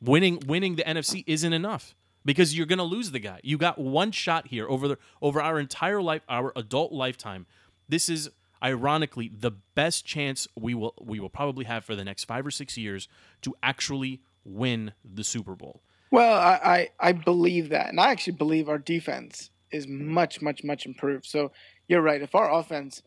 Winning, 0.00 0.40
winning 0.46 0.76
the 0.76 0.84
NFC 0.84 1.24
isn't 1.26 1.52
enough 1.52 1.94
because 2.24 2.56
you're 2.56 2.66
going 2.66 2.78
to 2.78 2.84
lose 2.84 3.10
the 3.10 3.18
guy. 3.18 3.40
You 3.42 3.58
got 3.58 3.78
one 3.78 4.12
shot 4.12 4.46
here 4.46 4.66
over 4.66 4.88
the 4.88 4.98
over 5.20 5.42
our 5.42 5.58
entire 5.60 6.00
life, 6.00 6.22
our 6.28 6.52
adult 6.56 6.92
lifetime. 6.92 7.44
This 7.86 8.08
is 8.08 8.30
ironically 8.62 9.30
the 9.32 9.52
best 9.74 10.04
chance 10.04 10.48
we 10.56 10.74
will 10.74 10.94
we 11.00 11.20
will 11.20 11.28
probably 11.28 11.64
have 11.64 11.84
for 11.84 11.94
the 11.94 12.04
next 12.04 12.24
five 12.24 12.46
or 12.46 12.50
six 12.50 12.76
years 12.76 13.08
to 13.42 13.54
actually 13.62 14.20
win 14.44 14.92
the 15.04 15.24
Super 15.24 15.54
Bowl. 15.54 15.82
Well, 16.10 16.38
I, 16.38 16.88
I, 17.00 17.08
I 17.08 17.12
believe 17.12 17.68
that. 17.68 17.88
And 17.88 18.00
I 18.00 18.10
actually 18.10 18.36
believe 18.36 18.68
our 18.68 18.78
defense 18.78 19.50
is 19.70 19.86
much, 19.86 20.40
much, 20.40 20.64
much 20.64 20.86
improved. 20.86 21.26
So 21.26 21.52
you're 21.86 22.00
right. 22.00 22.22
If 22.22 22.34
our 22.34 22.50
offense 22.50 23.02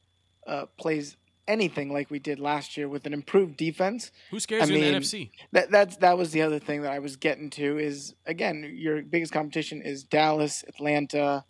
uh, 0.46 0.68
plays 0.78 1.18
anything 1.48 1.92
like 1.92 2.12
we 2.12 2.20
did 2.20 2.40
last 2.40 2.78
year 2.78 2.88
with 2.88 3.08
an 3.08 3.14
improved 3.14 3.58
defense, 3.58 4.12
Who 4.30 4.40
scares 4.40 4.64
I 4.64 4.66
you 4.68 4.76
in 4.76 4.82
the 4.82 4.92
mean, 4.92 5.02
NFC? 5.02 5.32
that 5.52 5.72
that's 5.72 5.98
that 5.98 6.18
was 6.18 6.32
the 6.32 6.44
other 6.44 6.60
thing 6.60 6.84
that 6.84 6.92
I 6.92 7.00
was 7.00 7.16
getting 7.16 7.50
to 7.52 7.80
is 7.80 8.14
again, 8.28 8.72
your 8.76 9.02
biggest 9.02 9.34
competition 9.34 9.82
is 9.82 10.04
Dallas, 10.04 10.64
Atlanta. 10.68 11.46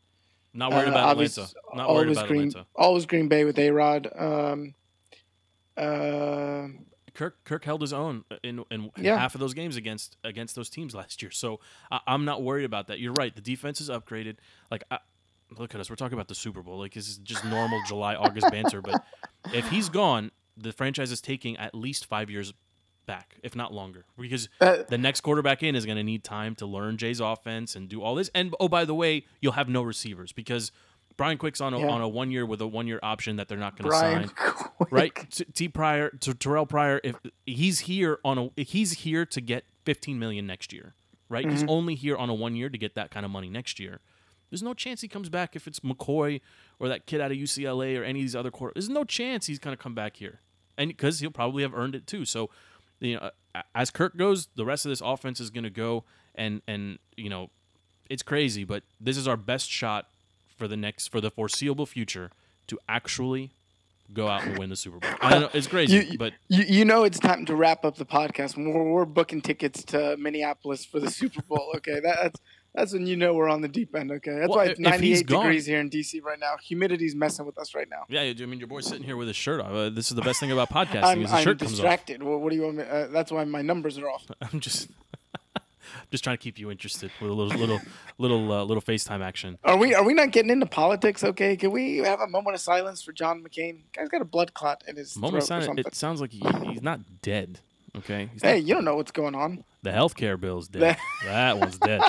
Not 0.53 0.71
worried 0.71 0.87
uh, 0.87 0.91
about 0.91 1.09
obvious- 1.09 1.37
Atlanta. 1.37 1.53
Not 1.75 1.89
worried 1.89 1.97
always 2.03 2.17
about 2.17 2.27
Green, 2.27 2.47
Atlanta. 2.49 2.67
Always 2.75 3.05
Green 3.05 3.27
Bay 3.27 3.45
with 3.45 3.57
A 3.59 3.71
Rod. 3.71 4.07
Um, 4.17 4.73
uh, 5.77 6.67
Kirk 7.13 7.43
Kirk 7.43 7.65
held 7.65 7.81
his 7.81 7.93
own 7.93 8.23
in 8.43 8.63
in 8.71 8.89
Yeah. 8.97 9.17
half 9.17 9.35
of 9.35 9.41
those 9.41 9.53
games 9.53 9.75
against 9.75 10.17
against 10.23 10.55
those 10.55 10.69
teams 10.69 10.95
last 10.95 11.21
year. 11.21 11.31
So 11.31 11.59
I, 11.91 11.99
I'm 12.07 12.25
not 12.25 12.41
worried 12.41 12.65
about 12.65 12.87
that. 12.87 12.99
You're 12.99 13.13
right. 13.13 13.33
The 13.35 13.41
defense 13.41 13.81
is 13.81 13.89
upgraded. 13.89 14.37
Like 14.69 14.83
I, 14.89 14.99
look 15.57 15.75
at 15.75 15.81
us. 15.81 15.89
We're 15.89 15.97
talking 15.97 16.13
about 16.13 16.27
the 16.29 16.35
Super 16.35 16.61
Bowl. 16.61 16.79
Like 16.79 16.93
this 16.93 17.09
is 17.09 17.17
just 17.17 17.43
normal 17.43 17.81
July 17.87 18.15
August 18.15 18.49
banter. 18.51 18.81
But 18.81 19.03
if 19.53 19.69
he's 19.69 19.89
gone, 19.89 20.31
the 20.57 20.71
franchise 20.71 21.11
is 21.11 21.19
taking 21.21 21.57
at 21.57 21.75
least 21.75 22.05
five 22.05 22.29
years 22.29 22.53
back, 23.11 23.35
if 23.43 23.55
not 23.55 23.73
longer, 23.73 24.05
because 24.19 24.49
Uh, 24.59 24.83
the 24.89 24.97
next 24.97 25.21
quarterback 25.21 25.61
in 25.63 25.75
is 25.75 25.85
going 25.85 25.97
to 25.97 26.03
need 26.03 26.23
time 26.23 26.55
to 26.55 26.65
learn 26.65 26.97
Jay's 26.97 27.19
offense 27.19 27.75
and 27.75 27.87
do 27.89 28.01
all 28.01 28.15
this. 28.15 28.29
And 28.33 28.53
oh, 28.59 28.67
by 28.67 28.85
the 28.85 28.95
way, 28.95 29.25
you'll 29.41 29.53
have 29.53 29.69
no 29.69 29.81
receivers 29.81 30.31
because 30.31 30.71
Brian 31.17 31.37
Quick's 31.37 31.61
on 31.61 31.73
a, 31.73 31.79
Yeah. 31.79 31.89
on 31.89 32.01
a 32.01 32.07
one 32.07 32.31
year 32.31 32.45
with 32.45 32.61
a 32.61 32.67
one 32.67 32.87
year 32.87 32.99
option 33.03 33.35
that 33.35 33.47
they're 33.47 33.57
not 33.57 33.77
going 33.77 33.91
to 33.91 33.97
sign. 33.97 34.27
Quick. 34.29 34.91
Right, 34.91 35.13
T, 35.31 35.45
T 35.53 35.67
Pryor, 35.69 36.09
T- 36.19 36.31
Terrelle 36.33 36.67
Pryor. 36.67 36.99
If 37.03 37.15
he's 37.45 37.81
here 37.81 38.19
on 38.23 38.37
a, 38.55 38.61
he's 38.61 38.91
here 38.93 39.25
to 39.27 39.41
get 39.41 39.65
15 39.85 40.17
million 40.17 40.47
next 40.47 40.71
year. 40.73 40.95
Right, 41.29 41.49
he's 41.49 41.63
only 41.67 41.95
here 41.95 42.17
on 42.17 42.29
a 42.29 42.33
one 42.33 42.55
year 42.57 42.69
to 42.69 42.77
get 42.77 42.95
that 42.95 43.09
kind 43.09 43.25
of 43.25 43.31
money 43.31 43.49
next 43.49 43.79
year. 43.79 44.01
There's 44.49 44.61
no 44.63 44.73
chance 44.73 44.99
he 44.99 45.07
comes 45.07 45.29
back 45.29 45.55
if 45.55 45.65
it's 45.65 45.79
McCoy 45.79 46.41
or 46.77 46.89
that 46.89 47.05
kid 47.05 47.21
out 47.21 47.31
of 47.31 47.37
UCLA 47.37 47.97
or 47.97 48.03
any 48.03 48.19
of 48.19 48.23
these 48.25 48.35
other 48.35 48.51
quarter. 48.51 48.73
There's 48.75 48.89
no 48.89 49.05
chance 49.05 49.45
he's 49.47 49.59
going 49.59 49.75
to 49.75 49.81
come 49.81 49.95
back 49.95 50.17
here, 50.17 50.41
and 50.77 50.89
because 50.89 51.19
he'll 51.21 51.31
probably 51.31 51.63
have 51.63 51.73
earned 51.73 51.95
it 51.95 52.05
too. 52.05 52.25
So, 52.25 52.49
you 53.01 53.15
know, 53.15 53.31
as 53.75 53.91
Kirk 53.91 54.15
goes, 54.15 54.47
the 54.55 54.65
rest 54.65 54.85
of 54.85 54.89
this 54.89 55.01
offense 55.01 55.39
is 55.39 55.49
going 55.49 55.63
to 55.65 55.69
go, 55.69 56.03
and 56.35 56.61
and 56.67 56.99
you 57.17 57.29
know, 57.29 57.49
it's 58.09 58.23
crazy, 58.23 58.63
but 58.63 58.83
this 58.99 59.17
is 59.17 59.27
our 59.27 59.37
best 59.37 59.69
shot 59.69 60.07
for 60.57 60.67
the 60.67 60.77
next 60.77 61.07
for 61.09 61.19
the 61.19 61.31
foreseeable 61.31 61.85
future 61.85 62.31
to 62.67 62.79
actually 62.87 63.51
go 64.13 64.27
out 64.27 64.43
and 64.43 64.57
win 64.57 64.69
the 64.69 64.75
Super 64.75 64.99
Bowl. 64.99 65.09
I 65.21 65.39
know 65.39 65.49
it's 65.53 65.67
crazy, 65.75 66.07
You, 66.11 66.17
but 66.17 66.33
you 66.47 66.63
you 66.67 66.85
know 66.85 67.03
it's 67.03 67.19
time 67.19 67.45
to 67.45 67.55
wrap 67.55 67.83
up 67.83 67.97
the 67.97 68.05
podcast. 68.05 68.57
We're, 68.57 68.83
we're 68.83 69.05
booking 69.05 69.41
tickets 69.41 69.83
to 69.85 70.15
Minneapolis 70.17 70.85
for 70.85 70.99
the 70.99 71.09
Super 71.09 71.41
Bowl. 71.41 71.71
Okay, 71.77 71.99
that, 71.99 72.17
that's 72.21 72.39
that's 72.73 72.93
when 72.93 73.05
you 73.07 73.15
know 73.17 73.33
we're 73.33 73.49
on 73.49 73.61
the 73.61 73.67
deep 73.67 73.93
end. 73.95 74.11
Okay, 74.11 74.31
that's 74.31 74.49
Well, 74.49 74.57
why 74.59 74.65
it's 74.65 74.79
if 74.79 74.99
he's 75.01 75.21
98 75.21 75.27
gone- 75.27 75.43
degrees 75.45 75.65
here 75.65 75.79
in 75.79 75.89
DC 75.89 76.21
right 76.23 76.39
now. 76.39 76.55
Humidity's 76.69 77.15
messing 77.15 77.45
with 77.45 77.57
us 77.57 77.73
right 77.75 77.89
now. 77.89 78.03
yeah, 78.09 78.21
I 78.21 78.33
mean, 78.45 78.59
your 78.59 78.67
boy's 78.67 78.85
sitting 78.87 79.03
here 79.03 79.17
with 79.17 79.27
his 79.27 79.35
shirt 79.35 79.59
off. 79.61 79.71
Uh, 79.71 79.89
this 79.89 80.09
is 80.09 80.15
the 80.15 80.21
best 80.21 80.39
thing 80.39 80.51
about 80.51 80.69
podcasting 80.77 81.03
I'm, 81.03 81.17
is 81.23 81.29
his 81.29 81.33
I'm 81.33 81.43
shirt 81.43 81.59
comes 81.59 81.71
off. 81.71 81.75
distracted. 81.77 82.23
What, 82.23 82.41
what 82.41 82.49
do 82.49 82.55
you 82.55 82.63
want 82.63 82.77
me? 82.77 82.83
Uh, 82.83 83.07
that's 83.07 83.31
why 83.31 83.43
my 83.45 83.61
numbers 83.61 83.97
are 83.97 84.09
off. 84.09 84.25
I'm 84.41 84.59
just 84.59 84.89
just 86.11 86.23
trying 86.23 86.37
to 86.37 86.41
keep 86.41 86.57
you 86.59 86.71
interested 86.71 87.11
with 87.21 87.29
a 87.29 87.33
little 87.33 87.57
little 87.57 87.79
little 88.17 88.51
uh, 88.51 88.63
little 88.63 88.81
FaceTime 88.81 89.21
action. 89.21 89.57
Are 89.63 89.75
we 89.77 89.93
are 89.93 90.03
we 90.03 90.13
not 90.13 90.31
getting 90.31 90.51
into 90.51 90.65
politics? 90.65 91.23
Okay, 91.23 91.57
can 91.57 91.71
we 91.71 91.97
have 91.97 92.21
a 92.21 92.27
moment 92.27 92.55
of 92.55 92.61
silence 92.61 93.01
for 93.01 93.11
John 93.11 93.43
McCain? 93.43 93.79
Guy's 93.93 94.07
got 94.09 94.21
a 94.21 94.25
blood 94.25 94.53
clot 94.53 94.83
in 94.87 94.95
his 94.95 95.17
Moment 95.17 95.43
throat 95.45 95.57
of 95.57 95.63
silence. 95.65 95.87
It 95.87 95.95
sounds 95.95 96.21
like 96.21 96.31
he, 96.31 96.41
he's 96.69 96.81
not 96.81 97.21
dead. 97.21 97.59
Okay. 97.97 98.29
He's 98.31 98.41
Hey, 98.41 98.59
not- 98.59 98.63
you 98.63 98.73
don't 98.73 98.85
know 98.85 98.95
what's 98.95 99.11
going 99.11 99.35
on. 99.35 99.65
the 99.83 99.89
healthcare 99.89 100.39
bill's 100.39 100.69
dead. 100.69 100.95
that 101.25 101.57
one's 101.59 101.77
dead. 101.77 102.01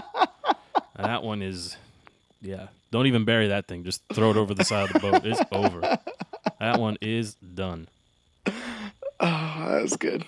That 1.02 1.22
one 1.22 1.42
is, 1.42 1.76
yeah. 2.40 2.68
Don't 2.90 3.06
even 3.06 3.24
bury 3.24 3.48
that 3.48 3.66
thing. 3.68 3.84
Just 3.84 4.02
throw 4.12 4.30
it 4.30 4.36
over 4.36 4.52
the 4.54 4.64
side 4.64 4.88
of 4.90 4.92
the 4.94 4.98
boat. 5.10 5.24
It's 5.24 5.40
over. 5.50 5.80
That 6.60 6.78
one 6.78 6.98
is 7.00 7.34
done. 7.36 7.88
Oh, 9.20 9.78
that's 9.80 9.96
good. 9.96 10.24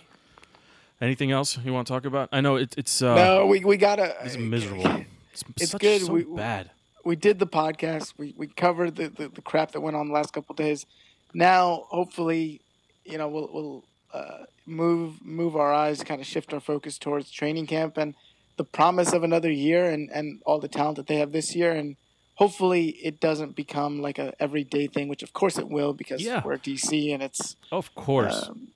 Anything 1.01 1.33
else 1.33 1.59
you 1.65 1.73
want 1.73 1.87
to 1.87 1.93
talk 1.93 2.05
about? 2.05 2.29
I 2.33 2.41
know 2.41 2.57
it, 2.57 2.75
it's 2.79 3.03
uh, 3.03 3.15
no, 3.17 3.47
we 3.47 3.65
we 3.65 3.77
gotta. 3.77 4.15
it's 4.25 4.37
miserable. 4.37 4.87
It's, 5.33 5.45
It's 5.61 5.71
such, 5.73 5.81
good. 5.81 6.03
So 6.03 6.13
We- 6.13 6.23
bad. 6.25 6.71
we 7.05 7.17
did 7.17 7.39
the 7.39 7.47
podcast. 7.47 8.15
We 8.17 8.33
we 8.37 8.47
covered 8.47 8.97
the, 8.97 9.09
the, 9.09 9.29
the 9.29 9.43
crap 9.43 9.73
that 9.73 9.81
went 9.81 9.97
on 9.97 10.07
the 10.09 10.15
last 10.15 10.33
couple 10.33 10.55
days. 10.55 10.87
Now, 11.35 11.85
hopefully, 11.89 12.61
you 13.05 13.19
know, 13.19 13.29
we'll 13.29 13.51
we'll 13.53 13.85
uh, 14.15 14.45
move 14.67 15.21
move 15.25 15.57
our 15.57 15.73
eyes, 15.73 16.03
kind 16.05 16.21
of 16.21 16.27
shift 16.27 16.55
our 16.55 16.61
focus 16.61 16.97
towards 16.99 17.31
training 17.31 17.67
camp 17.67 17.97
and 17.99 18.15
the 18.57 18.64
promise 18.64 19.12
of 19.12 19.23
another 19.25 19.51
year 19.51 19.85
and 19.90 20.11
and 20.12 20.40
all 20.47 20.59
the 20.61 20.69
talent 20.69 20.97
that 20.97 21.07
they 21.07 21.17
have 21.17 21.33
this 21.33 21.55
year. 21.57 21.73
And 21.73 21.97
hopefully, 22.35 22.88
it 23.03 23.21
doesn't 23.21 23.55
become 23.57 24.01
like 24.01 24.19
a 24.19 24.33
everyday 24.40 24.87
thing, 24.87 25.09
which 25.09 25.23
of 25.23 25.33
course 25.33 25.59
it 25.59 25.69
will 25.69 25.93
because 25.93 26.23
Yeah. 26.23 26.43
we're 26.45 26.57
DC 26.57 27.12
and 27.12 27.23
it's. 27.23 27.57
Of 27.73 27.95
course. 27.95 28.49
Um, 28.49 28.69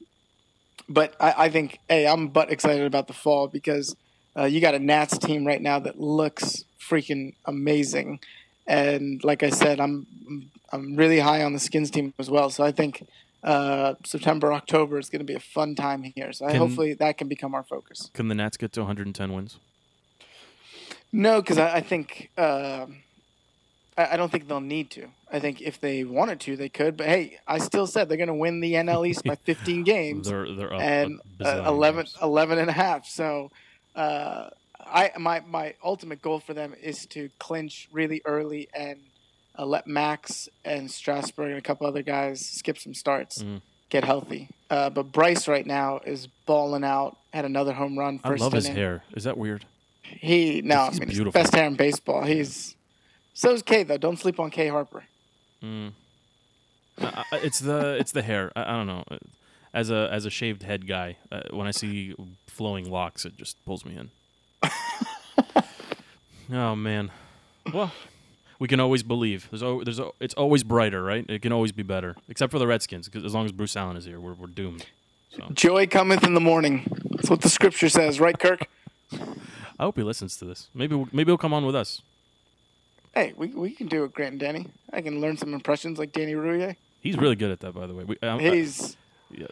but 0.88 1.14
I, 1.20 1.34
I 1.46 1.48
think, 1.50 1.78
hey, 1.88 2.06
I'm 2.06 2.28
but 2.28 2.50
excited 2.50 2.84
about 2.86 3.06
the 3.08 3.12
fall 3.12 3.46
because 3.48 3.94
uh, 4.36 4.44
you 4.44 4.60
got 4.60 4.74
a 4.74 4.78
Nats 4.78 5.18
team 5.18 5.46
right 5.46 5.60
now 5.60 5.78
that 5.80 6.00
looks 6.00 6.64
freaking 6.80 7.34
amazing, 7.44 8.20
and 8.66 9.22
like 9.24 9.42
I 9.42 9.50
said, 9.50 9.80
I'm 9.80 10.06
I'm 10.72 10.96
really 10.96 11.18
high 11.18 11.42
on 11.42 11.52
the 11.52 11.58
Skins 11.58 11.90
team 11.90 12.14
as 12.18 12.30
well. 12.30 12.48
So 12.50 12.64
I 12.64 12.72
think 12.72 13.06
uh, 13.42 13.94
September, 14.04 14.52
October 14.52 14.98
is 14.98 15.10
going 15.10 15.20
to 15.20 15.24
be 15.24 15.34
a 15.34 15.40
fun 15.40 15.74
time 15.74 16.02
here. 16.02 16.32
So 16.32 16.46
I, 16.46 16.52
Can- 16.52 16.60
hopefully 16.60 16.94
that 16.94 17.18
can 17.18 17.28
become 17.28 17.54
our 17.54 17.62
focus. 17.64 18.10
Can 18.14 18.28
the 18.28 18.34
Nats 18.34 18.56
get 18.56 18.72
to 18.72 18.80
110 18.80 19.32
wins? 19.32 19.58
No, 21.12 21.40
because 21.40 21.58
I, 21.58 21.76
I 21.76 21.80
think 21.80 22.30
um 22.38 22.98
I, 23.96 24.12
I 24.12 24.16
don't 24.16 24.30
think 24.30 24.46
they'll 24.48 24.60
need 24.60 24.90
to. 24.92 25.08
I 25.30 25.40
think 25.40 25.60
if 25.60 25.80
they 25.80 26.04
wanted 26.04 26.40
to, 26.40 26.56
they 26.56 26.68
could. 26.68 26.96
But 26.96 27.06
hey, 27.08 27.38
I 27.46 27.58
still 27.58 27.86
said 27.86 28.08
they're 28.08 28.16
going 28.16 28.28
to 28.28 28.34
win 28.34 28.60
the 28.60 28.74
NL 28.74 29.06
East 29.06 29.24
by 29.24 29.34
15 29.34 29.82
games. 29.94 30.28
They're 30.28 30.50
they're 30.54 30.72
up 30.72 30.80
and 30.80 31.20
uh, 31.44 31.64
11, 31.66 32.04
games. 32.04 32.16
11 32.22 32.58
and 32.58 32.70
a 32.70 32.72
half. 32.72 33.06
So, 33.06 33.50
uh, 33.94 34.48
I 34.80 35.10
my 35.18 35.40
my 35.40 35.74
ultimate 35.84 36.22
goal 36.22 36.40
for 36.40 36.54
them 36.54 36.74
is 36.80 37.04
to 37.06 37.28
clinch 37.38 37.88
really 37.92 38.22
early 38.24 38.68
and 38.72 39.00
uh, 39.58 39.66
let 39.66 39.86
Max 39.86 40.48
and 40.64 40.90
Strasburg 40.90 41.50
and 41.50 41.58
a 41.58 41.62
couple 41.62 41.86
other 41.86 42.02
guys 42.02 42.40
skip 42.40 42.78
some 42.78 42.94
starts, 42.94 43.42
Mm. 43.42 43.60
get 43.90 44.04
healthy. 44.04 44.48
Uh, 44.70 44.88
but 44.90 45.12
Bryce 45.12 45.48
right 45.48 45.66
now 45.66 46.00
is 46.06 46.28
balling 46.46 46.84
out. 46.84 47.16
Had 47.34 47.44
another 47.44 47.72
home 47.74 47.98
run 47.98 48.20
I 48.24 48.28
first 48.28 48.40
love 48.42 48.52
his 48.52 48.64
inning. 48.66 48.76
hair. 48.78 49.02
Is 49.14 49.24
that 49.24 49.36
weird? 49.36 49.64
He 50.20 50.62
no, 50.62 50.86
He's 50.86 50.86
I 50.86 50.86
mean, 50.86 50.86
it's 50.88 50.94
the 51.00 51.06
beautiful. 51.06 51.32
best 51.32 51.54
hair 51.54 51.66
in 51.66 51.74
baseball. 51.76 52.22
He's 52.24 52.74
so's 53.34 53.62
K 53.62 53.82
though. 53.84 53.98
Don't 53.98 54.18
sleep 54.18 54.40
on 54.40 54.50
K 54.50 54.68
Harper. 54.68 55.04
I, 55.62 55.92
I- 57.00 57.24
it's 57.32 57.60
the 57.60 57.96
it's 57.98 58.12
the 58.12 58.22
hair. 58.22 58.50
I, 58.56 58.62
I 58.62 58.76
don't 58.76 58.86
know. 58.86 59.04
As 59.74 59.90
a 59.90 60.08
as 60.10 60.24
a 60.24 60.30
shaved 60.30 60.62
head 60.62 60.86
guy, 60.88 61.16
uh, 61.30 61.42
when 61.50 61.66
I 61.66 61.70
see 61.72 62.14
flowing 62.46 62.90
locks, 62.90 63.24
it 63.24 63.36
just 63.36 63.62
pulls 63.64 63.84
me 63.84 63.96
in. 63.96 64.10
oh 66.52 66.74
man. 66.74 67.10
Well, 67.72 67.92
we 68.58 68.66
can 68.68 68.80
always 68.80 69.02
believe. 69.02 69.48
There's 69.50 69.62
al- 69.62 69.84
there's 69.84 70.00
al- 70.00 70.14
it's 70.20 70.34
always 70.34 70.64
brighter, 70.64 71.02
right? 71.02 71.24
It 71.28 71.42
can 71.42 71.52
always 71.52 71.72
be 71.72 71.82
better, 71.82 72.16
except 72.28 72.50
for 72.50 72.58
the 72.58 72.66
Redskins. 72.66 73.08
Because 73.08 73.24
as 73.24 73.34
long 73.34 73.44
as 73.44 73.52
Bruce 73.52 73.76
Allen 73.76 73.96
is 73.96 74.04
here, 74.06 74.18
we're 74.20 74.34
we're 74.34 74.46
doomed. 74.46 74.86
So 75.30 75.46
Joy 75.52 75.86
cometh 75.86 76.24
in 76.24 76.32
the 76.34 76.40
morning. 76.40 76.86
That's 77.10 77.28
what 77.28 77.42
the 77.42 77.50
scripture 77.50 77.88
says, 77.90 78.18
right, 78.20 78.38
Kirk? 78.38 78.66
I 79.78 79.84
hope 79.84 79.96
he 79.96 80.02
listens 80.02 80.36
to 80.38 80.44
this. 80.44 80.68
Maybe 80.74 80.94
we'll- 80.94 81.08
maybe 81.12 81.30
he'll 81.30 81.38
come 81.38 81.52
on 81.54 81.64
with 81.64 81.76
us. 81.76 82.02
Hey, 83.14 83.32
we, 83.36 83.48
we 83.48 83.70
can 83.70 83.86
do 83.86 84.04
it, 84.04 84.12
Grant 84.12 84.32
and 84.32 84.40
Danny. 84.40 84.66
I 84.92 85.00
can 85.00 85.20
learn 85.20 85.36
some 85.36 85.54
impressions 85.54 85.98
like 85.98 86.12
Danny 86.12 86.34
Rouhier. 86.34 86.76
He's 87.00 87.16
really 87.16 87.36
good 87.36 87.50
at 87.50 87.60
that, 87.60 87.72
by 87.74 87.86
the 87.86 87.94
way. 87.94 88.04
We, 88.04 88.18
um, 88.22 88.38
He's 88.38 88.96
yeah, 89.30 89.46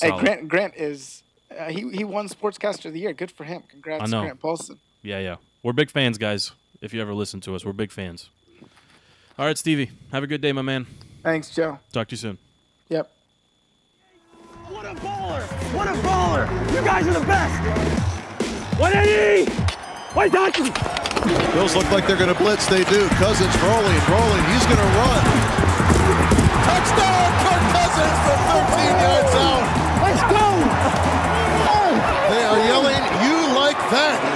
hey. 0.00 0.10
Grant. 0.18 0.48
Grant 0.48 0.74
is 0.76 1.22
uh, 1.58 1.66
he 1.70 1.88
he 1.90 2.04
won 2.04 2.28
Sportscaster 2.28 2.86
of 2.86 2.92
the 2.92 3.00
Year. 3.00 3.12
Good 3.12 3.30
for 3.30 3.44
him. 3.44 3.62
Congrats, 3.68 4.02
I 4.02 4.06
know. 4.06 4.22
Grant 4.22 4.40
Paulsen. 4.40 4.78
Yeah, 5.02 5.18
yeah. 5.20 5.36
We're 5.62 5.72
big 5.72 5.90
fans, 5.90 6.18
guys. 6.18 6.52
If 6.80 6.92
you 6.94 7.00
ever 7.00 7.14
listen 7.14 7.40
to 7.42 7.54
us, 7.54 7.64
we're 7.64 7.72
big 7.72 7.90
fans. 7.92 8.28
All 9.38 9.46
right, 9.46 9.56
Stevie. 9.56 9.90
Have 10.12 10.22
a 10.22 10.26
good 10.26 10.40
day, 10.40 10.52
my 10.52 10.62
man. 10.62 10.86
Thanks, 11.22 11.54
Joe. 11.54 11.78
Talk 11.92 12.08
to 12.08 12.12
you 12.12 12.16
soon. 12.18 12.38
Yep. 12.88 13.10
What 14.68 14.86
a 14.86 14.94
baller! 14.94 15.42
What 15.74 15.88
a 15.88 15.92
baller! 16.00 16.72
You 16.74 16.80
guys 16.82 17.06
are 17.06 17.12
the 17.18 17.26
best! 17.26 18.19
180! 18.80 19.52
White 20.16 20.32
Dodson! 20.32 20.72
Bills 21.52 21.76
look 21.76 21.84
like 21.92 22.06
they're 22.06 22.16
going 22.16 22.32
to 22.32 22.40
blitz. 22.40 22.64
They 22.64 22.82
do. 22.84 23.04
Cousins 23.20 23.52
rolling, 23.60 24.00
rolling. 24.08 24.44
He's 24.48 24.64
going 24.64 24.80
to 24.80 24.90
run. 24.96 25.20
Touchdown, 26.64 27.28
Kirk 27.44 27.64
Cousins 27.76 28.16
from 28.24 28.40
13 28.40 29.04
yards 29.04 29.36
out. 29.36 29.68
Let's 30.00 30.24
go! 30.32 30.48
They 32.32 32.40
are 32.40 32.60
yelling, 32.72 33.04
you 33.20 33.52
like 33.52 33.76
that. 33.92 34.29